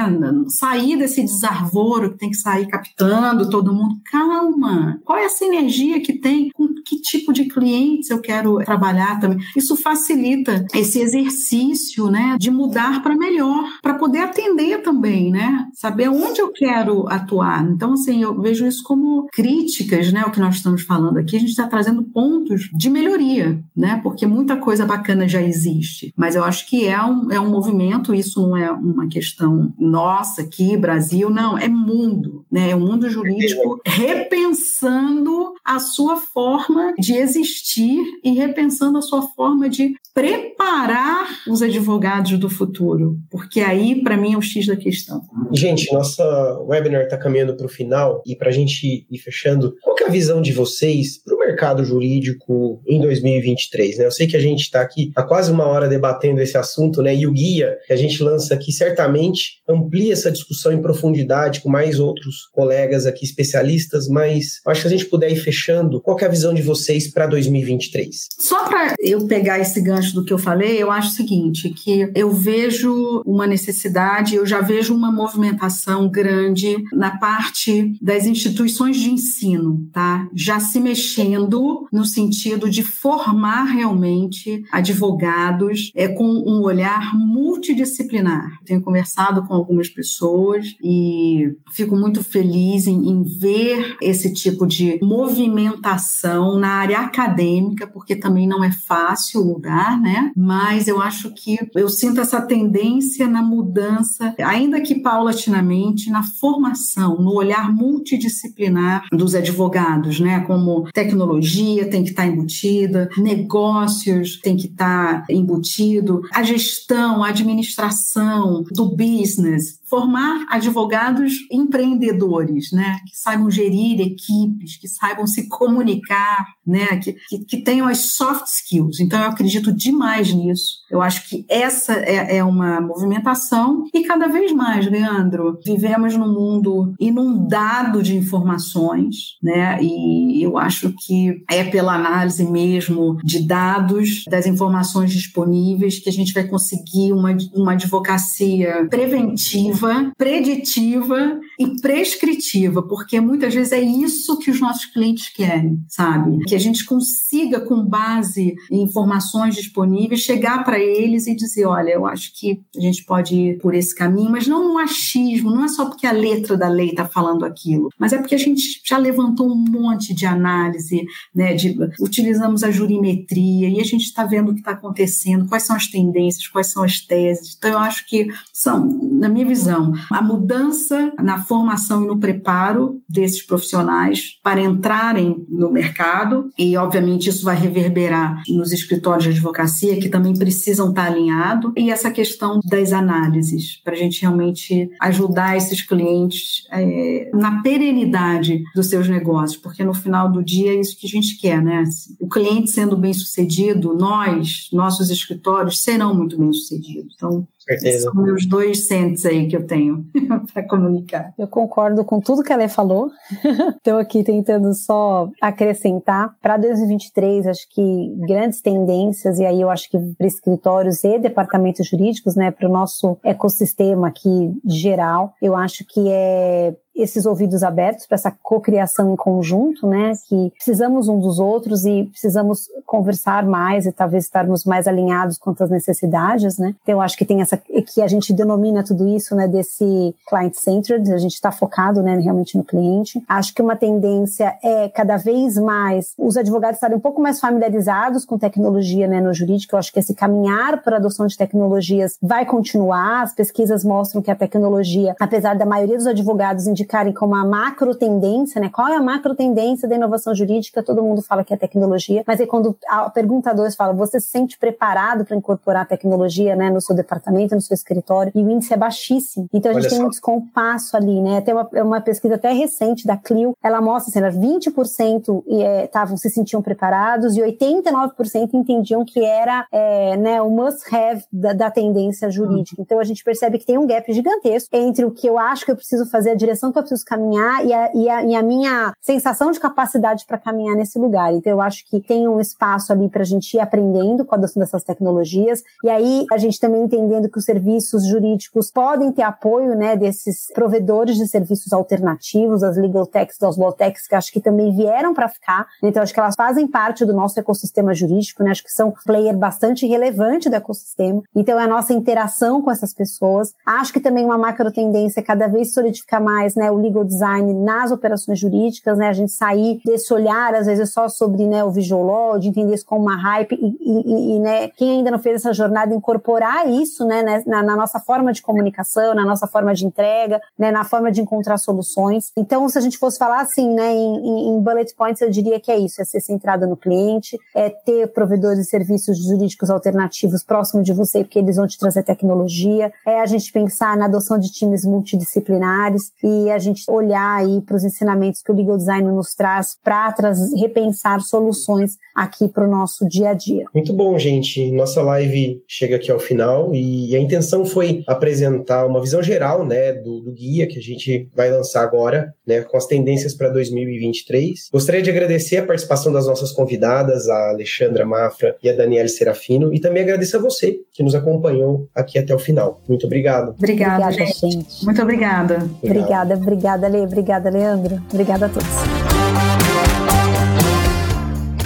Sair 0.48 0.96
desse 0.96 1.22
desarvoro 1.22 2.12
que 2.12 2.18
tem 2.18 2.30
que 2.30 2.36
sair 2.36 2.66
captando 2.66 3.50
todo 3.50 3.72
mundo. 3.72 4.00
Calma! 4.11 5.00
Qual 5.04 5.18
é 5.18 5.26
a 5.26 5.30
sinergia 5.30 6.00
que 6.00 6.14
tem 6.14 6.50
com 6.50 6.68
que 6.84 7.00
tipo 7.00 7.32
de 7.32 7.44
clientes 7.46 8.11
eu 8.11 8.20
quero 8.20 8.56
trabalhar 8.64 9.20
também? 9.20 9.38
Isso 9.56 9.76
facilita 9.76 10.64
esse 10.74 11.00
exercício, 11.00 12.11
né? 12.11 12.36
De 12.38 12.50
mudar 12.50 13.02
para 13.02 13.16
melhor, 13.16 13.64
para 13.82 13.94
poder 13.94 14.20
atender 14.20 14.82
também, 14.82 15.30
né? 15.30 15.66
Saber 15.74 16.09
onde 16.09 16.40
eu 16.40 16.50
quero 16.52 17.09
atuar. 17.09 17.64
Então, 17.68 17.92
assim, 17.92 18.22
eu 18.22 18.40
vejo 18.40 18.66
isso 18.66 18.82
como 18.82 19.26
críticas, 19.32 20.12
né? 20.12 20.24
O 20.24 20.30
que 20.30 20.40
nós 20.40 20.56
estamos 20.56 20.82
falando 20.82 21.18
aqui, 21.18 21.36
a 21.36 21.40
gente 21.40 21.50
está 21.50 21.66
trazendo 21.66 22.02
pontos 22.02 22.70
de 22.72 22.88
melhoria, 22.88 23.62
né? 23.76 24.00
Porque 24.02 24.26
muita 24.26 24.56
coisa 24.56 24.86
bacana 24.86 25.28
já 25.28 25.42
existe. 25.42 26.12
Mas 26.16 26.34
eu 26.34 26.44
acho 26.44 26.68
que 26.68 26.86
é 26.86 27.02
um, 27.02 27.30
é 27.30 27.38
um 27.38 27.50
movimento, 27.50 28.14
isso 28.14 28.40
não 28.40 28.56
é 28.56 28.70
uma 28.70 29.09
questão 29.09 29.72
nossa 29.78 30.42
aqui, 30.42 30.76
Brasil, 30.76 31.28
não, 31.28 31.59
é 31.59 31.68
mundo, 31.68 32.44
né? 32.50 32.70
É 32.70 32.76
o 32.76 32.80
mundo 32.80 33.11
jurídico 33.11 33.80
repensando 33.99 35.55
a 35.64 35.80
sua 35.80 36.16
forma 36.16 36.94
de 36.99 37.14
existir 37.14 38.01
e 38.24 38.32
repensando 38.32 38.99
a 38.99 39.03
sua 39.03 39.22
forma 39.22 39.68
de 39.68 39.94
preparar 40.14 41.28
os 41.46 41.62
advogados 41.62 42.38
do 42.38 42.51
futuro, 42.51 43.16
porque 43.30 43.61
aí, 43.61 44.03
para 44.03 44.16
mim, 44.16 44.34
é 44.34 44.36
o 44.36 44.42
X 44.42 44.66
da 44.66 44.76
questão. 44.76 45.22
Gente, 45.53 45.92
nossa 45.92 46.24
webinar 46.62 47.03
está 47.03 47.16
caminhando 47.16 47.57
para 47.57 47.66
o 47.66 47.68
final 47.68 48.22
e 48.26 48.34
para 48.34 48.49
a 48.49 48.53
gente 48.53 49.07
ir 49.09 49.18
fechando, 49.18 49.76
qual 49.80 49.96
é 50.01 50.05
a 50.05 50.11
visão 50.11 50.42
de 50.42 50.53
vocês 50.53 51.22
para 51.22 51.36
o 51.36 51.38
mercado 51.38 51.84
jurídico 51.84 52.82
em 52.86 53.01
2023? 53.01 53.99
Né? 53.99 54.07
Eu 54.07 54.11
sei 54.11 54.26
que 54.26 54.36
a 54.36 54.40
gente 54.40 54.62
está 54.62 54.80
aqui 54.80 55.12
há 55.14 55.22
quase 55.22 55.53
uma 55.53 55.66
hora 55.66 55.88
debatendo 55.88 56.40
esse 56.40 56.59
assunto, 56.59 57.01
né? 57.01 57.14
E 57.14 57.26
o 57.26 57.32
guia 57.32 57.78
que 57.86 57.92
a 57.92 57.96
gente 57.96 58.20
lança 58.22 58.55
aqui 58.55 58.72
certamente 58.72 59.61
amplia 59.68 60.12
essa 60.12 60.32
discussão 60.32 60.72
em 60.72 60.82
profundidade 60.82 61.61
com 61.61 61.68
mais 61.68 62.01
outros 62.01 62.49
colegas 62.53 63.07
aqui 63.07 63.24
especialistas, 63.24 63.88
mas 64.09 64.61
acho 64.66 64.82
que 64.82 64.89
a 64.89 64.91
gente 64.91 65.07
puder 65.07 65.30
ir 65.30 65.36
fechando, 65.36 66.01
qual 66.01 66.18
é 66.18 66.24
a 66.24 66.28
visão 66.28 66.53
de 66.53 66.62
vocês 66.62 67.09
para 67.09 67.26
2023? 67.26 68.28
Só 68.39 68.68
para 68.68 68.95
eu 69.01 69.26
pegar 69.26 69.59
esse 69.59 69.80
gancho 69.80 70.14
do 70.14 70.24
que 70.24 70.32
eu 70.32 70.39
falei, 70.39 70.82
eu 70.82 70.91
acho 70.91 71.09
o 71.09 71.14
seguinte, 71.14 71.70
que 71.70 72.11
eu 72.14 72.30
vejo 72.30 73.22
uma 73.24 73.47
necessidade, 73.47 74.34
eu 74.34 74.47
já 74.47 74.61
vejo 74.61 74.95
uma 74.95 75.11
movimentação 75.11 76.09
grande 76.09 76.76
na 76.93 77.18
parte 77.18 77.95
das 78.01 78.26
instituições 78.26 78.97
de 78.97 79.11
ensino, 79.11 79.89
tá? 79.93 80.28
Já 80.34 80.61
se 80.61 80.80
mexendo 80.80 81.86
no 81.93 82.05
sentido 82.05 82.68
de 82.68 82.82
formar 82.82 83.64
realmente 83.64 84.64
advogados 84.72 85.91
é, 85.95 86.09
com 86.09 86.24
um 86.24 86.62
olhar 86.62 87.14
multidisciplinar. 87.14 88.59
Tenho 88.64 88.82
conversado 88.82 89.47
com 89.47 89.55
algumas 89.55 89.89
pessoas 89.89 90.74
e 90.82 91.53
fico 91.72 91.97
muito 91.97 92.22
feliz 92.22 92.86
em, 92.86 93.09
em 93.09 93.22
ver 93.22 93.78
esse 94.01 94.33
tipo 94.33 94.66
de 94.66 94.99
movimentação 95.03 96.59
na 96.59 96.68
área 96.68 97.01
acadêmica, 97.01 97.87
porque 97.87 98.16
também 98.16 98.47
não 98.47 98.62
é 98.62 98.70
fácil 98.70 99.45
mudar, 99.45 100.01
né? 100.01 100.33
Mas 100.37 100.89
eu 100.89 101.01
acho 101.01 101.31
que 101.35 101.59
eu 101.74 101.89
sinto 101.89 102.20
essa 102.20 102.41
tendência 102.41 103.26
na 103.26 103.43
mudança, 103.43 104.35
ainda 104.39 104.81
que 104.81 104.97
paulatinamente, 104.97 106.11
na 106.11 106.22
formação, 106.22 107.20
no 107.20 107.35
olhar 107.35 107.72
multidisciplinar 107.72 109.07
dos 109.12 109.35
advogados, 109.35 110.20
né? 110.20 110.41
Como 110.41 110.91
tecnologia 110.93 111.89
tem 111.89 112.03
que 112.03 112.11
estar 112.11 112.26
embutida, 112.26 113.09
negócios 113.16 114.39
tem 114.41 114.57
que 114.57 114.66
estar 114.66 115.24
embutido, 115.31 116.22
a 116.33 116.43
gestão, 116.43 117.22
a 117.22 117.29
administração 117.29 118.64
do 118.72 118.89
business, 118.97 119.78
formar 119.89 120.47
advogados 120.51 121.32
empreendedores, 121.51 122.70
né, 122.72 122.99
que 123.07 123.16
saibam 123.16 123.51
gerir 123.51 124.01
equipes, 124.01 124.76
que 124.76 124.86
saibam 124.86 125.26
se 125.26 125.49
comunicar, 125.49 126.47
né, 126.66 126.99
que, 126.99 127.16
que, 127.28 127.39
que, 127.39 127.57
tenham 127.62 127.86
as 127.86 127.99
soft 127.99 128.47
skills. 128.47 129.01
Então, 129.01 129.20
eu 129.20 129.28
acredito 129.28 129.72
demais 129.72 130.32
nisso. 130.32 130.78
Eu 130.91 131.01
acho 131.01 131.28
que 131.28 131.45
essa 131.49 131.95
é, 131.95 132.36
é 132.36 132.45
uma 132.45 132.80
movimentação 132.80 133.84
e 133.93 134.05
cada 134.05 134.28
vez 134.28 134.53
mais, 134.53 134.86
Leandro, 134.86 135.59
vivemos 135.64 136.14
num 136.14 136.32
mundo 136.32 136.95
inundado 137.01 138.03
de 138.03 138.16
informações, 138.16 139.36
né, 139.43 139.82
e 139.82 140.43
eu 140.43 140.59
acho 140.59 140.93
que 141.07 141.43
é 141.51 141.64
pela 141.64 141.95
análise 141.95 142.45
mesmo 142.45 143.16
de 143.24 143.41
dados, 143.41 144.24
das 144.28 144.47
informações 144.47 145.12
disponíveis, 145.12 145.99
que 145.99 146.09
a 146.09 146.12
gente 146.12 146.32
vai 146.32 146.45
conseguir 146.45 147.12
uma, 147.12 147.36
uma 147.55 147.72
advocacia 147.72 148.86
preventiva 148.91 149.78
preditiva 150.16 151.41
e 151.59 151.81
prescritiva, 151.81 152.83
porque 152.83 153.20
muitas 153.20 153.55
vezes 153.55 153.72
é 153.72 153.81
isso 153.81 154.39
que 154.39 154.51
os 154.51 154.61
nossos 154.61 154.87
clientes 154.87 155.29
querem, 155.29 155.81
sabe? 155.89 156.39
Que 156.45 156.55
a 156.55 156.59
gente 156.59 156.85
consiga, 156.85 157.61
com 157.61 157.85
base 157.85 158.55
em 158.70 158.83
informações 158.83 159.55
disponíveis, 159.55 160.20
chegar 160.20 160.64
para 160.64 160.79
eles 160.79 161.26
e 161.26 161.35
dizer: 161.35 161.66
olha, 161.66 161.91
eu 161.91 162.07
acho 162.07 162.33
que 162.35 162.61
a 162.76 162.81
gente 162.81 163.05
pode 163.05 163.35
ir 163.35 163.59
por 163.59 163.74
esse 163.74 163.95
caminho, 163.95 164.31
mas 164.31 164.47
não 164.47 164.72
no 164.72 164.79
achismo, 164.79 165.51
não 165.51 165.64
é 165.64 165.68
só 165.68 165.87
porque 165.87 166.07
a 166.07 166.12
letra 166.12 166.57
da 166.57 166.68
lei 166.68 166.91
está 166.91 167.07
falando 167.07 167.45
aquilo, 167.45 167.89
mas 167.99 168.12
é 168.12 168.18
porque 168.18 168.35
a 168.35 168.39
gente 168.39 168.81
já 168.85 168.99
levantou 168.99 169.51
um 169.51 169.64
monte 169.68 170.14
de 170.14 170.26
análise, 170.26 171.05
né? 171.35 171.55
De, 171.55 171.76
utilizamos 172.01 172.62
a 172.62 172.70
jurimetria 172.70 173.68
e 173.68 173.81
a 173.81 173.85
gente 173.85 174.05
está 174.05 174.24
vendo 174.24 174.51
o 174.51 174.55
que 174.55 174.61
está 174.61 174.72
acontecendo, 174.72 175.47
quais 175.47 175.64
são 175.64 175.76
as 175.76 175.87
tendências, 175.87 176.47
quais 176.47 176.68
são 176.68 176.83
as 176.83 177.01
teses. 177.01 177.57
Então, 177.57 177.70
eu 177.70 177.79
acho 177.79 178.07
que 178.07 178.29
são, 178.53 178.87
na 179.12 179.29
minha 179.29 179.47
visão, 179.47 179.67
visão, 179.68 179.92
a 180.10 180.22
mudança 180.22 181.12
na 181.22 181.44
formação 181.44 182.04
e 182.04 182.06
no 182.06 182.18
preparo 182.18 183.00
desses 183.08 183.42
profissionais 183.42 184.38
para 184.42 184.60
entrarem 184.60 185.44
no 185.48 185.70
mercado, 185.70 186.50
e 186.58 186.76
obviamente 186.76 187.28
isso 187.28 187.44
vai 187.44 187.56
reverberar 187.56 188.42
nos 188.48 188.72
escritórios 188.72 189.24
de 189.24 189.30
advocacia, 189.30 189.98
que 189.98 190.08
também 190.08 190.34
precisam 190.34 190.88
estar 190.88 191.06
alinhados, 191.06 191.72
e 191.76 191.90
essa 191.90 192.10
questão 192.10 192.60
das 192.64 192.92
análises, 192.92 193.80
para 193.84 193.92
a 193.92 193.96
gente 193.96 194.22
realmente 194.22 194.90
ajudar 195.00 195.56
esses 195.56 195.82
clientes 195.82 196.66
é, 196.72 197.30
na 197.34 197.62
perenidade 197.62 198.62
dos 198.74 198.86
seus 198.86 199.08
negócios, 199.08 199.60
porque 199.60 199.84
no 199.84 199.94
final 199.94 200.30
do 200.30 200.42
dia 200.42 200.72
é 200.72 200.80
isso 200.80 200.98
que 200.98 201.06
a 201.06 201.10
gente 201.10 201.38
quer, 201.38 201.62
né? 201.62 201.84
O 202.20 202.28
cliente 202.28 202.70
sendo 202.70 202.96
bem 202.96 203.12
sucedido, 203.12 203.94
nós, 203.94 204.68
nossos 204.72 205.10
escritórios, 205.10 205.82
serão 205.82 206.14
muito 206.14 206.38
bem 206.38 206.52
sucedidos. 206.52 207.14
Então, 207.16 207.46
certeza. 207.68 208.10
São 208.10 208.22
meus 208.22 208.46
dois 208.46 208.86
centros 208.86 209.26
aí 209.26 209.46
que 209.46 209.56
eu 209.56 209.66
tenho 209.66 210.06
para 210.52 210.62
comunicar. 210.62 211.32
Eu 211.38 211.46
concordo 211.46 212.04
com 212.04 212.20
tudo 212.20 212.42
que 212.42 212.52
ela 212.52 212.68
falou. 212.68 213.10
Estou 213.76 213.98
aqui 213.98 214.24
tentando 214.24 214.72
só 214.74 215.28
acrescentar. 215.40 216.34
Para 216.40 216.56
2023, 216.56 217.46
acho 217.46 217.68
que 217.70 218.14
grandes 218.26 218.60
tendências, 218.60 219.38
e 219.38 219.44
aí 219.44 219.60
eu 219.60 219.70
acho 219.70 219.90
que 219.90 219.98
para 220.16 220.26
escritórios 220.26 221.04
e 221.04 221.18
departamentos 221.18 221.86
jurídicos, 221.86 222.34
né, 222.34 222.50
para 222.50 222.68
o 222.68 222.72
nosso 222.72 223.18
ecossistema 223.24 224.08
aqui 224.08 224.52
geral, 224.64 225.34
eu 225.42 225.54
acho 225.54 225.84
que 225.86 226.08
é 226.08 226.74
esses 226.99 227.26
ouvidos 227.26 227.62
abertos 227.62 228.07
para 228.07 228.16
essa 228.16 228.34
cocriação 228.42 229.12
em 229.12 229.16
conjunto, 229.16 229.86
né? 229.86 230.12
Que 230.28 230.53
precisamos 230.57 231.09
um 231.09 231.18
dos 231.18 231.38
outros 231.38 231.84
e 231.84 232.05
precisamos 232.11 232.68
conversar 232.84 233.44
mais 233.44 233.86
e 233.86 233.92
talvez 233.92 234.24
estarmos 234.24 234.64
mais 234.64 234.86
alinhados 234.86 235.38
quanto 235.38 235.62
às 235.62 235.70
necessidades, 235.70 236.59
né? 236.59 236.74
Então, 236.82 236.94
eu 236.96 237.01
acho 237.01 237.16
que 237.16 237.24
tem 237.24 237.40
essa 237.40 237.57
que 237.57 238.03
a 238.03 238.09
gente 238.09 238.32
denomina 238.32 238.82
tudo 238.82 239.07
isso, 239.09 239.34
né? 239.34 239.46
Desse 239.46 240.14
client 240.28 240.55
centered, 240.55 241.12
a 241.12 241.18
gente 241.18 241.34
está 241.34 241.53
focado, 241.53 242.03
né? 242.03 242.16
Realmente 242.18 242.57
no 242.57 242.64
cliente. 242.64 243.22
Acho 243.28 243.55
que 243.55 243.62
uma 243.62 243.76
tendência 243.76 244.57
é 244.62 244.88
cada 244.88 245.16
vez 245.16 245.57
mais 245.57 246.14
os 246.18 246.36
advogados 246.36 246.76
estarem 246.76 246.96
um 246.96 247.01
pouco 247.01 247.20
mais 247.20 247.40
familiarizados 247.40 248.24
com 248.24 248.38
tecnologia, 248.38 249.07
né? 249.07 249.20
No 249.20 249.32
jurídico, 249.32 249.74
eu 249.74 249.78
acho 249.78 249.92
que 249.92 249.99
esse 249.99 250.14
caminhar 250.14 250.82
para 250.82 250.96
a 250.96 250.99
adoção 250.99 251.26
de 251.26 251.36
tecnologias 251.36 252.16
vai 252.20 252.44
continuar. 252.44 253.22
As 253.22 253.34
pesquisas 253.34 253.84
mostram 253.84 254.22
que 254.22 254.30
a 254.30 254.36
tecnologia, 254.36 255.14
apesar 255.20 255.57
da 255.57 255.66
maioria 255.66 255.96
dos 255.96 256.07
advogados 256.07 256.66
indicar 256.66 256.88
indicarem 256.89 257.12
como 257.12 257.34
a 257.34 257.45
macro 257.45 257.95
tendência, 257.95 258.61
né? 258.61 258.70
Qual 258.70 258.89
é 258.89 258.97
a 258.97 259.03
macro 259.03 259.34
tendência 259.34 259.86
da 259.86 259.95
inovação 259.95 260.34
jurídica? 260.34 260.82
Todo 260.82 261.03
mundo 261.03 261.20
fala 261.20 261.45
que 261.45 261.53
é 261.53 261.57
tecnologia, 261.57 262.24
mas 262.26 262.41
aí 262.41 262.47
quando 262.47 262.76
a 262.89 263.11
pergunta 263.11 263.55
2 263.55 263.76
fala, 263.76 263.93
você 263.93 264.18
se 264.18 264.28
sente 264.28 264.59
preparado 264.59 265.24
para 265.24 265.36
incorporar 265.36 265.86
tecnologia, 265.86 266.57
né, 266.57 266.70
no 266.70 266.80
seu 266.80 266.97
departamento, 266.97 267.55
no 267.55 267.61
seu 267.61 267.74
escritório? 267.74 268.32
E 268.34 268.43
o 268.43 268.51
índice 268.51 268.72
é 268.72 268.76
baixíssimo. 268.76 269.49
Então 269.53 269.70
a 269.70 269.74
gente 269.74 269.84
Olha 269.84 269.91
tem 269.91 269.99
só. 269.99 270.07
um 270.07 270.11
descompasso 270.11 270.97
ali, 270.97 271.20
né? 271.20 271.41
Tem 271.43 271.55
uma, 271.55 271.68
uma 271.84 272.01
pesquisa 272.01 272.36
até 272.36 272.53
recente 272.53 273.07
da 273.07 273.16
Clio, 273.16 273.55
ela 273.62 273.80
mostra 273.80 274.28
assim, 274.28 274.39
20% 274.39 275.43
estavam 275.84 276.14
é, 276.14 276.16
se 276.16 276.30
sentiam 276.30 276.62
preparados 276.62 277.36
e 277.36 277.41
89% 277.41 278.55
entendiam 278.55 279.05
que 279.05 279.24
era 279.24 279.66
é, 279.72 280.16
né, 280.16 280.41
o 280.41 280.51
must-have 280.51 281.24
da, 281.32 281.53
da, 281.53 281.70
tendência 281.70 282.30
jurídica. 282.30 282.76
Uhum. 282.78 282.84
Então 282.84 283.01
a 283.01 283.05
gente 283.05 283.22
percebe 283.22 283.59
que 283.59 283.66
tem 283.66 283.76
um 283.76 283.86
gap 283.86 284.11
gigantesco 284.12 284.68
entre 284.72 285.05
o 285.05 285.11
que 285.11 285.26
eu 285.26 285.39
acho 285.39 285.64
que 285.64 285.70
eu 285.70 285.76
preciso 285.76 286.07
fazer, 286.07 286.30
a 286.30 286.34
direção 286.34 286.72
que 286.72 286.78
eu 286.79 286.83
preciso 286.83 287.05
caminhar 287.05 287.64
e 287.64 287.72
a, 287.72 287.91
e 287.95 288.09
a, 288.09 288.24
e 288.24 288.35
a 288.35 288.43
minha 288.43 288.93
sensação 289.01 289.51
de 289.51 289.61
capacidade 289.61 290.24
para 290.26 290.39
caminhar 290.39 290.76
nesse 290.76 290.99
lugar. 290.99 291.33
Então, 291.33 291.53
eu 291.53 291.61
acho 291.61 291.85
que 291.87 292.01
tem 292.01 292.29
um 292.29 292.41
espaço 292.41 292.93
ali 292.93 293.09
para 293.09 293.22
a 293.22 293.24
gente 293.24 293.55
ir 293.55 293.61
aprendendo 293.61 294.24
com 294.24 294.35
a 294.35 294.39
adoção 294.39 294.61
dessas 294.61 294.85
tecnologias. 294.85 295.62
E 295.85 295.91
aí, 295.91 296.26
a 296.33 296.39
gente 296.39 296.59
também 296.59 296.83
entendendo 296.83 297.29
que 297.29 297.39
os 297.39 297.45
serviços 297.45 298.07
jurídicos 298.07 298.70
podem 298.70 299.12
ter 299.12 299.22
apoio, 299.22 299.74
né, 299.74 299.97
desses 299.97 300.47
provedores 300.55 301.16
de 301.16 301.26
serviços 301.26 301.72
alternativos, 301.72 302.62
as 302.62 302.76
legal 302.76 303.07
techs, 303.07 303.43
as 303.43 303.57
law 303.57 303.72
techs, 303.72 304.07
que 304.07 304.14
acho 304.14 304.33
que 304.33 304.41
também 304.41 304.74
vieram 304.74 305.14
para 305.14 305.29
ficar. 305.29 305.66
Então, 305.83 306.03
acho 306.03 306.12
que 306.12 306.20
elas 306.20 306.35
fazem 306.37 306.66
parte 306.66 307.05
do 307.05 307.12
nosso 307.12 307.39
ecossistema 307.39 307.95
jurídico, 307.95 308.43
né? 308.43 308.51
Acho 308.51 308.64
que 308.64 308.72
são 308.72 308.93
player 309.05 309.37
bastante 309.37 309.87
relevante 309.87 310.49
do 310.49 310.57
ecossistema. 310.57 311.22
Então, 311.35 311.59
é 311.59 311.64
a 311.64 311.68
nossa 311.68 311.93
interação 311.93 312.62
com 312.62 312.70
essas 312.70 312.95
pessoas. 312.95 313.53
Acho 313.66 313.93
que 313.93 314.01
também 314.01 314.24
uma 314.24 314.39
macro 314.39 314.70
tendência 314.70 315.20
é 315.20 315.22
cada 315.22 315.47
vez 315.47 315.72
solidificar 315.74 316.22
mais, 316.22 316.55
né, 316.55 316.67
o 316.70 316.76
legal 316.76 317.04
design 317.04 317.52
nas 317.54 317.90
operações 317.90 318.38
jurídicas, 318.38 318.96
né, 318.98 319.08
a 319.08 319.12
gente 319.12 319.32
sair 319.32 319.80
desse 319.84 320.12
olhar, 320.12 320.54
às 320.54 320.66
vezes, 320.66 320.92
só 320.92 321.08
sobre 321.08 321.46
né, 321.46 321.64
o 321.64 321.70
visual 321.70 322.02
law, 322.02 322.38
de 322.38 322.48
entender 322.48 322.74
isso 322.74 322.86
como 322.86 323.02
uma 323.02 323.16
hype 323.16 323.52
e, 323.52 323.76
e, 323.80 324.36
e 324.36 324.40
né, 324.40 324.68
quem 324.68 324.98
ainda 324.98 325.10
não 325.10 325.18
fez 325.18 325.36
essa 325.36 325.52
jornada, 325.52 325.94
incorporar 325.94 326.68
isso 326.68 327.04
né, 327.04 327.22
né, 327.22 327.42
na, 327.46 327.62
na, 327.62 327.76
nossa 327.76 327.98
forma 327.98 328.32
de 328.32 328.42
comunicação, 328.42 329.14
na 329.14 329.24
nossa 329.24 329.46
forma 329.46 329.74
de 329.74 329.86
entrega, 329.86 330.40
né, 330.58 330.70
na 330.70 330.84
forma 330.84 331.10
de 331.10 331.20
encontrar 331.20 331.58
soluções. 331.58 332.32
Então, 332.36 332.68
se 332.68 332.78
a 332.78 332.80
gente 332.80 332.98
fosse 332.98 333.18
falar 333.18 333.40
assim, 333.40 333.72
né, 333.74 333.92
em, 333.92 334.48
em 334.48 334.60
bullet 334.60 334.94
points, 334.94 335.20
eu 335.22 335.30
diria 335.30 335.60
que 335.60 335.70
é 335.70 335.78
isso, 335.78 336.00
é 336.00 336.04
ser 336.04 336.20
centrado 336.20 336.66
no 336.66 336.76
cliente, 336.76 337.38
é 337.54 337.70
ter 337.70 338.08
provedores 338.08 338.58
de 338.58 338.64
serviços 338.64 339.18
jurídicos 339.18 339.70
alternativos 339.70 340.42
próximo 340.42 340.82
de 340.82 340.92
você, 340.92 341.24
porque 341.24 341.38
eles 341.38 341.56
vão 341.56 341.66
te 341.66 341.78
trazer 341.78 342.02
tecnologia, 342.02 342.92
é 343.06 343.20
a 343.20 343.26
gente 343.26 343.52
pensar 343.52 343.96
na 343.96 344.06
adoção 344.06 344.38
de 344.38 344.50
times 344.50 344.84
multidisciplinares 344.84 346.12
e 346.22 346.50
a 346.50 346.57
gente 346.59 346.82
olhar 346.88 347.36
aí 347.36 347.61
para 347.62 347.76
os 347.76 347.84
ensinamentos 347.84 348.42
que 348.42 348.50
o 348.50 348.54
legal 348.54 348.76
design 348.76 349.09
nos 349.11 349.34
traz 349.34 349.76
para 349.82 350.14
repensar 350.56 351.20
soluções 351.20 351.96
aqui 352.14 352.48
para 352.48 352.66
o 352.66 352.70
nosso 352.70 353.09
dia 353.09 353.30
a 353.30 353.34
dia. 353.34 353.64
Muito 353.74 353.92
bom, 353.92 354.18
gente. 354.18 354.70
Nossa 354.72 355.02
live 355.02 355.62
chega 355.66 355.96
aqui 355.96 356.11
ao 356.11 356.18
final 356.18 356.74
e 356.74 357.14
a 357.14 357.20
intenção 357.20 357.64
foi 357.64 358.02
apresentar 358.06 358.86
uma 358.86 359.00
visão 359.00 359.22
geral, 359.22 359.64
né, 359.64 359.92
do, 359.92 360.20
do 360.20 360.32
guia 360.32 360.66
que 360.66 360.78
a 360.78 360.82
gente 360.82 361.28
vai 361.34 361.50
lançar 361.50 361.82
agora, 361.82 362.34
né, 362.46 362.62
com 362.62 362.76
as 362.76 362.86
tendências 362.86 363.34
para 363.34 363.48
2023. 363.48 364.68
Gostaria 364.72 365.02
de 365.02 365.11
agradecer 365.11 365.59
a 365.59 365.66
participação 365.66 366.12
das 366.12 366.26
nossas 366.26 366.52
convidadas, 366.52 367.28
a 367.28 367.50
Alexandra 367.50 368.04
Mafra 368.04 368.56
e 368.62 368.68
a 368.68 368.72
Daniela 368.72 369.09
Serafino, 369.09 369.72
e 369.72 369.80
também 369.80 370.02
agradecer 370.02 370.36
a 370.36 370.40
você 370.40 370.80
que 370.92 371.02
nos 371.02 371.14
acompanhou 371.14 371.88
aqui 371.94 372.18
até 372.18 372.34
o 372.34 372.38
final. 372.38 372.82
Muito 372.88 373.06
obrigado. 373.06 373.50
Obrigada, 373.50 374.06
obrigada 374.06 374.32
gente. 374.32 374.40
gente. 374.40 374.84
Muito 374.84 375.02
obrigada. 375.02 375.70
Obrigada, 375.82 376.36
obrigada, 376.43 376.89
Le. 376.89 376.99
Obrigada, 376.99 377.51
Leandro. 377.51 378.01
Obrigada 378.12 378.47
a 378.47 378.49
todos. 378.49 378.68